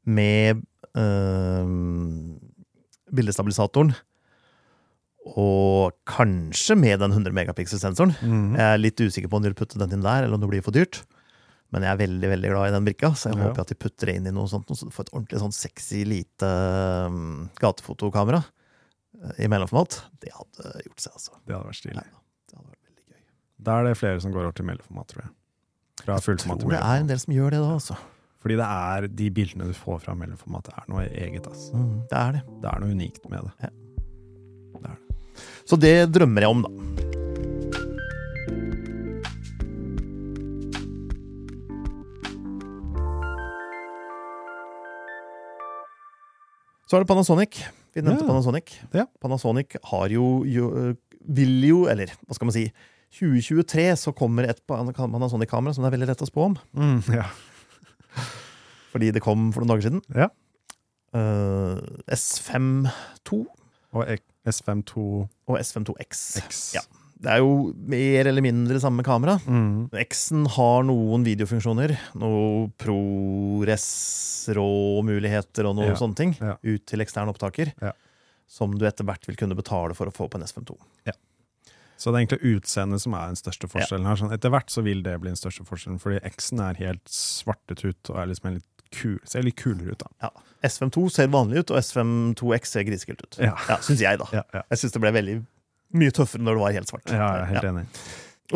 med 0.08 0.64
uh, 0.98 1.70
bildestabilisatoren. 3.14 3.94
Og 5.36 5.92
kanskje 6.08 6.76
med 6.78 7.00
den 7.02 7.12
100 7.12 7.34
megapixel-sensoren. 7.36 8.14
Mm. 8.22 8.56
Jeg 8.56 8.64
er 8.74 8.80
litt 8.80 9.00
usikker 9.02 9.28
på 9.28 9.36
om 9.38 9.44
de 9.44 9.50
vil 9.52 9.58
putte 9.58 9.78
den 9.80 9.92
inn 9.98 10.04
der, 10.04 10.24
eller 10.24 10.38
om 10.38 10.40
det 10.44 10.48
blir 10.50 10.64
for 10.64 10.72
dyrt. 10.74 11.02
Men 11.74 11.84
jeg 11.84 11.92
er 11.92 12.00
veldig 12.00 12.28
veldig 12.32 12.50
glad 12.54 12.68
i 12.70 12.74
den 12.78 12.86
brikka, 12.86 13.10
så 13.12 13.28
jeg 13.28 13.36
Ja. 13.36 13.48
håper 13.50 13.60
at 13.60 13.68
de 13.68 13.74
putter 13.76 14.06
det 14.08 14.14
inn 14.16 14.26
i 14.26 14.32
noe 14.32 14.48
sånt, 14.48 14.66
så 14.72 14.86
du 14.88 14.90
får 14.94 15.08
et 15.08 15.12
ordentlig 15.12 15.40
sånn 15.42 15.52
sexy, 15.52 16.04
lite 16.08 16.48
um, 17.06 17.50
gatefotokamera 17.60 18.40
eh, 19.22 19.44
i 19.44 19.48
mellomformat. 19.52 19.98
Det 20.22 20.32
hadde 20.32 20.72
gjort 20.86 21.00
seg, 21.04 21.12
altså. 21.12 21.32
Det 21.44 21.52
hadde 21.54 21.68
vært 21.68 21.80
stilig. 21.82 21.94
Ja, 22.00 22.22
det 22.48 22.56
hadde 22.56 22.70
vært 22.70 22.86
veldig 22.88 23.04
gøy. 23.12 23.20
Da 23.68 23.74
er 23.80 23.84
det 23.90 23.96
flere 24.00 24.20
som 24.24 24.32
går 24.32 24.46
over 24.48 24.56
til 24.56 24.64
mellomformat, 24.70 25.08
tror 25.12 25.24
jeg. 25.26 25.34
Fra 26.06 26.14
Jeg 26.14 26.38
tror 26.62 26.70
det 26.72 26.80
er 26.80 27.02
en 27.02 27.10
del 27.10 27.18
som 27.18 27.34
gjør 27.34 27.50
det 27.50 27.60
da, 27.60 27.74
altså. 27.74 27.98
Fordi 28.38 28.54
det 28.56 28.64
er 28.70 29.08
de 29.18 29.28
bildene 29.34 29.66
du 29.66 29.74
får 29.74 30.00
fra 30.06 30.14
mellomformat, 30.14 30.64
det 30.70 30.74
er 30.78 30.88
noe 30.88 31.04
eget. 31.10 31.46
Altså. 31.50 31.74
Mm, 31.74 31.94
det 32.08 32.18
er 32.22 32.32
det. 32.38 32.42
Det 32.62 32.70
er 32.72 32.80
noe 32.80 32.94
unikt 32.96 33.28
med 33.28 33.44
det. 33.44 33.52
Ja. 33.66 33.70
Så 35.68 35.76
det 35.76 36.08
drømmer 36.14 36.46
jeg 36.46 36.48
om, 36.54 36.62
da. 36.64 36.70
Så 46.88 46.96
er 46.96 47.04
det 47.04 47.10
Panasonic. 47.10 47.58
Vi 47.92 48.00
nevnte 48.00 48.24
Ja. 48.24 48.28
Panasonic. 48.30 48.78
Ja. 48.94 49.04
Panasonic 49.20 49.76
har 49.84 50.08
jo, 50.08 50.44
jo 50.44 50.96
Vil 51.28 51.60
jo, 51.68 51.84
eller 51.84 52.08
hva 52.24 52.32
skal 52.32 52.46
man 52.48 52.54
si 52.54 52.72
2023 53.12 53.96
så 54.00 54.14
kommer 54.16 54.48
et 54.48 54.62
Panasonic-kamera 54.64 55.74
som 55.74 55.84
det 55.84 55.90
er 55.90 55.96
veldig 55.98 56.08
lett 56.08 56.22
å 56.24 56.28
spå 56.28 56.46
om. 56.46 56.56
Mm, 56.72 57.02
ja. 57.12 57.26
Fordi 58.94 59.10
det 59.12 59.20
kom 59.20 59.50
for 59.52 59.60
noen 59.60 59.74
dager 59.74 59.84
siden. 59.90 60.00
Ja. 60.16 60.30
Uh, 61.12 61.76
S5 62.08 62.88
2. 63.28 63.42
Og 63.92 64.08
S52 64.50 65.02
og 65.48 65.58
S52X. 65.60 66.22
X. 66.44 66.62
Ja. 66.78 66.82
Det 67.18 67.32
er 67.34 67.40
jo 67.42 67.72
mer 67.90 68.28
eller 68.30 68.44
mindre 68.44 68.78
samme 68.78 69.02
kamera. 69.02 69.40
Mm. 69.50 69.88
X-en 70.04 70.44
har 70.54 70.84
noen 70.86 71.24
videofunksjoner. 71.26 71.96
Noe 72.20 72.68
ProRes, 72.78 73.86
RAW-muligheter 74.54 75.66
og 75.66 75.74
noen 75.80 75.90
Ja, 75.92 75.96
sånne 75.98 76.14
ting. 76.20 76.36
ja. 76.38 76.54
Ut 76.62 76.84
til 76.86 77.02
ekstern 77.02 77.28
opptaker. 77.32 77.72
Ja. 77.82 77.92
Som 78.48 78.78
du 78.78 78.86
etter 78.86 79.04
hvert 79.04 79.26
vil 79.26 79.36
kunne 79.36 79.56
betale 79.58 79.94
for 79.98 80.06
å 80.06 80.14
få 80.14 80.28
på 80.30 80.38
en 80.38 80.46
S52. 80.46 80.78
Så 81.98 82.12
det 82.12 82.14
er 82.14 82.22
egentlig 82.28 82.54
utseendet 82.60 83.02
som 83.02 83.14
er 83.18 83.26
den 83.32 83.36
største 83.40 83.66
forskjellen 83.66 84.06
her. 84.06 84.14
Sånn, 84.14 84.30
etter 84.32 84.52
hvert 84.54 84.70
så 84.70 84.84
vil 84.86 85.02
det 85.02 85.16
bli 85.18 85.32
den 85.32 85.36
største 85.40 85.64
forskjellen, 85.66 85.98
fordi 85.98 86.20
X-en 86.30 86.60
er 86.62 86.78
helt 86.78 87.02
svartet 87.10 87.82
ut 87.82 88.10
og 88.12 88.20
er 88.22 88.28
liksom 88.30 88.46
en 88.52 88.60
litt 88.60 88.77
kul, 88.94 89.18
ser 89.28 89.42
litt 89.46 89.56
kulere 89.60 89.94
ut. 89.94 90.02
da. 90.02 90.10
Ja. 90.28 90.30
S52 90.68 91.04
ser 91.14 91.28
vanlig 91.32 91.62
ut, 91.64 91.70
og 91.70 91.78
S52X 91.82 92.72
ser 92.74 92.86
grisekult 92.88 93.22
ut. 93.26 93.38
Ja. 93.42 93.54
Ja, 93.68 93.76
Syns 93.84 94.00
jeg, 94.02 94.18
da. 94.18 94.26
Ja, 94.34 94.42
ja. 94.54 94.62
Jeg 94.72 94.78
syns 94.82 94.92
det 94.96 95.02
ble 95.04 95.12
veldig 95.14 95.36
mye 95.98 96.12
tøffere 96.12 96.42
når 96.44 96.58
det 96.58 96.62
var 96.64 96.74
helt 96.76 96.90
svart. 96.92 97.08
ja 97.14 97.16
jeg 97.16 97.42
er 97.44 97.50
helt 97.54 97.68
enig. 97.70 97.86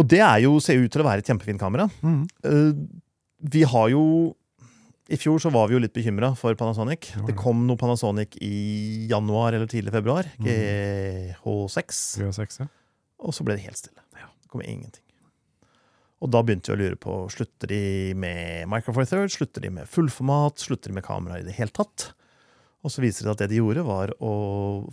Og 0.01 0.07
det 0.09 0.21
er 0.25 0.38
jo, 0.45 0.55
ser 0.64 0.81
ut 0.81 0.92
til 0.92 1.03
å 1.05 1.07
være 1.07 1.21
et 1.23 1.29
kjempefint 1.29 1.61
kamera. 1.61 1.87
Mm. 2.01 2.23
Uh, 2.45 2.73
vi 3.53 3.62
har 3.68 3.88
jo 3.92 4.03
I 5.12 5.18
fjor 5.21 5.40
så 5.42 5.51
var 5.53 5.66
vi 5.68 5.75
jo 5.77 5.81
litt 5.83 5.92
bekymra 5.92 6.31
for 6.38 6.55
Panasonic. 6.57 7.11
Det 7.27 7.35
kom 7.37 7.66
noe 7.68 7.77
Panasonic 7.77 8.37
i 8.40 9.07
januar 9.11 9.53
eller 9.53 9.66
tidlig 9.68 9.92
februar. 9.92 10.29
Mhm. 10.38 10.47
GH6. 11.42 11.99
306, 12.23 12.61
ja. 12.62 12.68
Og 13.21 13.35
så 13.37 13.45
ble 13.45 13.59
det 13.59 13.66
helt 13.66 13.77
stille. 13.77 14.01
Det 14.16 14.49
kom 14.49 14.62
ingenting. 14.64 15.03
Og 16.22 16.30
da 16.30 16.42
begynte 16.46 16.70
vi 16.70 16.76
å 16.76 16.80
lure 16.80 16.98
på 17.02 17.14
slutter 17.35 17.72
de 17.72 17.82
med 18.14 18.68
Micro 18.70 18.94
Four 18.94 19.08
Third, 19.11 19.32
slutter 19.35 19.64
de 19.64 19.72
med 19.74 19.88
fullformat, 19.90 20.62
slutter 20.62 20.92
de 20.92 20.96
med 21.00 21.06
kamera 21.06 21.40
i 21.40 21.46
det 21.46 21.56
hele 21.56 21.74
tatt. 21.74 22.12
Og 22.82 22.90
så 22.90 23.02
viser 23.02 23.22
det 23.22 23.28
seg 23.28 23.35
at 23.37 23.40
det 23.44 23.48
de 23.52 23.58
gjorde, 23.61 23.82
var 23.87 24.11
å 24.22 24.32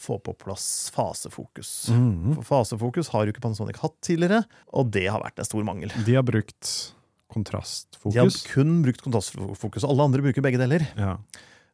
få 0.01 0.19
på 0.25 0.33
plass 0.41 0.89
fasefokus. 0.93 1.89
Mhm. 1.93 2.35
For 2.37 2.45
fasefokus 2.45 3.09
har 3.13 3.25
jo 3.25 3.33
ikke 3.33 3.41
Panasonic 3.45 3.77
hatt 3.81 3.95
tidligere, 4.05 4.43
og 4.73 4.91
det 4.93 5.07
har 5.09 5.21
vært 5.21 5.41
en 5.41 5.49
stor 5.49 5.65
mangel. 5.65 5.93
De 6.05 6.17
har 6.17 6.25
brukt 6.25 6.93
kontrastfokus? 7.33 8.13
De 8.13 8.19
har 8.19 8.29
kun 8.53 8.81
brukt 8.85 9.01
kontrastfokus. 9.05 9.85
Alle 9.85 10.05
andre 10.05 10.21
bruker 10.25 10.45
begge 10.45 10.61
deler. 10.61 10.85
Ja. 10.97 11.15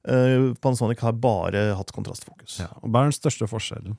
Eh, 0.07 0.53
Panasonic 0.63 0.99
har 1.03 1.15
bare 1.19 1.75
hatt 1.75 1.91
kontrastfokus. 1.95 2.59
ja. 2.59 2.67
Og 2.83 2.91
hva 2.91 3.03
er 3.03 3.11
den 3.11 3.19
største 3.19 3.47
forskjellen? 3.49 3.97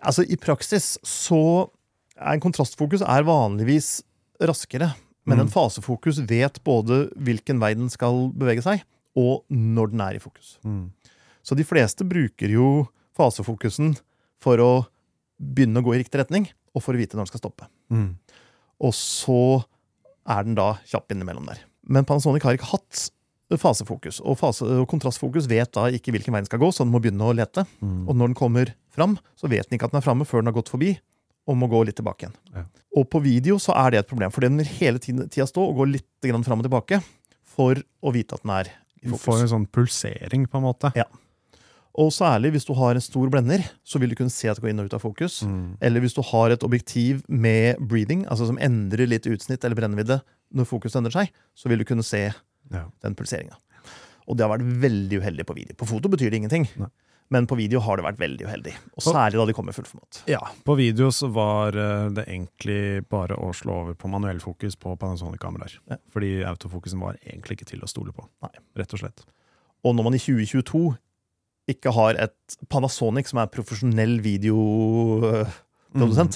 Altså, 0.00 0.24
I 0.24 0.36
praksis 0.40 0.96
så 1.04 1.68
er 2.16 2.36
en 2.36 2.40
kontrastfokus 2.44 3.02
er 3.04 3.24
vanligvis 3.24 4.02
raskere. 4.40 4.94
Men 5.28 5.38
Mm. 5.38 5.42
en 5.46 5.52
fasefokus 5.52 6.18
vet 6.26 6.62
både 6.64 7.10
hvilken 7.16 7.60
vei 7.60 7.74
den 7.74 7.90
skal 7.92 8.30
bevege 8.32 8.62
seg, 8.64 8.82
og 9.16 9.44
når 9.50 9.90
den 9.92 10.00
er 10.00 10.14
i 10.16 10.22
fokus. 10.22 10.58
Mm. 10.64 10.90
Så 11.44 11.56
de 11.56 11.64
fleste 11.64 12.04
bruker 12.08 12.48
jo 12.48 12.88
fasefokusen 13.16 13.96
for 14.40 14.56
å 14.56 14.86
begynne 15.40 15.80
å 15.80 15.84
gå 15.84 15.94
i 15.94 16.02
riktig 16.02 16.20
retning, 16.22 16.48
og 16.74 16.82
for 16.82 16.94
å 16.94 17.00
vite 17.00 17.14
når 17.16 17.26
den 17.26 17.32
skal 17.32 17.40
stoppe. 17.44 17.68
Mm. 17.90 18.16
Og 18.80 18.92
så 18.96 19.64
er 20.26 20.44
den 20.44 20.54
da 20.54 20.74
kjapp 20.86 21.12
innimellom 21.12 21.46
der. 21.46 21.60
Men 21.88 22.04
Panasonic 22.04 22.42
har 22.46 22.56
ikke 22.56 22.70
hatt 22.72 23.10
fasefokus, 23.58 24.20
og, 24.22 24.38
fase, 24.38 24.62
og 24.62 24.86
kontrastfokus 24.88 25.48
vet 25.50 25.72
da 25.74 25.88
ikke 25.90 26.12
hvilken 26.14 26.32
vei 26.32 26.40
den 26.44 26.46
skal 26.46 26.60
gå, 26.62 26.68
så 26.70 26.84
den 26.84 26.92
må 26.94 27.00
begynne 27.02 27.26
å 27.26 27.34
lete. 27.34 27.64
Mm. 27.82 28.04
Og 28.08 28.14
når 28.14 28.30
den 28.30 28.38
kommer 28.38 28.74
fram, 28.94 29.16
så 29.36 29.50
vet 29.50 29.68
den 29.68 29.76
ikke 29.78 29.88
at 29.88 29.94
den 29.94 29.98
er 30.00 30.06
framme 30.06 30.26
før 30.28 30.44
den 30.44 30.52
har 30.52 30.56
gått 30.62 30.70
forbi, 30.70 30.92
og 31.50 31.56
må 31.58 31.68
gå 31.70 31.80
litt 31.88 31.98
tilbake 31.98 32.26
igjen. 32.28 32.36
Ja. 32.54 32.64
Og 33.00 33.08
på 33.10 33.20
video 33.24 33.56
så 33.62 33.74
er 33.78 33.94
det 33.94 34.04
et 34.04 34.10
problem, 34.10 34.30
for 34.34 34.44
den 34.46 34.56
vil 34.60 34.70
hele 34.78 35.02
tiden- 35.02 35.28
tida 35.30 35.46
stå 35.50 35.64
og 35.66 35.76
gå 35.80 35.88
litt 35.96 36.06
grann 36.26 36.44
fram 36.46 36.62
og 36.62 36.68
tilbake 36.68 37.00
for 37.50 37.74
å 38.02 38.12
vite 38.14 38.38
at 38.38 38.44
den 38.46 38.54
er 38.54 38.70
i 39.02 39.08
Du 39.10 39.16
får 39.16 39.42
en 39.42 39.48
sånn 39.54 39.66
pulsering, 39.66 40.46
på 40.46 40.58
en 40.60 40.66
måte. 40.68 40.92
Ja. 40.94 41.04
Og 41.98 42.12
særlig 42.14 42.52
hvis 42.54 42.66
du 42.68 42.74
har 42.78 42.94
en 42.94 43.02
stor 43.02 43.28
blender, 43.32 43.64
så 43.84 43.98
vil 43.98 44.12
du 44.12 44.16
kunne 44.18 44.30
se 44.30 44.48
at 44.48 44.56
det 44.58 44.62
går 44.62 44.70
inn 44.70 44.82
og 44.82 44.90
ut 44.90 44.94
av 44.94 45.02
fokus. 45.02 45.40
Mm. 45.42 45.76
Eller 45.82 46.00
hvis 46.04 46.14
du 46.14 46.22
har 46.22 46.50
et 46.54 46.62
objektiv 46.66 47.24
med 47.28 47.80
breathing, 47.80 48.22
altså 48.30 48.46
som 48.46 48.60
endrer 48.62 49.08
litt 49.10 49.26
utsnitt 49.26 49.64
eller 49.64 49.74
brennvidde 49.78 50.20
når 50.54 50.68
fokus 50.70 50.94
endrer 50.94 51.12
seg, 51.16 51.32
så 51.58 51.68
vil 51.68 51.78
du 51.82 51.84
kunne 51.88 52.04
se 52.06 52.32
Ja. 52.70 52.84
den 53.02 53.16
pulseringa. 53.16 53.56
Og 54.28 54.36
det 54.36 54.46
har 54.46 54.52
vært 54.58 54.68
veldig 54.80 55.18
uheldig 55.20 55.44
på 55.46 55.54
video. 55.56 55.74
På 55.74 55.88
foto 55.88 56.08
betyr 56.08 56.30
det 56.30 56.38
ingenting, 56.42 56.68
Nei. 56.78 56.88
Men 57.30 57.46
på 57.46 57.54
video 57.58 57.78
har 57.84 57.96
det 57.98 58.04
vært 58.08 58.20
veldig 58.20 58.46
uheldig. 58.48 58.72
Og 58.98 59.02
særlig 59.06 59.38
da 59.38 59.44
de 59.46 59.54
kommer 59.54 59.70
i 59.70 59.76
fullformat. 59.76 60.22
Ja, 60.30 60.40
på 60.66 60.74
video 60.78 61.10
så 61.14 61.26
var 61.30 61.76
eh, 61.78 62.08
det 62.16 62.24
egentlig 62.26 63.04
bare 63.10 63.34
å 63.38 63.52
slå 63.54 63.72
over 63.84 63.94
på 63.98 64.10
manuellfokus 64.10 64.74
på 64.80 64.96
Panasonic-kameraer. 64.98 65.74
Ja. 65.92 65.96
Fordi 66.10 66.30
autofokusen 66.50 67.00
var 67.02 67.14
egentlig 67.22 67.52
ikke 67.58 67.70
til 67.70 67.80
å 67.86 67.90
stole 67.90 68.12
på. 68.16 68.22
Nei. 68.42 68.50
Rett 68.82 68.94
og 68.96 69.00
slett. 69.04 69.18
Og 69.86 69.90
når 69.94 70.04
man 70.08 70.16
i 70.18 70.22
2022 70.22 70.82
ikke 71.70 71.90
har 71.94 72.12
et 72.26 72.38
Panasonic 72.72 73.26
som 73.30 73.38
er 73.42 73.54
profesjonell 73.54 74.14
videoprodusent, 74.24 76.34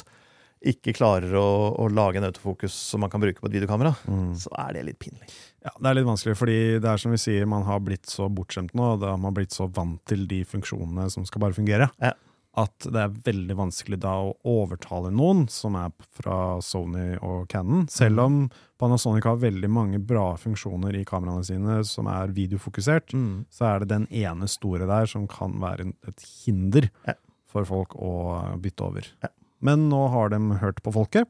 ikke 0.73 0.95
klarer 0.97 1.33
å, 1.39 1.47
å 1.79 1.89
lage 1.93 2.17
en 2.21 2.25
autofokus 2.29 2.73
som 2.73 3.01
man 3.05 3.11
kan 3.13 3.21
bruke 3.23 3.41
på 3.41 3.47
et 3.51 3.57
videokamera, 3.61 3.95
Mm. 4.09 4.35
så 4.37 4.49
er 4.67 4.73
det 4.75 4.85
litt 4.89 4.99
pinlig. 4.99 5.29
Ja, 5.65 5.71
Det 5.81 5.87
er 5.91 5.95
litt 5.95 6.07
vanskelig, 6.09 6.37
fordi 6.37 6.59
det 6.81 6.85
er 6.91 6.97
som 7.01 7.11
vi 7.15 7.17
sier, 7.21 7.47
man 7.47 7.63
har 7.65 7.81
blitt 7.81 8.07
så 8.07 8.29
bortskjemt 8.29 8.75
nå, 8.75 8.99
da 9.01 9.11
har 9.15 9.19
man 9.19 9.35
blitt 9.35 9.51
så 9.57 9.69
vant 9.73 10.01
til 10.05 10.27
de 10.27 10.43
funksjonene 10.45 11.11
som 11.11 11.25
skal 11.25 11.41
bare 11.41 11.55
fungere, 11.57 11.91
Ja. 12.01 12.13
at 12.57 12.79
det 12.87 12.95
er 12.95 13.09
veldig 13.09 13.57
vanskelig 13.57 13.99
da 13.99 14.13
å 14.23 14.37
overtale 14.45 15.11
noen 15.11 15.49
som 15.51 15.75
er 15.75 15.91
fra 16.13 16.61
Sony 16.63 17.17
og 17.21 17.49
Canon, 17.49 17.89
selv 17.89 18.21
om 18.21 18.51
Panasonic 18.79 19.25
har 19.25 19.37
veldig 19.43 19.69
mange 19.71 19.99
bra 19.99 20.37
funksjoner 20.37 20.95
i 21.01 21.05
kameraene 21.05 21.45
sine 21.45 21.81
som 21.85 22.07
er 22.07 22.29
videofokusert, 22.29 23.11
så 23.51 23.65
er 23.75 23.79
det 23.81 23.89
den 23.89 24.07
ene 24.13 24.47
store 24.47 24.87
der 24.87 25.07
som 25.07 25.27
kan 25.27 25.59
være 25.59 25.93
et 26.07 26.21
hinder 26.45 26.91
Ja. 27.07 27.15
for 27.47 27.65
folk 27.65 27.95
å 27.97 28.57
bytte 28.61 28.83
over. 28.87 29.07
Ja. 29.23 29.29
Men 29.65 29.89
nå 29.89 30.03
har 30.13 30.29
de 30.35 30.39
hørt 30.61 30.83
på 30.85 30.93
folket. 30.95 31.29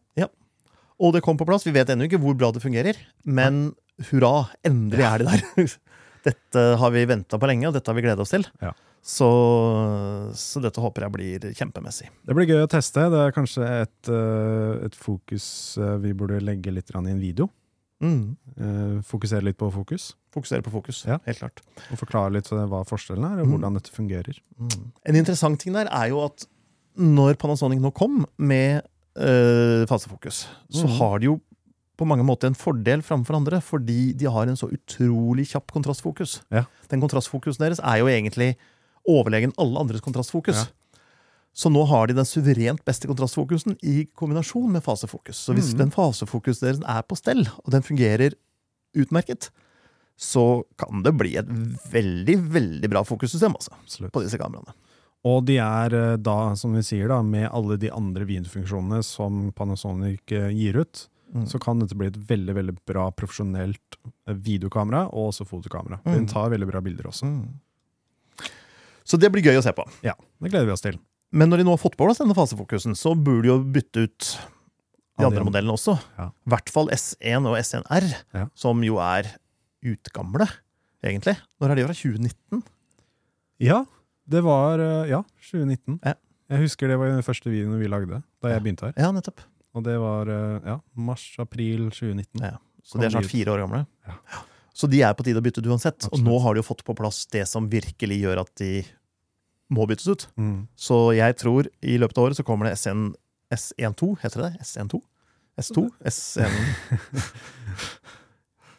Og 1.03 1.11
det 1.15 1.25
kom 1.27 1.35
på 1.39 1.47
plass. 1.49 1.65
Vi 1.67 1.73
vet 1.75 1.89
ennå 1.91 2.07
ikke 2.07 2.21
hvor 2.23 2.37
bra 2.39 2.53
det 2.55 2.63
fungerer, 2.63 2.95
men 3.27 3.73
hurra, 4.13 4.49
endelig 4.67 5.03
er 5.07 5.23
det 5.25 5.33
der. 5.33 5.73
Dette 6.29 6.63
har 6.81 6.93
vi 6.95 7.03
venta 7.11 7.37
på 7.39 7.49
lenge, 7.51 7.67
og 7.69 7.75
dette 7.77 7.91
har 7.91 7.97
vi 7.99 8.05
gleda 8.07 8.23
oss 8.23 8.31
til. 8.33 8.47
Ja. 8.63 8.71
Så, 9.05 9.27
så 10.39 10.63
dette 10.65 10.81
håper 10.81 11.05
jeg 11.05 11.13
blir 11.13 11.43
kjempemessig. 11.59 12.07
Det 12.25 12.37
blir 12.39 12.49
gøy 12.49 12.63
å 12.65 12.71
teste. 12.73 13.03
Det 13.13 13.21
er 13.27 13.35
kanskje 13.37 13.67
et, 13.83 14.09
eh, 14.09 14.87
et 14.87 14.97
fokus 14.97 15.47
eh, 15.77 15.99
vi 16.01 16.15
burde 16.17 16.39
legge 16.41 16.73
litt 16.73 16.95
i 16.95 16.97
en 17.03 17.21
video. 17.21 17.51
Mm. 18.05 18.23
Eh, 18.57 18.95
Fokusere 19.07 19.45
litt 19.51 19.59
på 19.61 19.69
fokus, 19.75 20.15
Fokusere 20.35 20.65
på 20.67 20.73
fokus. 20.73 21.05
Ja. 21.07 21.19
Helt 21.29 21.39
klart. 21.43 21.61
og 21.91 21.99
forklare 22.01 22.33
litt 22.39 22.49
hva 22.49 22.81
forskjellen 22.89 23.27
er, 23.29 23.43
og 23.43 23.47
Mm. 23.47 23.53
hvordan 23.59 23.77
dette 23.79 23.93
fungerer. 23.93 24.41
Mm. 24.59 24.91
En 25.07 25.17
interessant 25.21 25.61
ting 25.61 25.73
der 25.77 25.87
er 25.93 26.09
jo 26.09 26.25
at 26.25 26.47
når 26.95 27.39
Panasonic 27.41 27.81
nå 27.83 27.91
kom 27.97 28.23
med 28.39 28.85
øh, 29.19 29.83
fasefokus, 29.91 30.45
så 30.71 30.87
mm. 30.87 30.95
har 31.01 31.19
de 31.19 31.31
jo 31.33 31.41
på 31.99 32.07
mange 32.11 32.25
måter 32.27 32.51
en 32.51 32.59
fordel 32.59 33.05
framfor 33.07 33.39
andre, 33.39 33.61
fordi 33.63 34.13
de 34.19 34.31
har 34.31 34.49
en 34.51 34.59
så 34.59 34.67
utrolig 34.75 35.47
kjapp 35.53 35.71
kontrastfokus. 35.75 36.41
Ja. 36.51 36.65
Den 36.91 37.03
kontrastfokusen 37.03 37.63
deres 37.63 37.83
er 37.83 38.01
jo 38.01 38.11
egentlig 38.11 38.55
overlegen 39.07 39.55
alle 39.61 39.79
andres 39.79 40.03
kontrastfokus. 40.03 40.65
Ja. 40.65 41.01
Så 41.55 41.71
nå 41.71 41.85
har 41.87 42.09
de 42.11 42.17
den 42.19 42.27
suverent 42.27 42.83
beste 42.87 43.07
kontrastfokusen 43.07 43.77
i 43.87 44.09
kombinasjon 44.19 44.73
med 44.75 44.83
fasefokus. 44.83 45.39
Så 45.39 45.55
hvis 45.55 45.71
mm. 45.75 45.85
den 45.85 45.93
fasefokusen 45.95 46.67
deres 46.67 46.81
er 46.83 47.05
på 47.07 47.19
stell, 47.19 47.45
og 47.63 47.71
den 47.71 47.87
fungerer 47.87 48.35
utmerket, 48.99 49.53
så 50.19 50.65
kan 50.79 51.03
det 51.07 51.15
bli 51.19 51.37
et 51.39 51.47
veldig, 51.91 52.37
veldig 52.55 52.91
bra 52.91 53.05
fokussystem 53.07 53.55
altså, 53.55 53.75
på 54.11 54.23
disse 54.23 54.39
kameraene. 54.39 54.75
Og 55.25 55.45
de 55.49 55.57
er 55.63 55.95
eh, 55.97 56.17
da, 56.21 56.55
som 56.61 56.75
vi 56.77 56.83
sier, 56.85 57.09
da, 57.09 57.23
med 57.25 57.49
alle 57.51 57.79
de 57.81 57.89
andre 57.95 58.27
videofunksjonene 58.29 59.03
som 59.05 59.51
Panasonic 59.57 60.33
eh, 60.33 60.51
gir 60.53 60.81
ut, 60.85 61.09
Mm. 61.35 61.49
så 61.51 61.59
kan 61.59 61.81
dette 61.81 61.97
bli 61.99 62.07
et 62.07 62.19
veldig 62.29 62.55
veldig 62.55 62.73
bra 62.87 63.09
profesjonelt 63.11 63.97
eh, 64.29 64.35
videokamera, 64.39 65.09
og 65.11 65.33
også 65.33 65.43
fotokamera. 65.49 65.97
Mm. 66.05 66.13
Den 66.15 66.27
tar 66.31 66.53
veldig 66.53 66.69
bra 66.69 66.79
bilder 66.85 67.09
også. 67.11 67.27
Mm. 67.27 67.49
Så 69.05 69.19
det 69.19 69.33
blir 69.35 69.43
gøy 69.43 69.59
å 69.59 69.65
se 69.65 69.73
på. 69.75 69.83
Ja, 70.07 70.15
det 70.39 70.53
gleder 70.53 70.69
vi 70.69 70.75
oss 70.77 70.85
til. 70.85 71.01
Men 71.35 71.51
når 71.51 71.59
de 71.61 71.67
nå 71.67 71.75
har 71.75 71.81
fått 71.83 71.97
på 71.99 72.07
plass 72.07 72.21
denne 72.23 72.37
fasefokusen, 72.39 72.95
så 72.95 73.17
burde 73.19 73.43
de 73.49 73.51
jo 73.51 73.57
bytte 73.67 74.05
ut 74.07 74.29
de 75.19 75.27
andre 75.27 75.43
de- 75.43 75.49
modellene 75.49 75.75
også. 75.75 75.97
Ja. 76.21 76.29
I 76.47 76.53
hvert 76.55 76.71
fall 76.71 76.93
S1 76.95 77.51
og 77.51 77.59
S1R, 77.59 78.07
Ja. 78.39 78.47
som 78.55 78.85
jo 78.87 79.01
er 79.03 79.33
utgamle, 79.83 80.47
egentlig. 81.03 81.35
Når 81.61 81.71
er 81.71 81.75
de 81.83 81.89
fra? 81.89 81.99
2019? 81.99 82.63
Ja, 83.59 83.83
det 84.31 84.41
var 84.45 84.81
eh, 84.83 85.11
ja, 85.13 85.23
2019. 85.51 85.99
Ja. 86.03 86.15
Jeg 86.55 86.67
husker 86.67 86.91
det 86.91 86.97
var 87.01 87.11
den 87.13 87.25
første 87.25 87.51
videoen 87.51 87.81
vi 87.81 87.89
lagde 87.89 88.21
da 88.21 88.53
jeg 88.53 88.65
begynte 88.65 88.91
her. 88.91 88.97
Ja, 89.01 89.11
nettopp. 89.15 89.43
Og 89.75 89.85
det 89.87 89.95
var 90.01 90.31
eh, 90.31 90.67
ja, 90.71 90.79
mars-april 90.95 91.89
2019. 91.91 92.45
Ja. 92.45 92.59
Så 92.85 93.01
de 93.01 93.09
er 93.09 93.15
snart 93.15 93.31
fire 93.31 93.55
år 93.55 93.65
gamle. 93.65 93.85
Ja. 94.07 94.19
Så 94.75 94.89
de 94.91 95.01
er 95.07 95.15
på 95.17 95.25
tide 95.27 95.41
å 95.41 95.45
bytte 95.45 95.63
ut 95.63 95.71
uansett. 95.71 96.07
Og 96.11 96.21
nå 96.23 96.37
har 96.45 96.55
de 96.55 96.61
jo 96.61 96.67
fått 96.67 96.85
på 96.87 96.97
plass 96.99 97.25
det 97.33 97.47
som 97.49 97.69
virkelig 97.71 98.19
gjør 98.25 98.43
at 98.43 98.53
de 98.61 98.71
må 99.73 99.87
byttes 99.89 100.09
ut. 100.11 100.27
Mm. 100.37 100.67
Så 100.77 100.99
jeg 101.17 101.37
tror 101.41 101.69
i 101.81 101.97
løpet 102.01 102.19
av 102.19 102.29
året 102.29 102.39
så 102.39 102.45
kommer 102.47 102.69
det 102.69 102.77
SN, 102.77 103.13
S12, 103.55 104.17
heter 104.23 104.43
det 104.45 104.51
det? 104.55 104.67
S12? 104.67 105.01
S2? 105.63 105.85
S1 106.11 106.51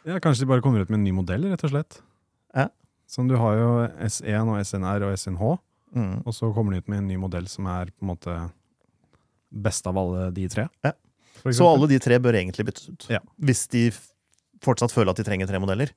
Ja, 0.06 0.20
Kanskje 0.22 0.44
de 0.44 0.50
bare 0.52 0.62
kommer 0.62 0.84
ut 0.84 0.90
med 0.92 1.00
en 1.00 1.06
ny 1.08 1.14
modell, 1.16 1.48
rett 1.50 1.64
og 1.66 1.72
slett. 1.72 1.98
Ja. 2.54 2.68
Sånn, 3.08 3.28
Du 3.28 3.36
har 3.36 3.56
jo 3.56 3.68
S1 4.02 4.48
og 4.50 4.58
SNR 4.64 5.02
og 5.06 5.12
SNH, 5.16 5.58
Mm. 5.94 6.22
og 6.26 6.32
så 6.34 6.52
kommer 6.52 6.72
de 6.72 6.78
ut 6.78 6.88
med 6.88 6.98
en 6.98 7.06
ny 7.08 7.16
modell 7.16 7.46
som 7.48 7.66
er 7.66 7.86
på 7.86 8.02
en 8.02 8.08
måte 8.16 8.50
best 9.52 9.86
av 9.86 9.96
alle 9.96 10.30
de 10.34 10.48
tre. 10.48 10.68
Ja. 10.84 10.92
Så 11.52 11.64
alle 11.68 11.86
de 11.88 11.98
tre 12.02 12.18
bør 12.18 12.34
egentlig 12.34 12.66
byttes 12.66 12.88
ut. 12.90 13.06
Ja. 13.12 13.20
Hvis 13.40 13.68
de 13.70 13.90
fortsatt 14.60 14.92
føler 14.92 15.10
at 15.10 15.16
de 15.16 15.24
trenger 15.24 15.46
tre 15.46 15.60
modeller. 15.62 15.92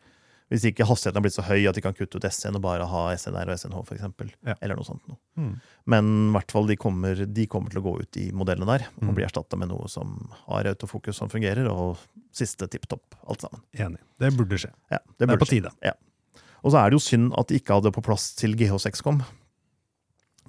Hvis 0.49 0.63
ikke 0.65 0.85
hastigheten 0.85 1.15
har 1.19 1.21
blitt 1.21 1.35
så 1.37 1.43
høy 1.45 1.67
at 1.69 1.75
de 1.77 1.81
kan 1.81 1.93
kutte 1.93 2.17
ut 2.17 2.25
SN 2.25 2.55
og 2.57 2.61
bare 2.63 2.85
ha 2.89 3.01
SNR 3.13 3.49
og 3.51 3.57
SNH, 3.59 3.83
for 3.85 3.95
eksempel. 3.95 4.31
Ja. 4.45 4.55
Eller 4.61 4.75
noe 4.79 4.85
sånt. 4.87 5.01
Noe. 5.07 5.17
Mm. 5.37 5.61
Men 5.85 6.05
i 6.29 6.33
hvert 6.37 6.51
fall 6.51 6.65
de 6.69 6.75
kommer, 6.75 7.15
de 7.33 7.45
kommer 7.47 7.69
til 7.69 7.81
å 7.81 7.85
gå 7.85 7.93
ut 8.01 8.17
i 8.17 8.31
modellene 8.31 8.65
der 8.65 8.87
og 8.97 9.09
Mm. 9.09 9.15
bli 9.15 9.25
erstatta 9.25 9.57
med 9.57 9.69
noe 9.69 9.87
som 9.87 10.29
har 10.47 10.63
autofokus 10.65 11.15
som 11.15 11.29
fungerer, 11.29 11.67
og 11.69 11.97
siste 12.33 12.67
tipp 12.69 12.87
topp, 12.87 13.15
alt 13.27 13.41
sammen. 13.41 13.61
Enig. 13.75 13.99
Det 14.19 14.33
burde 14.33 14.57
skje. 14.57 14.71
Ja, 14.91 14.97
Det, 15.17 15.27
burde 15.27 15.37
det, 15.37 15.41
er 15.41 15.45
på 15.45 15.49
tide. 15.49 15.69
skje. 15.69 15.79
tide. 15.81 15.93
Og 16.63 16.73
så 16.73 16.79
er 16.81 16.89
det 16.89 16.99
jo 16.99 17.03
synd 17.03 17.29
at 17.39 17.49
de 17.49 17.59
ikke 17.59 17.77
hadde 17.77 17.93
på 17.95 18.03
plass 18.05 18.31
til 18.39 18.55
GH6 18.59 19.03
kom. 19.05 19.21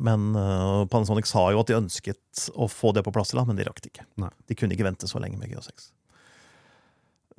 Men 0.00 0.30
uh, 0.32 0.86
Panasonic 0.90 1.28
sa 1.28 1.44
jo 1.52 1.60
at 1.60 1.68
de 1.68 1.76
ønsket 1.76 2.46
å 2.56 2.68
få 2.72 2.94
det 2.96 3.04
på 3.04 3.12
plass, 3.14 3.34
til 3.34 3.42
men 3.44 3.58
de 3.58 3.66
rakk 3.68 3.82
det 3.84 3.92
ikke. 3.92 4.06
Nei. 4.22 4.30
De 4.48 4.56
kunne 4.56 4.76
ikke 4.76 4.86
vente 4.88 5.08
så 5.10 5.20
lenge 5.20 5.36
med 5.40 5.52
GH6. 5.52 5.90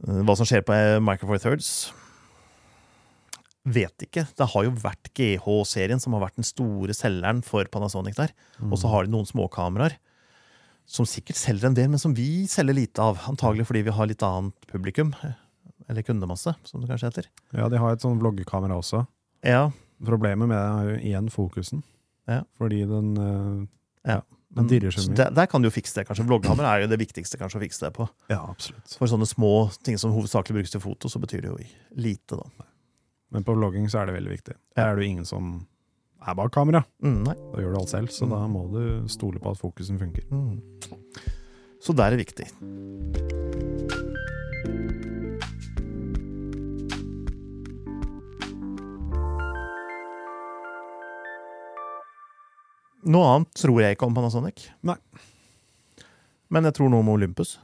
Uh, 0.05 0.21
hva 0.27 0.37
som 0.37 0.47
skjer 0.47 0.63
på 0.65 0.75
eh, 0.77 0.99
Micro 1.01 1.29
Four 1.29 1.41
Thirds, 1.41 1.71
vet 3.61 4.05
ikke. 4.05 4.27
Det 4.37 4.47
har 4.53 4.65
jo 4.65 4.77
vært 4.81 5.11
GH-serien 5.17 6.01
som 6.01 6.15
har 6.17 6.23
vært 6.27 6.39
den 6.39 6.47
store 6.47 6.95
selgeren 6.97 7.43
for 7.45 7.67
Panasonic 7.69 8.17
der. 8.17 8.33
Og 8.69 8.77
så 8.81 8.89
har 8.89 9.05
de 9.05 9.13
noen 9.13 9.29
småkameraer 9.29 9.97
som 10.89 11.05
sikkert 11.07 11.39
selger 11.39 11.69
en 11.69 11.77
del, 11.77 11.91
men 11.91 12.01
som 12.01 12.13
vi 12.17 12.47
selger 12.49 12.75
lite 12.75 13.03
av. 13.03 13.21
Antagelig 13.29 13.67
fordi 13.69 13.85
vi 13.87 13.93
har 13.95 14.09
litt 14.09 14.25
annet 14.25 14.65
publikum. 14.71 15.13
Eller 15.91 16.05
kundemasse, 16.07 16.53
som 16.63 16.79
det 16.81 16.87
kanskje 16.89 17.09
heter. 17.11 17.25
Ja, 17.51 17.67
de 17.69 17.79
har 17.81 17.91
et 17.97 18.03
sånn 18.03 18.19
vloggekamera 18.21 18.77
også. 18.79 19.03
Ja, 19.43 19.65
Problemet 20.01 20.47
med 20.49 20.55
det 20.57 20.61
er 20.65 20.85
jo 20.87 20.99
igjen 21.11 21.27
fokusen. 21.29 21.83
Ja. 22.31 22.39
Fordi 22.57 22.79
den 22.89 23.09
eh, 23.21 23.67
Ja, 24.15 24.21
Den 24.55 24.67
dirrer 24.71 24.89
så 24.95 25.03
så 25.03 25.11
mye. 25.11 25.17
Der, 25.19 25.29
der 25.35 25.45
kan 25.51 25.61
du 25.61 25.67
jo 25.69 25.73
fikse 25.75 25.99
det. 25.99 26.07
kanskje. 26.07 26.25
Vloggkamera 26.25 26.71
er 26.77 26.81
jo 26.85 26.87
det 26.91 26.97
viktigste 27.03 27.37
kanskje 27.37 27.59
å 27.59 27.61
fikse 27.61 27.85
det 27.85 27.91
på. 27.99 28.07
Ja, 28.31 28.39
absolutt. 28.49 28.95
For 28.97 29.07
sånne 29.11 29.27
små 29.29 29.51
ting 29.85 29.99
som 30.01 30.11
hovedsakelig 30.15 30.57
brukes 30.57 30.71
til 30.73 30.81
foto, 30.83 31.07
så 31.11 31.21
betyr 31.21 31.41
det 31.45 31.51
jo 31.51 31.59
lite, 32.01 32.39
da. 32.39 32.65
Men 33.31 33.45
på 33.47 33.53
vlogging 33.55 33.85
så 33.93 34.01
er 34.01 34.09
det 34.09 34.15
veldig 34.17 34.33
viktig. 34.33 34.55
Ja. 34.57 34.81
Der 34.81 34.87
er 34.89 34.95
det 34.97 35.05
jo 35.05 35.11
ingen 35.11 35.25
som 35.29 35.51
er 36.25 36.35
bak 36.35 36.51
kamera. 36.55 36.81
Mm, 37.03 37.21
nei. 37.29 37.35
Da 37.53 37.61
gjør 37.63 37.75
du 37.77 37.79
alt 37.83 37.89
selv, 37.93 38.09
så 38.15 38.25
Mm. 38.25 38.33
da 38.33 38.41
må 38.47 38.65
du 38.73 39.07
stole 39.07 39.39
på 39.39 39.51
at 39.51 39.57
fokusen 39.61 39.99
funker. 39.99 40.23
Mm. 40.31 40.61
Så 41.81 41.93
der 41.95 42.11
er 42.11 42.17
det 42.17 42.25
viktig. 42.27 43.40
Noe 53.03 53.29
annet 53.35 53.53
tror 53.57 53.81
jeg 53.81 53.95
ikke 53.97 54.05
om 54.07 54.13
Panasonic. 54.15 54.67
Nei. 54.85 54.95
Men 56.51 56.67
jeg 56.67 56.75
tror 56.77 56.91
noe 56.91 56.99
om 57.01 57.09
Olympus. 57.13 57.55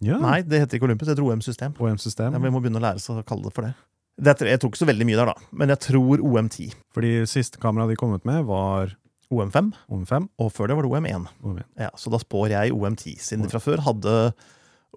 Ja. 0.00 0.16
Nei, 0.18 0.40
det 0.42 0.62
heter 0.62 0.78
ikke 0.78 0.88
Olympus, 0.88 1.06
det 1.10 1.14
heter 1.14 1.26
OM-system. 1.28 1.74
OM-system. 1.78 2.32
Ja, 2.32 2.38
Vi 2.40 2.50
må 2.50 2.60
begynne 2.62 2.80
å 2.80 2.84
lære 2.86 2.96
oss 3.02 3.10
å 3.12 3.20
kalle 3.26 3.44
det 3.44 3.52
for 3.54 3.62
det. 3.68 3.74
det 4.20 4.36
tror- 4.38 4.48
jeg 4.48 4.60
tror 4.60 4.70
ikke 4.70 4.80
så 4.82 4.88
veldig 4.88 5.06
mye 5.06 5.16
der, 5.16 5.26
da. 5.26 5.34
Men 5.52 5.68
jeg 5.68 5.78
tror 5.80 6.18
OM10. 6.24 6.74
Fordi 6.92 7.26
siste 7.26 7.58
kamera 7.60 7.86
de 7.88 7.96
kom 7.96 8.14
ut 8.14 8.24
med, 8.24 8.44
var 8.44 8.96
OM5, 9.30 9.72
OM5. 9.90 10.28
og 10.38 10.52
før 10.52 10.66
det 10.68 10.76
var 10.76 10.82
det 10.82 10.90
OM1. 10.90 11.28
OM1. 11.44 11.64
Ja, 11.78 11.90
så 11.96 12.10
da 12.10 12.18
spår 12.18 12.48
jeg 12.50 12.72
OM10. 12.72 13.18
Siden 13.20 13.42
de 13.42 13.48
fra 13.48 13.60
før 13.60 13.78
hadde 13.84 14.34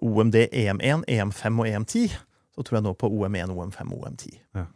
OMD 0.02 0.34
EM1, 0.50 1.04
EM5 1.06 1.60
og 1.60 1.66
EM10, 1.66 2.08
så 2.56 2.64
tror 2.64 2.78
jeg 2.80 2.82
nå 2.82 2.94
på 2.96 3.08
OM1, 3.12 3.50
OM5 3.54 3.92
og 3.92 4.04
OM10. 4.08 4.38
Ja. 4.54 4.66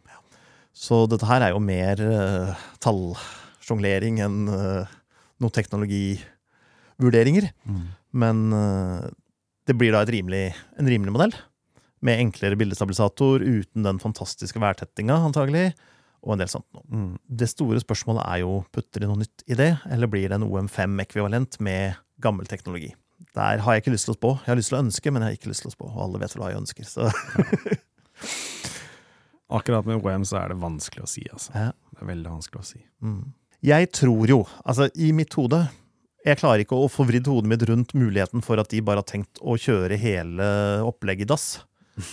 Så 0.73 1.09
dette 1.09 1.25
her 1.25 1.41
er 1.41 1.49
jo 1.51 1.59
mer 1.59 1.99
uh, 1.99 2.55
tallsjonglering 2.79 4.19
enn 4.23 4.47
uh, 4.47 4.85
noen 5.39 5.55
teknologivurderinger. 5.55 7.49
Mm. 7.65 7.85
Men 8.23 8.41
eh, 8.55 9.05
det 9.69 9.77
blir 9.77 9.93
da 9.93 10.03
et 10.03 10.13
rimelig, 10.13 10.49
en 10.79 10.89
rimelig 10.89 11.13
modell. 11.15 11.35
Med 12.05 12.21
enklere 12.23 12.57
bildestabilisator, 12.59 13.43
uten 13.43 13.85
den 13.85 13.99
fantastiske 14.01 14.61
værtettinga, 14.61 15.19
antagelig. 15.29 15.71
Og 16.25 16.35
en 16.35 16.41
del 16.41 16.51
sånt. 16.51 16.67
Mm. 16.91 17.13
Det 17.41 17.47
store 17.51 17.79
spørsmålet 17.83 18.25
er 18.25 18.41
jo 18.43 18.63
putter 18.75 19.03
de 19.03 19.09
noe 19.11 19.21
nytt 19.21 19.45
i 19.47 19.55
det, 19.59 19.71
eller 19.91 20.11
blir 20.11 20.27
det 20.27 20.39
en 20.39 20.47
OM5-ekvivalent 20.47 21.59
med 21.63 21.99
gammel 22.23 22.49
teknologi? 22.49 22.91
Der 23.35 23.61
har 23.63 23.75
jeg 23.75 23.83
ikke 23.83 23.93
lyst 23.93 24.07
til 24.09 24.15
å 24.15 24.19
spå. 24.19 24.31
Jeg 24.41 24.51
har 24.51 24.59
lyst 24.59 24.71
til 24.73 24.79
å 24.79 24.83
ønske, 24.83 25.11
men 25.11 25.23
jeg 25.23 25.29
har 25.29 25.37
ikke 25.37 25.51
lyst 25.51 25.63
til 25.63 25.71
å 25.71 25.75
spå. 25.75 25.91
Og 25.91 26.01
alle 26.07 26.21
vet 26.23 26.35
hva 26.39 26.49
jeg 26.51 26.59
ønsker. 26.59 26.87
Så 26.89 27.07
Akkurat 29.59 29.87
med 29.87 30.01
OM 30.03 30.25
så 30.27 30.37
er 30.41 30.51
det 30.51 30.59
vanskelig 30.61 31.05
å 31.05 31.09
si, 31.09 31.23
altså. 31.33 31.53
Ja. 31.55 31.69
Det 31.93 32.03
er 32.03 32.09
veldig 32.11 32.31
vanskelig 32.35 32.61
å 32.61 32.67
si. 32.67 32.81
mm. 33.05 33.21
Jeg 33.65 33.89
tror 33.91 34.27
jo, 34.31 34.43
altså 34.63 34.87
i 34.95 35.09
mitt 35.11 35.33
hode 35.35 35.65
Jeg 36.25 36.37
klarer 36.39 36.61
ikke 36.63 36.77
å 36.79 36.87
få 36.91 37.03
vridd 37.07 37.27
hodet 37.27 37.49
mitt 37.51 37.63
rundt 37.67 37.93
muligheten 37.97 38.43
for 38.43 38.59
at 38.61 38.69
de 38.71 38.79
bare 38.83 39.01
har 39.01 39.07
tenkt 39.07 39.39
å 39.41 39.55
kjøre 39.59 39.97
hele 39.99 40.45
opplegget 40.87 41.27
i 41.27 41.31
dass. 41.33 41.47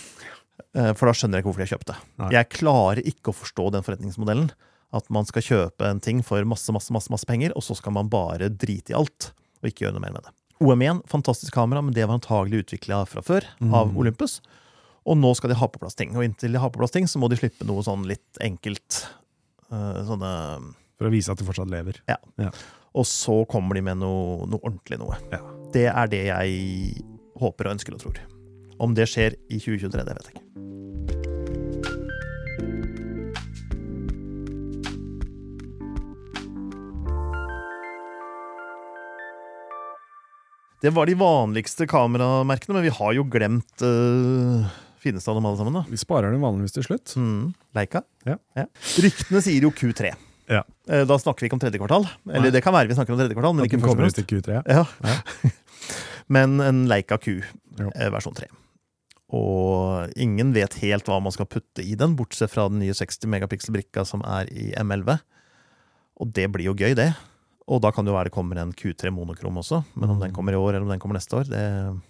Eh, 0.77 0.91
For 0.93 1.07
da 1.07 1.13
skjønner 1.15 1.37
jeg 1.39 1.43
ikke 1.45 1.47
hvorfor 1.51 1.61
de 1.61 1.65
har 1.65 1.71
kjøpt 1.71 1.89
det. 1.89 1.95
Nei. 2.21 2.27
Jeg 2.35 2.47
klarer 2.53 2.99
ikke 3.09 3.31
å 3.31 3.35
forstå 3.37 3.63
den 3.73 3.85
forretningsmodellen. 3.85 4.49
At 4.93 5.07
man 5.13 5.25
skal 5.25 5.41
kjøpe 5.45 5.87
en 5.89 6.01
ting 6.03 6.19
for 6.25 6.43
masse 6.49 6.73
masse, 6.75 6.91
masse, 6.93 7.09
masse 7.13 7.25
penger, 7.29 7.53
og 7.57 7.63
så 7.65 7.73
skal 7.77 7.93
man 7.95 8.09
bare 8.11 8.49
drite 8.51 8.91
i 8.93 8.97
alt. 8.97 9.29
Og 9.63 9.69
ikke 9.71 9.85
gjøre 9.87 9.95
noe 9.95 10.03
mer 10.03 10.13
med 10.17 10.27
det. 10.27 10.33
OM1, 10.61 10.99
fantastisk 11.09 11.53
kamera, 11.55 11.81
men 11.85 11.95
det 11.95 12.05
var 12.05 12.17
antagelig 12.19 12.63
utvikla 12.65 12.99
fra 13.09 13.23
før 13.25 13.47
av 13.71 13.89
Mm. 13.93 13.97
Olympus. 14.03 14.39
Og 15.07 15.17
nå 15.17 15.31
skal 15.37 15.53
de 15.53 15.57
ha 15.61 15.67
på 15.71 15.81
plass 15.81 15.95
ting. 15.97 16.13
Og 16.17 16.25
inntil 16.27 16.53
de 16.53 16.61
har 16.61 16.69
på 16.73 16.81
plass 16.83 16.93
ting, 16.93 17.05
så 17.09 17.17
må 17.21 17.29
de 17.31 17.37
slippe 17.39 17.65
noe 17.65 17.81
sånn 17.85 18.05
litt 18.09 18.41
enkelt. 18.43 19.05
eh, 19.71 20.03
sånne 20.09 20.33
For 20.97 21.09
å 21.09 21.13
vise 21.13 21.31
at 21.31 21.39
de 21.39 21.45
fortsatt 21.45 21.69
lever. 21.71 22.01
Og 22.97 23.05
så 23.05 23.43
kommer 23.49 23.77
de 23.77 23.85
med 23.85 24.01
noe, 24.01 24.47
noe 24.49 24.63
ordentlig 24.63 24.97
noe. 25.01 25.19
Ja. 25.33 25.43
Det 25.73 25.85
er 25.91 26.09
det 26.09 26.23
jeg 26.29 27.05
håper 27.37 27.69
og 27.69 27.77
ønsker 27.77 27.97
og 27.97 28.01
tror. 28.01 28.21
Om 28.81 28.97
det 28.97 29.09
skjer 29.09 29.37
i 29.49 29.59
2023, 29.61 30.05
det 30.05 30.17
vet 30.17 30.31
jeg 30.31 30.37
ikke. 30.37 30.43
Det 40.77 40.91
var 40.93 41.09
de 41.09 41.15
vanligste 41.17 41.87
kameramerkene, 41.89 42.75
men 42.77 42.85
vi 42.85 42.93
har 42.93 43.15
jo 43.17 43.23
glemt 43.33 43.81
uh, 43.81 44.69
fineste 45.01 45.29
av 45.29 45.39
dem 45.39 45.47
alle 45.49 45.57
sammen. 45.57 45.73
da. 45.73 45.81
Vi 45.89 45.97
sparer 45.97 46.31
dem 46.31 46.45
vanligvis 46.45 46.77
til 46.77 46.85
slutt. 46.85 47.15
Mm, 47.17 47.49
Leica. 47.77 48.03
Ja. 48.29 48.37
Ryktene 49.01 49.41
sier 49.41 49.65
jo 49.65 49.73
Q3. 49.73 50.13
Ja. 50.47 50.61
Eh, 50.87 51.03
Da 51.07 51.17
snakker 51.19 51.43
vi 51.43 51.49
ikke 51.49 51.57
om 51.57 51.63
tredje 51.63 51.79
kvartal. 51.81 52.05
Eller 52.27 52.47
Nei. 52.47 52.53
det 52.55 52.61
kan 52.63 52.73
være 52.75 52.87
vi 52.87 52.95
snakker 52.95 53.13
om 53.15 53.19
tredje 53.19 53.35
kvartal, 53.35 53.55
men 53.57 53.65
ikke 53.67 53.81
kommer 53.83 54.07
ut 54.07 54.19
i 54.21 54.23
Q3. 54.29 54.61
Ja. 54.67 54.85
Ja. 55.03 55.51
Men 56.35 56.59
en 56.59 56.85
Leica 56.91 57.17
Q, 57.17 57.41
Ja. 57.79 57.89
eh, 57.95 58.09
versjon 58.11 58.35
3. 58.35 58.47
Og 59.35 60.11
ingen 60.15 60.53
vet 60.55 60.73
helt 60.81 61.07
hva 61.07 61.17
man 61.23 61.31
skal 61.35 61.45
putte 61.51 61.83
i 61.83 61.95
den, 61.99 62.15
bortsett 62.15 62.51
fra 62.51 62.69
den 62.71 62.79
nye 62.79 62.95
60 62.95 63.27
megapixel-brikka 63.27 64.05
som 64.07 64.23
er 64.23 64.47
i 64.51 64.69
M11. 64.79 65.19
Og 66.19 66.31
det 66.33 66.47
blir 66.51 66.65
jo 66.69 66.73
gøy, 66.75 66.95
det. 66.95 67.09
Og 67.67 67.81
da 67.83 67.91
kan 67.91 68.05
det 68.07 68.11
jo 68.13 68.15
være 68.17 68.29
det 68.31 68.35
kommer 68.37 68.59
en 68.61 68.71
Q3 68.73 69.11
monokrom 69.11 69.59
også. 69.59 69.81
Men 69.95 70.09
om 70.15 70.19
den 70.23 70.31
kommer 70.35 70.55
i 70.55 70.59
år 70.59 70.73
eller 70.75 70.87
om 70.87 70.91
den 70.93 70.99
kommer 71.03 71.19
neste 71.19 71.35
år, 71.35 71.49
det 71.51 72.01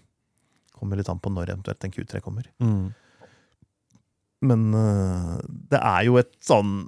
kommer 0.77 0.95
litt 0.99 1.09
an 1.09 1.19
på 1.19 1.31
når 1.33 1.49
eventuelt 1.55 1.83
en 1.87 1.91
Q3 1.95 2.21
kommer. 2.21 2.45
Mm. 2.61 2.93
Men 4.45 4.67
øh, 4.77 5.37
det 5.73 5.79
er 5.81 6.03
jo 6.05 6.17
et 6.21 6.33
sånn 6.45 6.83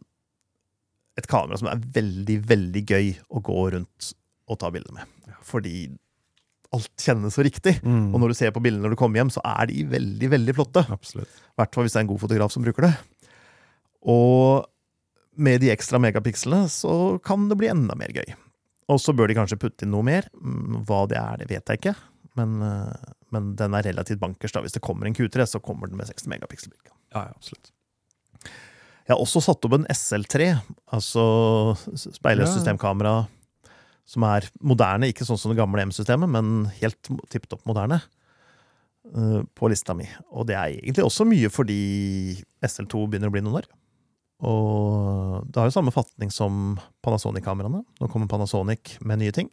Et 1.20 1.28
kamera 1.30 1.60
som 1.60 1.70
er 1.72 1.82
veldig, 2.00 2.38
veldig 2.50 2.84
gøy 2.88 3.10
å 3.36 3.42
gå 3.44 3.64
rundt 3.76 4.14
og 4.50 4.60
ta 4.62 4.72
bilder 4.74 4.96
med. 4.96 5.36
Fordi 5.46 5.90
alt 6.76 7.02
kjennes 7.02 7.34
så 7.34 7.44
riktig. 7.46 7.80
Mm. 7.84 8.12
Og 8.14 8.22
når 8.22 8.32
du 8.32 8.38
ser 8.38 8.54
på 8.56 8.62
bildene 8.64 8.86
når 8.86 8.94
du 8.94 9.00
kommer 9.02 9.22
hjem, 9.22 9.32
så 9.34 9.42
er 9.46 9.70
de 9.72 9.86
veldig, 9.90 10.30
veldig 10.36 10.56
flotte. 10.58 10.84
Absolutt. 10.94 11.40
Hvert 11.58 11.74
fall 11.76 11.88
hvis 11.88 11.96
det 11.96 12.02
er 12.02 12.06
en 12.06 12.12
god 12.12 12.22
fotograf 12.24 12.54
som 12.54 12.66
bruker 12.66 12.86
det. 12.88 12.94
Og 14.10 14.68
med 15.40 15.64
de 15.64 15.72
ekstra 15.74 16.00
megapikslene 16.02 16.70
så 16.72 16.94
kan 17.26 17.48
det 17.50 17.58
bli 17.60 17.72
enda 17.72 17.98
mer 18.00 18.14
gøy. 18.16 18.36
Og 18.90 19.02
så 19.02 19.14
bør 19.16 19.30
de 19.30 19.38
kanskje 19.38 19.60
putte 19.62 19.86
inn 19.86 19.94
noe 19.94 20.06
mer. 20.06 20.30
Mm, 20.38 20.82
Hva 20.90 21.04
det 21.10 21.20
er, 21.20 21.42
det 21.42 21.50
vet 21.52 21.70
jeg 21.74 21.82
ikke. 21.82 21.96
Men, 22.40 22.62
øh, 22.66 23.10
men 23.34 23.52
den 23.60 23.76
er 23.78 23.86
relativt 23.90 24.22
bankers. 24.22 24.54
da. 24.54 24.64
Hvis 24.66 24.78
det 24.78 24.84
kommer 24.86 25.10
en 25.10 25.18
Q3, 25.18 25.46
så 25.50 25.62
kommer 25.62 25.90
den 25.90 26.00
med 26.00 26.10
60 26.10 26.30
megapiksel. 26.32 26.74
Ja, 26.88 27.26
ja, 27.26 27.34
absolutt. 27.34 27.72
Jeg 29.10 29.16
har 29.16 29.24
også 29.24 29.42
satt 29.42 29.66
opp 29.66 29.74
en 29.74 29.88
SL3, 29.90 30.52
altså 30.94 31.24
Ja. 32.46 32.46
systemkamera, 32.46 33.28
som 34.06 34.24
er 34.24 34.46
moderne, 34.62 35.10
ikke 35.10 35.26
sånn 35.26 35.40
som 35.42 35.50
det 35.50 35.58
gamle 35.58 35.82
M-systemet, 35.82 36.30
men 36.30 36.66
helt 36.78 37.10
tipp 37.30 37.48
topp 37.50 37.66
moderne, 37.66 38.04
eh, 39.10 39.42
på 39.58 39.70
lista 39.70 39.96
mi. 39.96 40.08
Og 40.32 40.46
det 40.46 40.56
er 40.56 40.78
egentlig 40.78 41.04
også 41.04 41.26
mye 41.26 41.50
fordi 41.50 42.46
SL2 42.62 43.10
begynner 43.10 43.30
å 43.30 43.34
bli 43.34 43.42
noen 43.42 43.64
år. 43.64 43.66
Og 44.46 45.44
det 45.50 45.58
har 45.58 45.66
jo 45.66 45.82
samme 45.82 45.92
fatning 45.92 46.30
som 46.32 46.80
Panasonic-kameraene. 47.02 47.84
Nå 48.00 48.12
kommer 48.12 48.30
Panasonic 48.30 49.00
med 49.02 49.20
nye 49.20 49.32
ting. 49.32 49.50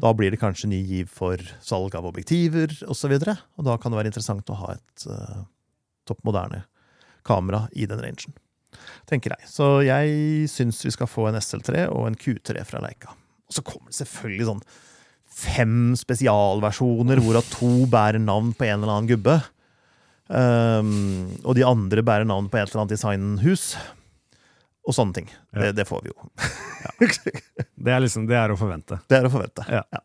Da 0.00 0.12
blir 0.12 0.30
det 0.30 0.40
kanskje 0.40 0.68
ny 0.68 0.80
giv 0.84 1.08
for 1.08 1.36
salg 1.64 1.94
av 1.94 2.08
objektiver 2.08 2.72
osv. 2.88 3.12
Og, 3.12 3.22
så 3.22 3.36
og 3.56 3.64
da 3.64 3.76
kan 3.80 3.92
det 3.92 4.00
være 4.00 4.10
interessant 4.12 4.50
å 4.52 4.58
ha 4.58 4.74
et 4.74 5.06
uh, 5.08 5.44
topp 6.08 6.20
moderne 6.24 6.64
kamera 7.24 7.68
i 7.72 7.86
den 7.88 8.00
rangen. 8.00 8.36
Tenker 9.08 9.34
jeg. 9.34 9.48
Så 9.50 9.70
jeg 9.86 10.48
syns 10.52 10.80
vi 10.84 10.92
skal 10.94 11.10
få 11.10 11.28
en 11.30 11.38
SL3 11.40 11.88
og 11.92 12.08
en 12.08 12.18
Q3 12.18 12.64
fra 12.68 12.82
Leica. 12.84 13.14
Og 13.48 13.56
så 13.56 13.64
kommer 13.64 13.90
det 13.90 14.00
selvfølgelig 14.00 14.48
sånn 14.50 14.64
fem 15.38 15.92
spesialversjoner, 15.98 17.20
hvorav 17.22 17.46
to 17.52 17.86
bærer 17.90 18.20
navn 18.22 18.50
på 18.56 18.66
en 18.66 18.80
eller 18.80 18.94
annen 18.94 19.10
gubbe. 19.10 19.38
Um, 20.28 21.30
og 21.44 21.54
de 21.56 21.64
andre 21.64 22.04
bærer 22.04 22.28
navn 22.28 22.50
på 22.50 22.58
et 22.58 22.68
eller 22.68 22.82
annet 22.82 22.96
designhus. 22.96 23.70
Og 24.88 24.96
sånne 24.96 25.20
ting. 25.20 25.30
Ja. 25.52 25.68
Det, 25.68 25.72
det 25.82 25.88
får 25.88 26.04
vi 26.04 26.14
jo. 26.14 26.30
Det 27.78 27.92
er 27.94 28.02
liksom, 28.02 28.24
det 28.26 28.34
er 28.34 28.50
å 28.50 28.58
forvente. 28.58 28.98
Det 29.06 29.20
er 29.20 29.28
å 29.28 29.32
forvente. 29.32 29.62
Ja. 29.70 29.84
ja. 29.94 30.00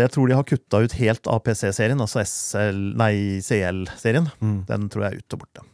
Jeg 0.00 0.12
tror 0.14 0.30
de 0.30 0.36
har 0.38 0.46
kutta 0.46 0.80
ut 0.84 0.94
helt 0.96 1.28
APC-serien, 1.28 2.00
altså 2.00 2.22
SL, 2.22 2.78
nei, 2.96 3.42
CL-serien. 3.42 4.30
Mm. 4.38 4.60
Den 4.68 4.86
tror 4.92 5.04
jeg 5.04 5.16
er 5.16 5.24
ute 5.24 5.36
og 5.36 5.42
borte. 5.42 5.64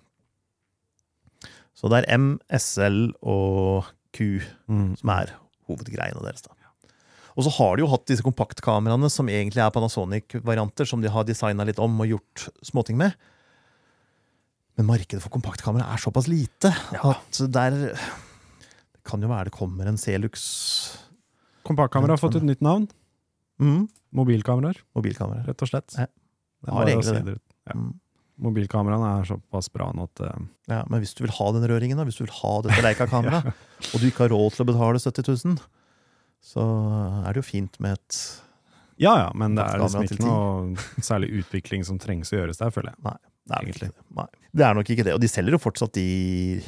Så 1.80 1.88
det 1.88 2.02
er 2.04 2.12
M, 2.18 2.34
SL 2.52 3.10
og 3.24 3.86
Q 4.12 4.40
Mm. 4.68 4.96
som 5.00 5.08
er 5.14 5.30
hovedgreiene 5.68 6.20
deres. 6.22 6.42
da. 6.44 6.52
Og 7.38 7.44
så 7.46 7.50
har 7.56 7.76
de 7.78 7.84
jo 7.84 7.88
hatt 7.88 8.04
disse 8.10 8.24
kompaktkameraene 8.26 9.08
som 9.10 9.28
egentlig 9.30 9.62
er 9.62 9.70
Panasonic-varianter, 9.72 10.84
som 10.86 11.00
de 11.00 11.08
har 11.08 11.24
designa 11.24 11.64
litt 11.64 11.78
om 11.78 11.94
og 12.02 12.08
gjort 12.10 12.48
småting 12.66 12.98
med. 13.00 13.14
Men 14.76 14.86
markedet 14.88 15.22
for 15.22 15.30
kompaktkamera 15.30 15.86
er 15.94 16.00
såpass 16.02 16.28
lite 16.28 16.72
at 17.00 17.40
der 17.52 17.70
Det 17.94 19.04
kan 19.04 19.22
jo 19.22 19.28
være 19.28 19.44
det 19.48 19.52
kommer 19.56 19.86
en 19.88 19.96
Celux 19.98 20.98
Kompaktkamera 21.64 22.14
har 22.16 22.20
fått 22.20 22.36
et 22.36 22.42
nytt 22.46 22.60
navn. 22.64 22.88
mm, 23.60 23.88
Mobilkameraer, 24.16 24.76
mobilkamera. 24.96 25.44
rett 25.46 25.62
og 25.62 25.68
slett. 25.68 25.94
Ja. 25.96 26.06
Det 26.06 26.68
er 26.68 26.72
Har 26.72 26.84
bare 26.84 26.86
å 26.86 26.92
egentlig 26.94 27.04
si 27.04 27.12
det. 27.12 27.24
det. 27.24 27.40
Ja. 27.68 27.74
Mm. 27.76 28.00
Mobilkameraene 28.40 29.10
er 29.20 29.28
såpass 29.28 29.68
bra 29.72 29.90
nå 29.96 30.06
at 30.08 30.22
uh... 30.24 30.36
Ja, 30.70 30.82
men 30.88 31.02
hvis 31.02 31.12
du 31.16 31.24
vil 31.24 31.34
ha 31.36 31.48
den 31.56 31.66
røringen, 31.68 31.98
da, 31.98 32.06
hvis 32.08 32.20
du 32.20 32.24
vil 32.24 32.36
ha 32.38 32.52
dette 32.64 32.84
Leica-kameraet, 32.84 33.64
og 33.92 33.96
du 34.00 34.06
ikke 34.08 34.26
har 34.26 34.32
råd 34.34 34.54
til 34.54 34.64
å 34.64 34.68
betale 34.70 35.02
70 35.02 35.32
000, 35.44 35.58
så 36.50 36.64
er 37.24 37.34
det 37.34 37.42
jo 37.42 37.46
fint 37.46 37.76
med 37.84 37.98
et 37.98 38.20
Ja 39.00 39.12
ja, 39.26 39.28
men 39.36 39.58
det 39.58 39.66
er 39.66 39.82
liksom 39.82 40.06
ikke 40.06 40.22
noe 40.24 41.04
særlig 41.04 41.32
utvikling 41.42 41.84
som 41.84 42.00
trengs 42.00 42.32
å 42.32 42.38
gjøres 42.40 42.60
der, 42.62 42.72
føler 42.72 42.94
jeg. 42.94 43.02
Nei, 43.04 43.16
det 43.50 43.56
er, 43.56 43.66
Egentlig. 43.66 43.90
Nei. 44.16 44.26
det 44.56 44.66
er 44.66 44.76
nok 44.78 44.90
ikke 44.94 45.06
det. 45.08 45.14
Og 45.16 45.22
de 45.22 45.30
selger 45.32 45.56
jo 45.56 45.60
fortsatt 45.60 45.94
de, 45.96 46.08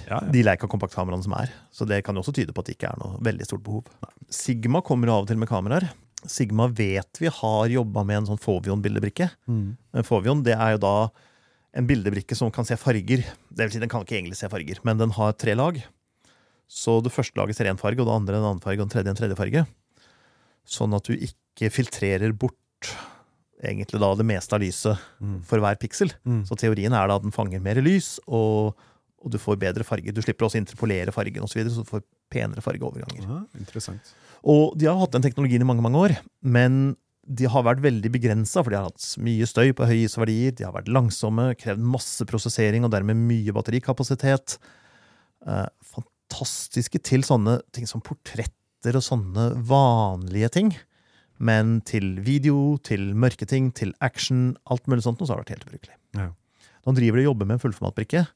Ja, 0.06 0.18
ja. 0.18 0.22
de 0.34 0.44
Leica 0.44 0.68
kompaktkameraene 0.70 1.24
som 1.24 1.36
er. 1.38 1.52
Så 1.72 1.88
det 1.88 2.02
kan 2.06 2.16
jo 2.16 2.24
også 2.24 2.36
tyde 2.36 2.54
på 2.54 2.64
at 2.64 2.70
det 2.70 2.76
ikke 2.76 2.92
er 2.92 3.00
noe 3.00 3.20
veldig 3.24 3.48
stort 3.48 3.64
behov. 3.64 3.90
Sigma 4.32 4.84
kommer 4.84 5.12
av 5.14 5.24
og 5.24 5.32
til 5.32 5.40
med 5.40 5.50
kameraer. 5.50 5.88
Sigma 6.28 6.68
vet 6.70 7.18
vi 7.18 7.30
har 7.32 7.72
jobba 7.72 8.04
med 8.06 8.22
en 8.22 8.32
sånn 8.32 8.40
Fovion-bildebrikke. 8.42 9.28
Mm. 9.50 9.68
Fovion 10.06 10.44
det 10.46 10.54
er 10.56 10.76
jo 10.76 10.82
da 10.84 10.96
en 11.74 11.86
bildebrikke 11.88 12.36
som 12.36 12.50
kan 12.52 12.66
se 12.68 12.76
farger. 12.76 13.22
Det 13.48 13.64
vil 13.66 13.72
si, 13.72 13.80
den 13.82 13.88
kan 13.92 14.04
ikke 14.04 14.18
egentlig 14.18 14.36
se 14.40 14.50
farger, 14.52 14.80
men 14.84 14.98
den 15.00 15.14
har 15.16 15.32
tre 15.40 15.54
lag. 15.56 15.78
Så 16.68 16.98
det 17.04 17.12
første 17.12 17.36
laget 17.40 17.56
ser 17.58 17.68
én 17.70 17.80
farge, 17.80 18.00
og 18.00 18.08
det 18.08 18.14
andre 18.16 18.38
en 18.40 18.48
annen 18.50 18.62
farge, 18.64 18.80
og 18.80 18.88
den 18.88 18.92
tredje 18.94 19.12
en 19.12 19.18
tredje 19.18 19.36
farge. 19.38 19.64
Sånn 20.68 20.94
at 20.96 21.08
du 21.08 21.16
ikke 21.16 21.70
filtrerer 21.72 22.32
bort 22.32 22.92
egentlig 23.62 24.00
da 24.02 24.08
det 24.18 24.26
meste 24.26 24.56
av 24.56 24.62
lyset 24.62 24.98
Mm. 25.22 25.42
for 25.46 25.58
hver 25.62 25.76
piksel. 25.78 26.10
Mm. 26.26 26.42
Så 26.48 26.56
teorien 26.58 26.92
er 26.92 27.06
da 27.08 27.16
at 27.16 27.22
den 27.22 27.30
fanger 27.34 27.60
mer 27.62 27.78
lys, 27.80 28.18
og, 28.26 28.74
og 29.22 29.30
du 29.30 29.38
får 29.38 29.58
bedre 29.60 29.84
farge. 29.86 30.12
Du 30.12 30.20
slipper 30.22 30.46
også 30.48 30.58
å 30.58 30.62
interpolere 30.64 31.12
fargen 31.14 31.42
og 31.44 31.48
så, 31.48 31.60
videre, 31.60 31.72
så 31.76 31.84
du 31.84 31.90
får 31.92 32.02
penere 32.32 32.64
fargeoverganger. 32.64 33.22
Ja, 33.22 33.42
interessant. 33.60 34.14
Og 34.42 34.74
de 34.76 34.88
har 34.90 34.98
hatt 34.98 35.12
den 35.14 35.22
teknologien 35.22 35.62
i 35.62 35.68
mange 35.68 35.84
mange 35.84 36.00
år, 36.00 36.16
men 36.42 36.96
de 37.22 37.46
har 37.46 37.64
vært 37.66 37.82
veldig 37.84 38.10
begrensa, 38.12 38.62
for 38.62 38.72
de 38.72 38.78
har 38.80 38.88
hatt 38.88 39.04
mye 39.22 39.46
støy 39.46 39.70
på 39.78 39.86
høye 39.86 40.06
ISO-verdier, 40.08 40.54
de 40.58 40.66
har 40.66 40.74
vært 40.74 40.90
langsomme, 40.90 41.52
krevd 41.60 41.84
masse 41.94 42.26
prosessering 42.28 42.86
og 42.86 42.92
dermed 42.94 43.20
mye 43.28 43.54
batterikapasitet. 43.54 44.56
Eh, 45.46 45.68
fantastiske 45.94 46.98
til 47.06 47.22
sånne 47.26 47.60
ting 47.74 47.86
som 47.90 48.02
portretter 48.04 48.98
og 48.98 49.06
sånne 49.06 49.52
vanlige 49.68 50.50
ting. 50.58 50.74
Men 51.42 51.80
til 51.86 52.16
video, 52.22 52.76
til 52.82 53.12
mørke 53.18 53.46
ting, 53.48 53.70
til 53.74 53.94
action, 54.02 54.52
alt 54.70 54.86
mulig 54.90 55.06
sånt, 55.06 55.22
så 55.22 55.34
har 55.34 55.42
det 55.42 55.46
vært 55.46 55.56
helt 55.56 55.68
ubrukelig. 55.70 55.96
Ja. 56.18 56.28
Nå 56.82 56.94
driver 56.98 57.18
de 57.18 57.24
og 57.26 57.32
jobber 57.32 57.48
med 57.48 57.58
en 57.58 57.62
fullformatbrikke, 57.62 58.26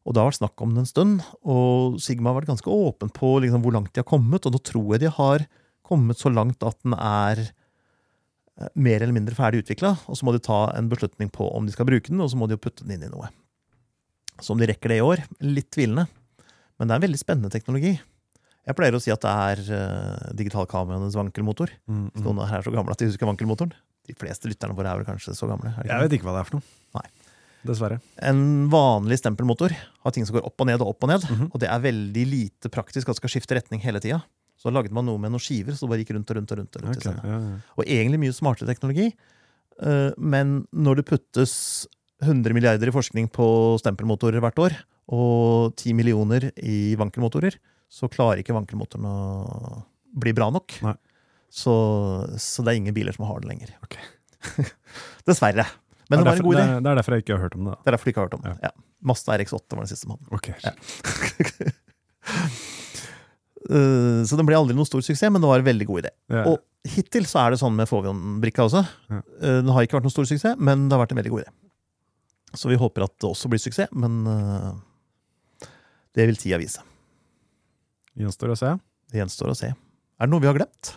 og 0.00 0.14
det 0.14 0.20
har 0.20 0.30
vært 0.30 0.40
snakk 0.40 0.62
om 0.64 0.74
det 0.74 0.82
en 0.82 0.90
stund. 0.90 1.24
Og 1.46 1.98
Sigma 2.02 2.30
har 2.30 2.40
vært 2.40 2.50
ganske 2.50 2.74
åpen 2.74 3.10
på 3.14 3.36
liksom, 3.44 3.62
hvor 3.62 3.74
langt 3.76 3.92
de 3.94 4.02
har 4.02 4.08
kommet, 4.08 4.46
og 4.46 4.54
nå 4.54 4.62
tror 4.66 4.94
jeg 4.94 5.04
de 5.04 5.14
har 5.14 5.46
kommet 5.86 6.18
så 6.18 6.30
langt 6.32 6.62
at 6.66 6.78
den 6.86 6.94
er 6.96 7.50
mer 8.74 9.00
eller 9.00 9.16
mindre 9.16 9.36
ferdig 9.36 9.64
utvikla. 9.64 9.94
Og 10.10 10.18
så 10.18 10.26
må 10.26 10.34
de 10.34 10.42
ta 10.44 10.62
en 10.76 10.90
beslutning 10.90 11.30
på 11.32 11.48
om 11.56 11.66
de 11.66 11.74
skal 11.74 11.88
bruke 11.88 12.10
den, 12.10 12.20
og 12.22 12.30
så 12.32 12.38
må 12.40 12.48
de 12.48 12.58
jo 12.58 12.62
putte 12.62 12.86
den 12.86 12.96
inn 12.96 13.06
i 13.08 13.12
noe. 13.12 13.30
Så 14.40 14.54
om 14.54 14.60
de 14.60 14.68
rekker 14.70 14.92
det 14.92 15.00
i 15.00 15.04
år, 15.04 15.22
litt 15.44 15.70
tvilende. 15.74 16.06
Men 16.80 16.88
det 16.88 16.94
er 16.94 17.00
en 17.00 17.06
veldig 17.08 17.20
spennende 17.20 17.52
teknologi. 17.52 17.94
Jeg 18.68 18.76
pleier 18.76 18.96
å 18.96 19.00
si 19.02 19.12
at 19.12 19.22
det 19.24 19.30
er 19.30 19.62
uh, 19.72 20.32
digitalkameraenes 20.36 21.16
vankelmotor. 21.16 21.72
Mm. 21.90 22.06
Hvis 22.14 22.24
noen 22.24 22.42
her 22.44 22.60
er 22.60 22.66
så 22.66 22.72
gamle 22.74 22.94
at 22.94 23.00
de 23.00 23.08
husker 23.08 23.28
vankelmotoren. 23.28 23.74
De 24.08 24.16
fleste 24.16 24.48
lytterne 24.48 24.76
våre 24.76 24.92
er 24.92 25.00
vel 25.00 25.08
kanskje 25.08 25.34
så 25.36 25.48
gamle. 25.50 25.72
Jeg 25.84 26.04
vet 26.04 26.16
ikke 26.16 26.28
hva 26.28 26.36
det 26.38 26.42
er 26.44 26.48
for 26.48 26.58
noe. 26.58 26.78
Nei. 26.96 27.06
Dessverre. 27.68 27.98
En 28.24 28.42
vanlig 28.72 29.18
stempelmotor 29.20 29.74
har 29.76 30.14
ting 30.16 30.24
som 30.24 30.38
går 30.38 30.46
opp 30.48 30.62
og 30.62 30.68
ned 30.70 30.80
og 30.80 30.94
opp 30.94 31.04
og 31.04 31.12
ned. 31.12 31.26
Mhm. 31.28 31.50
Og 31.50 31.60
det 31.60 31.68
er 31.68 31.84
veldig 31.84 32.24
lite 32.28 32.72
praktisk 32.72 33.08
at 33.08 33.16
det 33.16 33.20
skal 33.20 33.34
skifte 33.34 33.58
retning 33.58 33.82
hele 33.84 34.00
tida. 34.00 34.22
Så 34.60 34.68
laget 34.74 34.92
man 34.92 35.06
noe 35.08 35.16
med 35.22 35.32
noen 35.32 35.40
skiver 35.40 35.72
så 35.72 35.86
det 35.86 35.90
bare 35.94 36.02
gikk 36.04 36.12
rundt 36.18 36.30
og 36.30 36.36
rundt. 36.36 36.50
Og 36.52 36.58
rundt, 36.60 36.76
og 36.76 36.82
rundt 36.84 37.00
okay, 37.00 37.16
ja, 37.24 37.38
ja. 37.40 37.56
Og 37.80 37.86
egentlig 37.88 38.18
mye 38.20 38.34
smartere 38.36 38.68
teknologi. 38.68 39.06
eh, 39.80 40.10
Men 40.20 40.66
når 40.76 41.00
det 41.00 41.06
puttes 41.08 41.54
100 42.20 42.52
milliarder 42.52 42.90
i 42.90 42.92
forskning 42.92 43.30
på 43.32 43.46
stempelmotorer 43.80 44.42
hvert 44.44 44.58
år, 44.60 44.76
og 45.10 45.72
10 45.80 45.94
millioner 45.96 46.50
i 46.60 46.92
vankelmotorer, 47.00 47.56
så 47.90 48.06
klarer 48.12 48.42
ikke 48.44 48.52
vankelmotoren 48.54 49.08
å 49.08 49.14
bli 50.20 50.34
bra 50.36 50.50
nok. 50.52 50.76
Så, 51.50 51.72
så 52.38 52.62
det 52.62 52.70
er 52.74 52.78
ingen 52.82 52.94
biler 52.94 53.16
som 53.16 53.24
har 53.26 53.40
det 53.42 53.48
lenger. 53.50 53.72
Ok. 53.82 53.96
Dessverre. 55.26 55.64
Men 56.10 56.20
det, 56.20 56.26
var 56.26 56.30
en 56.36 56.36
derfor, 56.42 56.54
det, 56.54 56.62
er- 56.68 56.84
det 56.84 56.90
er 56.92 57.00
derfor 57.00 57.16
jeg 57.16 57.24
ikke 57.24 57.34
har 57.38 57.42
hørt 57.48 57.56
om 57.58 57.64
det. 57.70 57.74
Det 57.80 57.88
er 57.90 57.96
derfor 57.96 58.04
du 58.04 58.10
ikke 58.12 58.20
har 58.22 58.28
hørt 58.28 58.36
om 58.38 58.44
det. 58.44 58.52
Ja. 58.60 58.68
Ja. 58.68 58.72
Mazda 59.10 59.38
RX8 59.40 59.72
var 59.78 59.82
den 59.86 59.90
siste 59.96 60.12
mannen. 60.12 60.28
Ok, 60.36 60.52
Ja. 60.60 60.76
Eh, 63.68 64.20
så 64.24 64.38
den 64.38 64.48
ble 64.48 64.56
aldri 64.56 64.76
noen 64.76 64.88
stor 64.88 65.02
suksess, 65.04 65.28
men 65.32 65.42
det 65.42 65.50
var 65.50 65.60
en 65.60 65.68
veldig 65.68 65.88
god 65.88 66.04
idé. 66.04 66.12
Ja. 66.32 66.44
Og 66.48 66.90
hittil 66.94 67.26
så 67.28 67.42
er 67.42 67.52
det 67.52 67.60
sånn 67.60 67.76
med 67.76 67.90
Fovion-brikka 67.90 68.64
også. 68.64 68.84
Ja. 69.12 69.20
Uh, 69.42 69.58
Den 69.60 69.72
har 69.74 69.84
ikke 69.84 69.98
vært 69.98 70.06
noen 70.08 70.14
stor 70.14 70.28
suksess, 70.28 70.56
men 70.56 70.86
det 70.88 70.96
har 70.96 71.02
vært 71.02 71.12
en 71.12 71.20
veldig 71.20 71.34
god 71.34 71.44
idé. 71.44 71.52
Så 72.56 72.70
vi 72.70 72.78
håper 72.80 73.04
at 73.06 73.14
det 73.20 73.28
også 73.28 73.50
blir 73.52 73.60
suksess, 73.62 73.92
men 73.92 74.22
uh, 74.26 75.68
det 76.16 76.26
vil 76.30 76.40
tida 76.40 76.58
vise. 76.62 76.82
Gjenstår 78.18 78.54
å 78.54 78.58
se. 78.58 78.72
Det 79.12 79.20
gjenstår 79.20 79.52
å 79.52 79.58
se. 79.58 79.70
Er 79.70 80.28
det 80.28 80.32
noe 80.32 80.42
vi 80.42 80.48
har 80.50 80.56
glemt? 80.56 80.94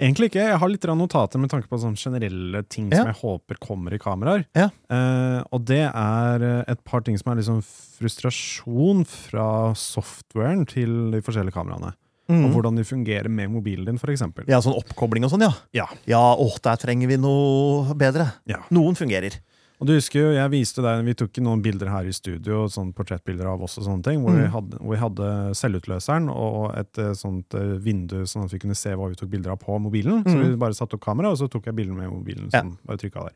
Egentlig 0.00 0.30
ikke. 0.30 0.46
Jeg 0.48 0.58
har 0.58 0.68
litt 0.72 0.86
notater 0.96 1.38
med 1.38 1.50
tanke 1.52 1.68
på 1.68 1.78
sånne 1.78 2.00
generelle 2.00 2.62
ting 2.68 2.90
Ja. 2.90 2.98
som 3.04 3.06
jeg 3.12 3.20
håper 3.20 3.58
kommer 3.60 3.92
i 3.94 3.98
kameraer. 3.98 4.46
Ja. 4.56 4.70
Eh, 4.90 5.42
og 5.52 5.64
det 5.68 5.82
er 5.92 6.42
eh, 6.42 6.64
et 6.72 6.82
par 6.84 7.00
ting 7.02 7.18
som 7.20 7.32
er 7.32 7.36
liksom 7.42 7.60
frustrasjon 7.62 9.04
fra 9.06 9.72
softwaren 9.76 10.66
til 10.66 11.10
de 11.12 11.20
forskjellige 11.22 11.52
kameraene. 11.56 11.94
Og 12.30 12.36
Mm. 12.46 12.52
hvordan 12.54 12.76
de 12.76 12.84
fungerer 12.84 13.28
med 13.28 13.50
mobilen 13.50 13.84
din, 13.86 13.96
f.eks. 13.98 14.22
Ja, 14.46 14.60
sånn 14.60 14.76
oppkobling 14.78 15.24
og 15.24 15.30
sånn, 15.32 15.42
ja. 15.42 15.50
Ja. 15.74 15.86
Ja, 16.06 16.36
åh, 16.38 16.56
der 16.62 16.76
trenger 16.76 17.08
vi 17.08 17.16
noe 17.16 17.92
bedre. 17.98 18.34
Ja. 18.46 18.58
Noen 18.70 18.94
fungerer. 18.94 19.34
Og 19.80 19.86
du 19.88 19.94
husker 19.94 20.20
jo, 20.20 20.30
jeg 20.36 20.50
viste 20.52 20.82
deg, 20.84 21.04
Vi 21.06 21.14
tok 21.14 21.38
noen 21.40 21.62
bilder 21.64 21.88
her 21.88 22.04
i 22.04 22.12
studio, 22.12 22.66
sånn 22.68 22.92
portrettbilder 22.92 23.46
av 23.48 23.62
oss, 23.64 23.78
og 23.78 23.84
sånne 23.86 24.04
ting, 24.04 24.20
hvor, 24.20 24.32
Mm. 24.36 24.42
vi, 24.42 24.48
hadde, 24.52 24.78
hvor 24.78 24.90
vi 24.94 25.00
hadde 25.00 25.28
selvutløseren 25.56 26.28
og 26.28 26.76
et 26.76 26.98
eh, 26.98 27.12
sånt 27.16 27.54
eh, 27.54 27.78
vindu, 27.80 28.22
sånn 28.28 28.44
at 28.44 28.52
vi 28.52 28.58
kunne 28.58 28.76
se 28.76 28.90
hva 28.94 29.08
vi 29.08 29.14
tok 29.16 29.30
bilder 29.30 29.52
av 29.52 29.58
på 29.58 29.78
mobilen. 29.80 30.22
Så 30.24 30.36
Mm. 30.36 30.50
vi 30.50 30.56
bare 30.56 30.74
satte 30.76 30.94
opp 30.94 31.00
kamera, 31.00 31.30
og 31.30 31.38
så 31.38 31.48
tok 31.48 31.64
jeg 31.64 31.74
bilder 31.76 31.94
med 31.94 32.10
mobilen. 32.12 32.50
Ja. 32.52 32.60
som 32.60 32.78
bare 32.86 32.98
trykket 32.98 33.30
der. 33.30 33.32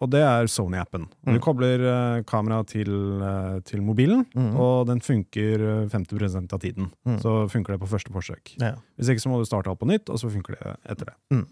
Og 0.00 0.10
det 0.10 0.20
er 0.22 0.44
Sony-appen. 0.46 1.02
Og 1.02 1.24
Du 1.34 1.38
Mm. 1.38 1.40
kobler 1.40 1.78
uh, 2.18 2.22
kamera 2.22 2.64
til, 2.66 2.88
uh, 3.22 3.60
til 3.60 3.80
mobilen, 3.80 4.26
Mm. 4.34 4.56
og 4.58 4.86
den 4.88 4.98
funker 5.00 5.84
eh, 5.84 5.88
50% 5.88 6.52
av 6.52 6.58
tiden. 6.60 6.90
Mm. 7.06 7.20
Så 7.20 7.48
funker 7.50 7.74
det 7.74 7.80
på 7.80 7.86
første 7.88 8.10
forsøk. 8.12 8.56
Ja. 8.60 8.74
Hvis 8.98 9.08
ikke 9.08 9.22
så 9.22 9.28
må 9.30 9.38
du 9.38 9.44
starte 9.44 9.68
alt 9.68 9.78
på 9.78 9.86
nytt, 9.86 10.08
og 10.10 10.18
så 10.18 10.30
funker 10.30 10.54
det 10.58 10.76
etter 10.88 11.06
det. 11.06 11.46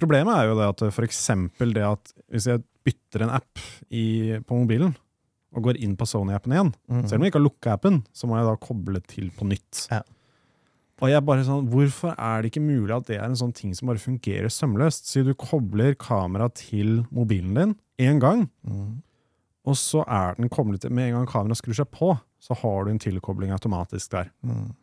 Problemet 0.00 0.34
er 0.40 0.48
jo 0.50 0.56
det 0.58 0.68
at 0.72 0.84
for 0.96 1.06
eksempel 1.06 1.74
det 1.76 1.84
at 1.86 2.12
hvis 2.32 2.46
jeg 2.50 2.62
bytter 2.86 3.26
en 3.26 3.34
app 3.36 3.58
i, 3.92 4.38
på 4.46 4.56
mobilen, 4.62 4.94
og 5.54 5.64
går 5.66 5.80
inn 5.82 5.96
på 5.98 6.06
Sony-appen 6.06 6.52
igjen, 6.54 6.72
Mm. 6.88 7.02
selv 7.08 7.18
om 7.18 7.24
jeg 7.26 7.32
ikke 7.32 7.40
har 7.40 7.48
lukka 7.48 7.72
appen, 7.74 8.00
så 8.14 8.26
må 8.30 8.36
jeg 8.38 8.46
da 8.46 8.56
koble 8.66 9.00
til 9.06 9.30
på 9.34 9.46
nytt. 9.50 9.88
Ja. 9.90 10.02
Og 11.02 11.08
jeg 11.08 11.24
bare 11.24 11.42
sånn, 11.44 11.66
Hvorfor 11.72 12.14
er 12.18 12.42
det 12.42 12.50
ikke 12.52 12.62
mulig 12.62 12.92
at 12.94 13.06
det 13.08 13.16
er 13.18 13.24
en 13.24 13.34
sånn 13.36 13.54
ting 13.56 13.72
som 13.74 13.88
bare 13.88 13.98
fungerer 13.98 14.48
sømløst? 14.52 15.06
Si 15.08 15.22
du 15.24 15.32
kobler 15.34 15.94
kamera 15.98 16.48
til 16.54 17.04
mobilen 17.10 17.54
din 17.54 17.74
én 17.98 18.20
gang, 18.20 18.48
Mm. 18.66 19.02
og 19.66 19.74
så 19.74 20.04
er 20.06 20.34
den 20.36 20.48
koblet 20.48 20.80
til 20.82 20.90
Med 20.92 21.08
en 21.08 21.18
gang 21.18 21.26
kameraet 21.26 21.56
skrur 21.58 21.74
seg 21.74 21.90
på, 21.90 22.20
så 22.38 22.54
har 22.56 22.84
du 22.84 22.90
en 22.92 22.98
tilkobling 22.98 23.50
automatisk 23.50 24.10
der. 24.10 24.30
Mm. 24.44 24.74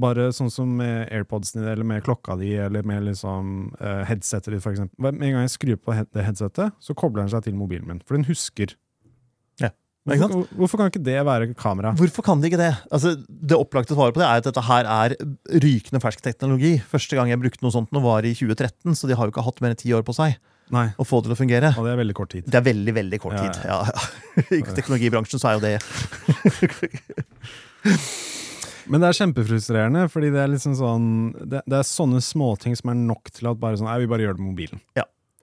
Bare 0.00 0.30
sånn 0.32 0.48
som 0.50 0.70
med 0.78 1.10
AirPodsene 1.12 1.66
eller 1.74 1.84
med 1.84 2.00
klokka 2.06 2.32
di, 2.40 2.54
eller 2.56 2.80
med 2.88 3.04
liksom 3.10 3.50
uh, 3.76 4.00
headsetet 4.08 4.48
ditt, 4.54 4.64
eksempel. 4.70 4.96
Med 5.04 5.18
en 5.20 5.34
gang 5.36 5.42
jeg 5.44 5.52
skrur 5.58 5.76
på 5.84 5.92
head 5.98 6.08
det 6.16 6.24
headsetet, 6.24 6.72
så 6.80 6.94
kobler 6.96 7.20
den 7.26 7.32
seg 7.34 7.44
til 7.44 7.52
mobilen 7.58 7.84
min, 7.90 8.00
for 8.08 8.16
den 8.16 8.24
husker. 8.30 8.72
Ja. 9.60 9.68
Hvorfor, 10.08 10.46
hvorfor 10.58 10.76
kan 10.80 10.88
ikke 10.90 11.04
det 11.06 11.18
være 11.28 11.52
kamera? 11.54 11.92
Hvorfor 11.94 12.24
kan 12.26 12.40
de 12.42 12.48
ikke 12.48 12.58
det? 12.58 12.72
Altså, 12.90 13.12
det 13.28 13.54
opplagte 13.60 13.94
svaret 13.94 14.16
på 14.16 14.22
det 14.24 14.30
er 14.30 14.40
at 14.40 14.48
dette 14.48 14.64
her 14.66 14.84
er 14.90 15.14
rykende 15.62 16.00
fersk 16.02 16.20
teknologi. 16.24 16.72
Første 16.90 17.14
gang 17.20 17.28
jeg 17.30 17.38
brukte 17.44 17.62
noe 17.62 17.70
sånt 17.76 17.92
nå 17.94 18.00
var 18.02 18.24
i 18.26 18.32
2013, 18.34 18.96
så 18.98 19.04
de 19.06 19.14
har 19.20 19.28
jo 19.28 19.32
ikke 19.36 19.44
hatt 19.46 19.60
mer 19.62 19.70
enn 19.76 19.82
ti 19.84 19.92
år 19.94 20.02
på 20.08 20.16
seg 20.16 20.40
Nei, 20.72 20.86
å 20.96 21.04
få 21.04 21.20
det 21.20 21.28
til 21.28 21.36
å 21.36 21.40
fungere. 21.42 21.68
og 21.76 21.84
det 21.84 21.92
er 21.92 22.00
veldig 22.00 22.16
kort 22.16 22.32
tid. 22.32 22.44
Det 22.48 22.56
er 22.58 22.64
veldig, 22.66 22.94
veldig 22.96 23.18
kort 23.22 23.36
Ja, 23.36 23.40
tid. 23.44 23.54
Ja, 23.68 23.78
ja. 23.92 24.00
I 24.58 24.60
teknologibransjen 24.72 25.38
så 25.38 25.46
er 25.52 25.54
jo 25.60 25.64
det 25.68 25.76
Men 28.90 29.02
det 29.02 29.08
er 29.12 29.18
kjempefrustrerende, 29.20 30.06
fordi 30.10 30.30
det 30.34 30.40
er 30.42 30.50
liksom 30.50 30.74
sånn 30.78 31.08
Det, 31.38 31.60
det 31.70 31.76
er 31.78 31.86
sånne 31.86 32.18
småting 32.24 32.74
som 32.78 32.90
er 32.92 32.98
nok 32.98 33.30
til 33.34 33.50
at 33.52 33.60
bare 33.62 33.78
sånn 33.78 33.86
Nei, 33.90 34.00
vi 34.02 34.08
bare 34.10 34.24
gjør 34.26 34.38
det 34.38 34.42
med 34.42 34.52
mobilen. 34.54 34.82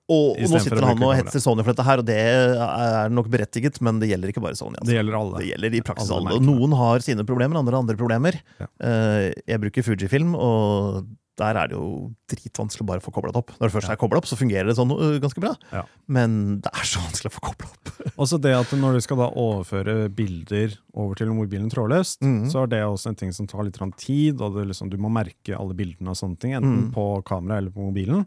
Og, 0.09 0.39
og 0.41 0.49
nå 0.49 0.59
sitter 0.63 0.81
han 0.87 1.03
og 1.05 1.11
hetser 1.13 1.41
Sony 1.43 1.61
for 1.61 1.69
dette 1.75 1.85
her, 1.85 2.01
og 2.01 2.07
det 2.07 2.15
er 2.17 3.11
nok 3.13 3.27
berettiget, 3.29 3.75
men 3.85 3.99
det 4.01 4.07
gjelder 4.09 4.31
ikke 4.31 4.41
bare 4.41 4.57
Sony. 4.57 4.73
Altså. 4.79 4.89
Det 4.89 4.95
gjelder 4.97 5.17
alle. 5.19 5.37
Det 5.43 5.49
gjelder 5.51 5.75
i 5.77 5.81
praksis 5.85 6.09
Alle 6.15 6.31
alle. 6.33 6.45
Noen 6.47 6.73
har 6.79 7.05
sine 7.05 7.25
problemer, 7.29 7.59
andre 7.61 7.77
har 7.77 7.83
andre 7.85 7.97
problemer. 7.99 8.39
Ja. 8.57 8.65
Eh, 8.89 9.27
Jeg 9.53 9.61
bruker 9.61 9.85
Fujifilm, 9.85 10.33
og 10.33 11.03
der 11.39 11.57
er 11.57 11.69
det 11.71 11.77
jo 11.77 12.09
dritvanskelig 12.31 12.83
å 12.85 12.89
bare 12.89 13.03
få 13.03 13.13
kobla 13.15 13.31
det 13.33 13.41
opp. 13.41 13.53
Når 13.57 13.69
det 13.69 13.75
først 13.77 13.93
er 13.93 13.99
kobla 13.99 14.21
opp, 14.21 14.27
så 14.29 14.37
fungerer 14.39 14.69
det 14.69 14.75
sånn 14.77 14.91
uh, 14.91 15.15
ganske 15.23 15.43
bra. 15.43 15.53
Ja. 15.73 15.85
Men 16.11 16.59
det 16.65 16.73
er 16.73 16.87
så 16.87 17.03
vanskelig 17.03 17.31
å 17.31 17.35
få 17.37 17.45
kobla 17.49 17.69
opp. 17.71 17.93
Også 18.21 18.39
det 18.41 18.53
at 18.57 18.73
når 18.75 18.99
du 18.99 19.05
skal 19.05 19.21
da 19.21 19.29
overføre 19.31 19.95
bilder 20.15 20.75
over 20.93 21.19
til 21.19 21.31
mobilen 21.35 21.71
trådløst, 21.71 22.21
Mhm. 22.25 22.49
så 22.51 22.63
er 22.63 22.71
det 22.71 22.83
også 22.83 23.09
en 23.11 23.15
ting 23.15 23.31
som 23.35 23.47
tar 23.47 23.63
litt 23.63 23.79
tid, 23.97 24.41
og 24.41 24.59
liksom, 24.67 24.89
du 24.91 24.97
må 24.97 25.09
merke 25.11 25.55
alle 25.55 25.75
bildene 25.77 26.11
og 26.11 26.17
sånne 26.19 26.39
ting, 26.39 26.53
enten 26.57 26.89
mm. 26.89 26.93
på 26.93 27.23
kamera 27.23 27.57
eller 27.57 27.71
på 27.71 27.79
mobilen. 27.89 28.25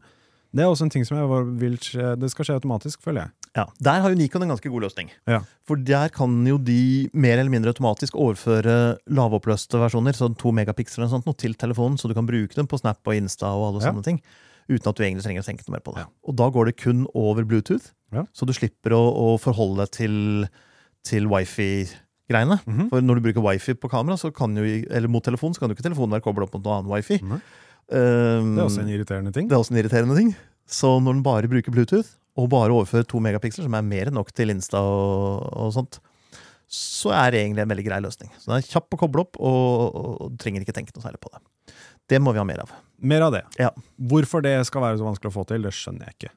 Det 0.53 0.65
er 0.65 0.69
også 0.69 0.87
en 0.87 0.93
ting 0.93 1.05
som 1.05 1.17
jeg 1.17 1.29
vil 1.61 1.77
skje, 1.81 2.15
det 2.21 2.31
skal 2.33 2.45
skje 2.49 2.57
automatisk, 2.61 3.03
føler 3.05 3.27
jeg. 3.27 3.42
Ja, 3.55 3.67
Der 3.85 4.01
har 4.01 4.09
jo 4.09 4.17
Nikon 4.17 4.43
en 4.43 4.49
ganske 4.49 4.71
god 4.73 4.81
løsning. 4.87 5.11
Ja. 5.29 5.43
For 5.69 5.77
der 5.77 6.09
kan 6.09 6.39
jo 6.49 6.57
de 6.57 7.11
mer 7.13 7.37
eller 7.39 7.51
mindre 7.53 7.69
automatisk 7.75 8.15
overføre 8.17 8.97
lavoppløste 9.13 9.77
versjoner, 9.77 10.17
sånn 10.17 10.37
to 10.41 10.53
megapiksler 10.57 11.05
og 11.05 11.11
sånt, 11.13 11.27
noe, 11.29 11.37
til 11.37 11.53
telefonen, 11.55 11.99
så 12.01 12.09
du 12.09 12.15
kan 12.17 12.25
bruke 12.27 12.55
dem 12.57 12.67
på 12.67 12.79
Snap 12.81 13.01
og 13.07 13.15
Insta 13.15 13.51
og 13.53 13.67
alle 13.75 13.83
Ja. 13.85 13.93
sånne 13.93 14.03
ting. 14.05 14.23
Uten 14.71 14.89
at 14.89 14.97
du 14.97 15.03
egentlig 15.05 15.25
trenger 15.27 15.43
å 15.43 15.45
tenke 15.45 15.67
noe 15.69 15.75
mer 15.77 15.85
på 15.85 15.93
det. 15.95 16.05
Ja. 16.07 16.09
Og 16.29 16.37
da 16.37 16.49
går 16.49 16.65
det 16.71 16.77
kun 16.81 17.07
over 17.15 17.45
Bluetooth, 17.45 17.91
så 18.33 18.47
du 18.47 18.53
slipper 18.55 18.93
å, 18.97 19.03
å 19.13 19.39
forholde 19.41 19.85
deg 19.85 19.91
til, 19.91 20.49
til 21.05 21.27
wifi-greiene. 21.29 22.61
Mhm. 22.65 22.89
For 22.89 23.01
når 23.05 23.21
du 23.21 23.27
bruker 23.29 23.45
wifi 23.45 23.75
på 23.75 23.91
kamera, 23.93 24.17
så 24.17 24.33
kan 24.35 24.55
jo, 24.57 24.65
eller 24.91 25.09
mot 25.09 25.25
telefon, 25.25 25.53
så 25.53 25.61
kan 25.61 25.69
jo 25.69 25.77
ikke 25.77 25.85
telefonen 25.91 26.15
være 26.17 26.25
koblet 26.25 26.49
opp 26.49 26.55
mot 26.55 26.65
noe 26.65 26.79
annet 26.81 26.93
wifi. 26.93 27.21
Mhm. 27.23 27.43
Um, 27.93 28.55
Det 28.57 28.63
er 28.63 28.69
også 28.69 28.81
en 28.81 28.89
irriterende 28.89 29.33
ting. 29.35 29.49
det 29.49 29.53
er 29.57 29.61
også 29.61 29.73
en 29.75 29.83
irriterende 29.83 30.17
ting. 30.17 30.35
Så 30.67 31.01
når 31.03 31.13
den 31.19 31.23
bare 31.23 31.49
bruker 31.51 31.73
Bluetooth, 31.75 32.09
og 32.39 32.49
bare 32.53 32.73
overføre 32.73 33.07
to 33.09 33.21
megapiksler, 33.21 33.67
som 33.67 33.75
er 33.77 33.85
mer 33.87 34.09
enn 34.11 34.17
nok 34.17 34.33
til 34.33 34.53
Insta 34.55 34.81
og, 34.81 35.47
og 35.53 35.73
sånt, 35.77 35.99
så 36.73 37.13
er 37.13 37.35
det 37.35 37.43
egentlig 37.43 37.67
en 37.67 37.73
veldig 37.75 37.85
grei 37.85 37.99
løsning. 38.01 38.31
Så 38.41 38.49
den 38.49 38.57
er 38.59 38.69
kjapp 38.69 38.95
å 38.97 39.01
koble 39.03 39.27
opp, 39.27 39.37
og, 39.37 39.97
og, 39.99 40.13
og 40.25 40.39
trenger 40.41 40.65
ikke 40.65 40.73
tenke 40.77 40.95
noe 40.97 41.05
særlig 41.05 41.21
på 41.21 41.33
det. 41.35 41.43
Det 42.09 42.21
må 42.21 42.33
vi 42.33 42.41
ha 42.41 42.47
mer 42.49 42.63
av. 42.65 42.71
Mer 43.05 43.27
av 43.27 43.35
det. 43.35 43.43
Ja. 43.61 43.69
Hvorfor 43.97 44.45
det 44.45 44.55
skal 44.69 44.85
være 44.87 45.01
så 45.01 45.05
vanskelig 45.07 45.33
å 45.33 45.37
få 45.37 45.45
til, 45.51 45.67
det 45.67 45.75
skjønner 45.77 46.09
jeg 46.09 46.17
ikke. 46.19 46.33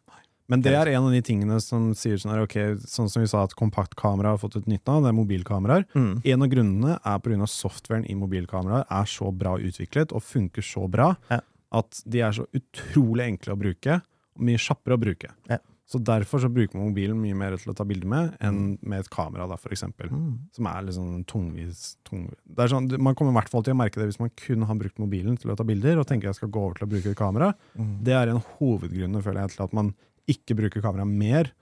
Men 0.52 0.62
det 0.62 0.76
er 0.78 0.92
en 0.92 1.08
av 1.08 1.14
de 1.16 1.24
tingene 1.26 1.56
som 1.64 1.88
sier 1.98 2.20
sånn 2.22 2.36
her, 2.36 2.44
ok, 2.46 2.58
sånn 2.86 3.08
som 3.10 3.24
vi 3.24 3.30
sa 3.32 3.42
at 3.48 3.56
kompaktkamera 3.58 4.36
har 4.36 4.42
fått 4.42 4.60
et 4.60 4.68
nytt 4.70 4.84
navn, 4.86 5.02
det 5.08 5.10
er 5.10 5.18
mobilkameraer. 5.18 5.88
Mm. 5.98 6.12
En 6.22 6.46
av 6.46 6.52
grunnene 6.52 6.98
er 7.02 7.24
pga. 7.26 7.48
softwaren 7.50 8.06
i 8.06 8.14
mobilkameraer 8.20 8.86
er 8.94 9.10
så 9.10 9.32
bra 9.34 9.56
utviklet 9.58 10.14
og 10.14 10.22
funker 10.22 10.62
så 10.62 10.86
bra 10.92 11.16
Ja. 11.32 11.40
at 11.80 12.04
de 12.06 12.22
er 12.22 12.36
så 12.38 12.46
utrolig 12.54 13.26
enkle 13.26 13.56
å 13.56 13.58
bruke, 13.64 13.98
og 14.36 14.46
mye 14.46 14.62
kjappere 14.62 15.00
å 15.00 15.02
bruke. 15.02 15.32
Ja. 15.50 15.58
Så 15.86 16.00
derfor 16.02 16.42
så 16.42 16.50
bruker 16.50 16.80
man 16.80 16.88
mobilen 16.90 17.18
mye 17.22 17.36
mer 17.38 17.56
til 17.62 17.70
å 17.70 17.76
ta 17.78 17.86
bilder 17.86 18.10
med 18.10 18.38
enn 18.44 18.78
med 18.82 19.04
et 19.04 19.10
kamera, 19.14 19.46
da, 19.50 19.58
for 19.62 19.74
eksempel. 19.76 20.10
Mm. 20.10 20.32
Som 20.56 20.70
er 20.72 20.88
sånn 20.96 21.20
tungvis 21.30 21.84
det 22.10 22.64
er 22.64 22.72
sånn, 22.72 22.90
Man 22.98 23.14
kommer 23.18 23.36
i 23.36 23.38
hvert 23.38 23.52
fall 23.54 23.66
til 23.66 23.76
å 23.76 23.78
merke 23.78 24.02
det 24.02 24.08
hvis 24.10 24.22
man 24.22 24.34
kun 24.34 24.66
har 24.66 24.80
brukt 24.80 24.98
mobilen 25.02 25.38
til 25.38 25.54
å 25.54 25.58
ta 25.60 25.66
bilder 25.68 26.02
og 26.02 26.08
tenker 26.10 26.32
jeg 26.32 26.40
skal 26.40 26.50
gå 26.50 26.64
over 26.64 26.80
til 26.80 26.88
å 26.88 26.92
bruke 26.96 27.14
et 27.14 27.20
kamera. 27.20 27.52
Mm. 27.78 27.94
Det 28.08 28.18
er 28.18 28.34
en 28.34 28.42
hovedgrunn 28.56 29.22
føler 29.22 29.46
jeg, 29.46 29.54
til 29.54 29.66
at 29.68 29.78
man 29.78 29.94
ikke 30.32 30.58
bruker 30.58 30.82
kamera 30.82 31.06
mer. 31.06 31.54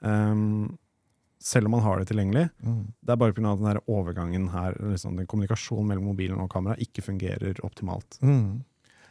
Um, 0.00 0.78
selv 1.40 1.68
om 1.68 1.76
man 1.76 1.84
har 1.84 2.00
det 2.00 2.08
tilgjengelig. 2.10 2.48
Mm. 2.64 2.82
Det 3.00 3.12
er 3.12 3.20
bare 3.20 3.36
pga. 3.36 3.52
at 3.52 3.60
den 3.60 3.84
overgangen 3.88 4.48
her, 4.52 4.76
liksom, 4.80 5.16
den 5.16 5.28
kommunikasjonen 5.28 5.88
mellom 5.88 6.10
mobilen 6.12 6.40
og 6.40 6.50
kamera, 6.52 6.76
ikke 6.80 7.04
fungerer 7.04 7.60
optimalt. 7.64 8.16
Mm. 8.24 8.64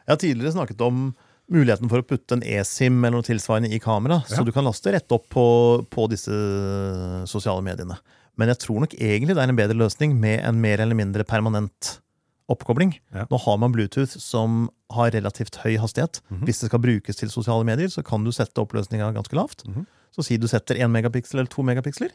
Jeg 0.05 0.13
har 0.13 0.21
tidligere 0.21 0.57
snakket 0.57 0.81
om 0.81 1.11
muligheten 1.49 1.89
for 1.89 2.01
å 2.01 2.05
putte 2.07 2.37
en 2.37 2.43
eSIM 2.45 2.99
eller 3.03 3.17
noe 3.19 3.25
tilsvarende 3.27 3.71
i 3.73 3.79
kamera, 3.81 4.21
Ja. 4.29 4.37
så 4.37 4.45
du 4.45 4.51
kan 4.51 4.63
laste 4.65 4.91
rett 4.93 5.11
opp 5.11 5.27
på, 5.33 5.45
på 5.89 6.07
disse 6.09 6.29
sosiale 7.29 7.61
mediene. 7.65 7.97
Men 8.37 8.47
jeg 8.53 8.59
tror 8.63 8.79
nok 8.85 8.93
egentlig 8.95 9.35
det 9.35 9.43
er 9.43 9.49
en 9.51 9.57
bedre 9.57 9.77
løsning 9.77 10.13
med 10.19 10.39
en 10.47 10.61
mer 10.61 10.79
eller 10.79 10.95
mindre 10.95 11.25
permanent 11.27 11.99
oppkobling. 12.49 12.95
Ja. 13.13 13.25
Nå 13.29 13.37
har 13.43 13.57
man 13.61 13.73
Bluetooth 13.75 14.15
som 14.17 14.69
har 14.95 15.11
relativt 15.13 15.59
høy 15.61 15.75
hastighet. 15.77 16.21
Mhm. 16.31 16.45
Hvis 16.47 16.61
det 16.63 16.69
skal 16.71 16.79
brukes 16.81 17.15
til 17.19 17.29
sosiale 17.29 17.65
medier, 17.67 17.87
så 17.93 18.03
kan 18.03 18.23
du 18.23 18.31
sette 18.31 18.57
oppløsninga 18.63 19.11
ganske 19.13 19.35
lavt. 19.37 19.65
Mhm. 19.67 19.85
Så 20.15 20.23
si 20.25 20.37
du 20.37 20.47
setter 20.47 20.75
1 20.79 20.89
megapiksel 20.89 21.39
eller 21.39 21.49
2 21.51 21.63
megapiksler, 21.63 22.09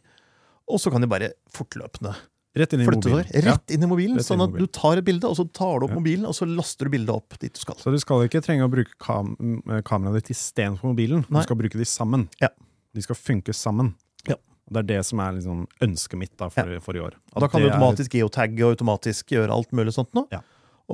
og 0.68 0.80
så 0.80 0.90
kan 0.90 1.00
de 1.00 1.06
bare 1.06 1.32
fortløpende 1.52 2.14
Rett 2.56 2.72
inn 2.72 2.80
i 2.80 2.84
mobilen. 2.86 3.12
over. 3.12 3.24
Rett 3.42 3.70
inn 3.74 3.82
i 3.82 3.86
mobilen, 3.90 4.16
Rett 4.16 4.26
sånn 4.28 4.40
at 4.44 4.50
mobilen. 4.52 4.66
du 4.68 4.78
tar 4.78 4.96
et 5.00 5.04
bilde, 5.04 5.24
og 5.26 5.34
så 5.36 5.44
tar 5.52 5.80
du 5.80 5.86
opp 5.86 5.90
Ja. 5.90 5.98
mobilen, 5.98 6.24
og 6.26 6.34
så 6.38 6.46
laster 6.46 6.84
du 6.86 6.90
bildet 6.90 7.10
opp 7.14 7.36
dit 7.40 7.52
du 7.52 7.58
skal. 7.58 7.74
Så 7.76 7.90
du 7.90 7.98
skal 7.98 8.22
ikke 8.28 8.40
trenge 8.44 8.62
å 8.62 8.70
bruke 8.70 8.92
kam 9.02 9.34
eh, 9.68 9.80
kameraet 9.82 10.22
ditt 10.22 10.30
istedenfor 10.36 10.94
mobilen. 10.94 11.24
Nei. 11.28 11.40
Du 11.40 11.48
skal 11.48 11.56
bruke 11.56 11.76
de 11.76 11.84
sammen. 11.84 12.28
Ja. 12.40 12.48
De 12.94 13.02
skal 13.02 13.16
funke 13.16 13.52
sammen. 13.52 13.94
Ja. 14.28 14.36
Det 14.70 14.76
er 14.78 14.82
det 14.94 15.04
som 15.04 15.18
er 15.20 15.32
liksom 15.32 15.66
ønsket 15.82 16.16
mitt 16.18 16.36
da, 16.38 16.48
for, 16.48 16.78
for 16.80 16.94
i 16.94 17.00
år. 17.00 17.14
At 17.34 17.40
da 17.40 17.48
kan 17.48 17.60
du 17.60 17.68
automatisk 17.70 18.14
er- 18.14 18.22
geotagge 18.22 18.62
og 18.64 18.76
automatisk 18.78 19.26
gjøre 19.34 19.50
alt 19.50 19.72
mulig 19.72 19.92
sånt 19.92 20.12
nå. 20.14 20.28
Ja. 20.30 20.40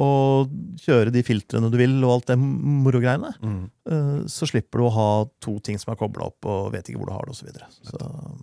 Og 0.01 0.49
kjøre 0.81 1.11
de 1.13 1.21
filtrene 1.27 1.69
du 1.71 1.77
vil 1.77 2.03
og 2.05 2.13
alt 2.23 2.27
det 2.33 2.39
morogreiene. 2.39 3.35
Mm. 3.43 3.71
Eh, 3.91 4.25
Så 4.31 4.47
slipper 4.49 4.79
du 4.79 4.85
å 4.89 4.93
ha 4.95 5.25
to 5.41 5.59
ting 5.61 5.77
som 5.79 5.93
er 5.93 5.97
kobla 5.99 6.27
opp 6.31 6.47
og 6.47 6.73
vet 6.73 6.89
ikke 6.89 6.99
hvor 7.03 7.07
du 7.07 7.13
har 7.13 7.27
det 7.27 7.35
osv. 7.35 7.45
Så 7.45 7.53
videre. 7.53 7.69
så 7.85 8.41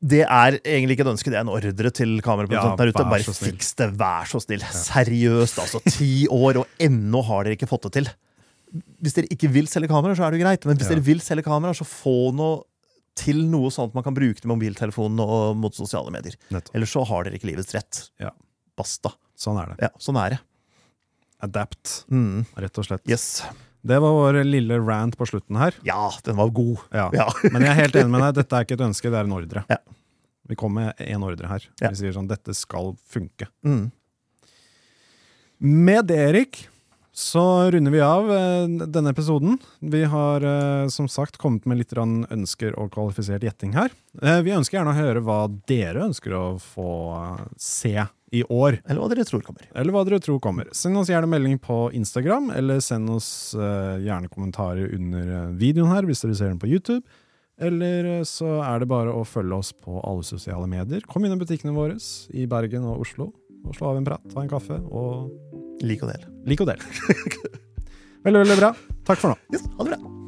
det 0.00 0.20
er 0.24 0.58
egentlig 0.62 0.94
ikke 0.96 1.04
et 1.06 1.12
ønske, 1.12 1.30
det 1.32 1.38
er 1.40 1.44
en 1.46 1.50
ordre 1.50 1.90
til 1.90 2.20
kameraprodusenten 2.22 2.78
Ja, 2.78 2.78
der 2.78 2.92
ute. 2.94 3.04
Bare 3.10 3.34
fiks 3.34 3.74
det, 3.74 3.88
vær 3.98 4.28
så 4.30 4.38
snill. 4.44 4.60
Seriøst, 4.62 5.58
altså. 5.58 5.80
Ti 5.90 6.26
år, 6.30 6.60
og 6.62 6.66
ennå 6.78 7.22
har 7.26 7.44
dere 7.44 7.56
ikke 7.58 7.66
fått 7.70 7.88
det 7.88 7.92
til. 7.98 8.10
Hvis 9.02 9.14
dere 9.16 9.26
ikke 9.34 9.50
vil 9.50 9.66
selge 9.66 9.88
kamera, 9.90 10.14
så 10.14 10.26
er 10.26 10.30
det 10.30 10.38
jo 10.40 10.44
greit. 10.46 10.64
Men 10.68 10.76
hvis 10.78 10.86
Ja. 10.90 10.94
dere 10.94 11.04
vil 11.04 11.18
selge 11.24 11.42
kamera, 11.42 11.72
så 11.74 11.84
få 11.88 12.32
noe 12.34 12.62
til 13.18 13.42
noe 13.50 13.70
sånn 13.74 13.88
at 13.88 13.94
man 13.94 14.04
kan 14.04 14.14
bruke 14.14 14.38
det 14.40 14.44
med 14.46 14.58
mobiltelefonen 14.60 15.18
og 15.24 15.56
mot 15.56 15.74
sosiale 15.74 16.12
medier. 16.14 16.36
Nettopp. 16.54 16.74
Ellers 16.76 16.92
så 16.94 17.04
har 17.04 17.24
dere 17.24 17.34
ikke 17.40 17.50
livets 17.50 17.74
rett. 17.74 18.10
Ja. 18.20 18.30
Basta. 18.76 19.10
Sånn 19.36 19.58
er 19.60 19.74
det. 19.74 19.78
Ja, 19.82 19.88
sånn 19.98 20.16
er 20.24 20.30
det. 20.36 20.38
Adapt, 21.42 22.04
Mm. 22.10 22.46
rett 22.56 22.78
og 22.78 22.84
slett. 22.86 23.02
Yes. 23.08 23.42
Det 23.80 23.98
var 24.02 24.16
vår 24.16 24.40
lille 24.46 24.78
rant 24.82 25.14
på 25.18 25.26
slutten 25.28 25.58
her. 25.60 25.76
Ja, 25.86 26.08
den 26.26 26.38
var 26.38 26.50
god. 26.54 26.78
Ja. 26.90 27.08
Ja. 27.14 27.28
Men 27.52 27.62
jeg 27.62 27.70
er 27.70 27.82
helt 27.84 28.00
enig 28.00 28.12
med 28.14 28.24
deg. 28.26 28.40
Dette 28.40 28.58
er 28.58 28.66
ikke 28.66 28.78
et 28.78 28.86
ønske, 28.88 29.12
det 29.12 29.20
er 29.20 29.28
en 29.28 29.36
ordre. 29.38 29.64
Ja. 29.70 29.78
Vi 30.48 30.56
kommer 30.56 30.88
med 30.88 31.04
én 31.04 31.24
ordre 31.24 31.50
her. 31.50 31.68
Ja. 31.80 31.92
Vi 31.92 32.00
sier 32.00 32.16
sånn 32.16 32.30
dette 32.30 32.56
skal 32.56 32.94
funke. 33.12 33.50
Mm. 33.66 33.90
Med 35.58 36.06
det, 36.08 36.18
Erik, 36.30 36.60
så 37.18 37.42
runder 37.70 37.90
vi 37.90 38.00
av 38.00 38.28
eh, 38.32 38.68
denne 38.86 39.10
episoden. 39.10 39.58
Vi 39.82 40.04
har 40.06 40.44
eh, 40.46 40.88
som 40.94 41.08
sagt 41.10 41.36
kommet 41.42 41.66
med 41.66 41.80
litt 41.80 41.92
ønsker 41.98 42.76
og 42.78 42.92
kvalifisert 42.94 43.42
gjetting 43.42 43.74
her. 43.74 43.90
Eh, 44.22 44.38
vi 44.46 44.54
ønsker 44.54 44.78
gjerne 44.78 44.94
å 44.94 45.00
høre 45.00 45.24
hva 45.26 45.40
dere 45.66 46.06
ønsker 46.06 46.36
å 46.38 46.44
få 46.62 46.92
se 47.58 47.96
i 48.32 48.42
år. 48.44 48.80
Eller 48.84 49.00
hva 49.00 49.08
dere 49.12 49.24
tror 49.28 49.44
kommer. 49.46 49.68
Eller 49.74 49.94
hva 49.94 50.04
dere 50.06 50.20
tror 50.22 50.40
kommer. 50.42 50.68
Send 50.76 50.98
oss 51.00 51.10
gjerne 51.12 51.30
melding 51.30 51.58
på 51.62 51.88
Instagram, 51.96 52.50
eller 52.56 52.82
send 52.84 53.10
oss 53.12 53.30
uh, 53.56 53.96
gjerne 54.02 54.30
kommentarer 54.32 54.92
under 54.94 55.32
eh, 55.32 55.48
videoen 55.58 55.92
her 55.92 56.08
hvis 56.08 56.24
dere 56.24 56.36
ser 56.38 56.52
den 56.52 56.60
på 56.62 56.70
YouTube. 56.70 57.02
Eller 57.58 58.04
eh, 58.18 58.24
så 58.28 58.58
er 58.62 58.82
det 58.82 58.90
bare 58.90 59.14
å 59.14 59.24
følge 59.26 59.58
oss 59.58 59.72
på 59.72 59.98
alle 60.04 60.26
sosiale 60.26 60.68
medier. 60.70 61.02
Kom 61.10 61.24
inn 61.26 61.34
i 61.34 61.40
butikkene 61.40 61.74
våre 61.76 61.98
i 62.30 62.46
Bergen 62.50 62.86
og 62.86 63.02
Oslo 63.06 63.32
og 63.66 63.74
slå 63.74 63.90
av 63.90 63.98
en 63.98 64.06
prat, 64.06 64.22
ta 64.30 64.44
en 64.44 64.50
kaffe 64.50 64.78
og 64.78 65.32
Lik 65.82 66.02
og 66.02 66.10
del. 66.10 66.24
lik 66.50 66.62
og 66.62 66.70
del. 66.72 66.80
veldig, 68.26 68.40
veldig 68.40 68.58
bra. 68.58 68.72
Takk 69.06 69.22
for 69.22 69.34
nå. 69.34 69.38
Yes, 69.54 69.68
ha 69.78 69.86
det 69.86 69.94
bra. 69.94 70.27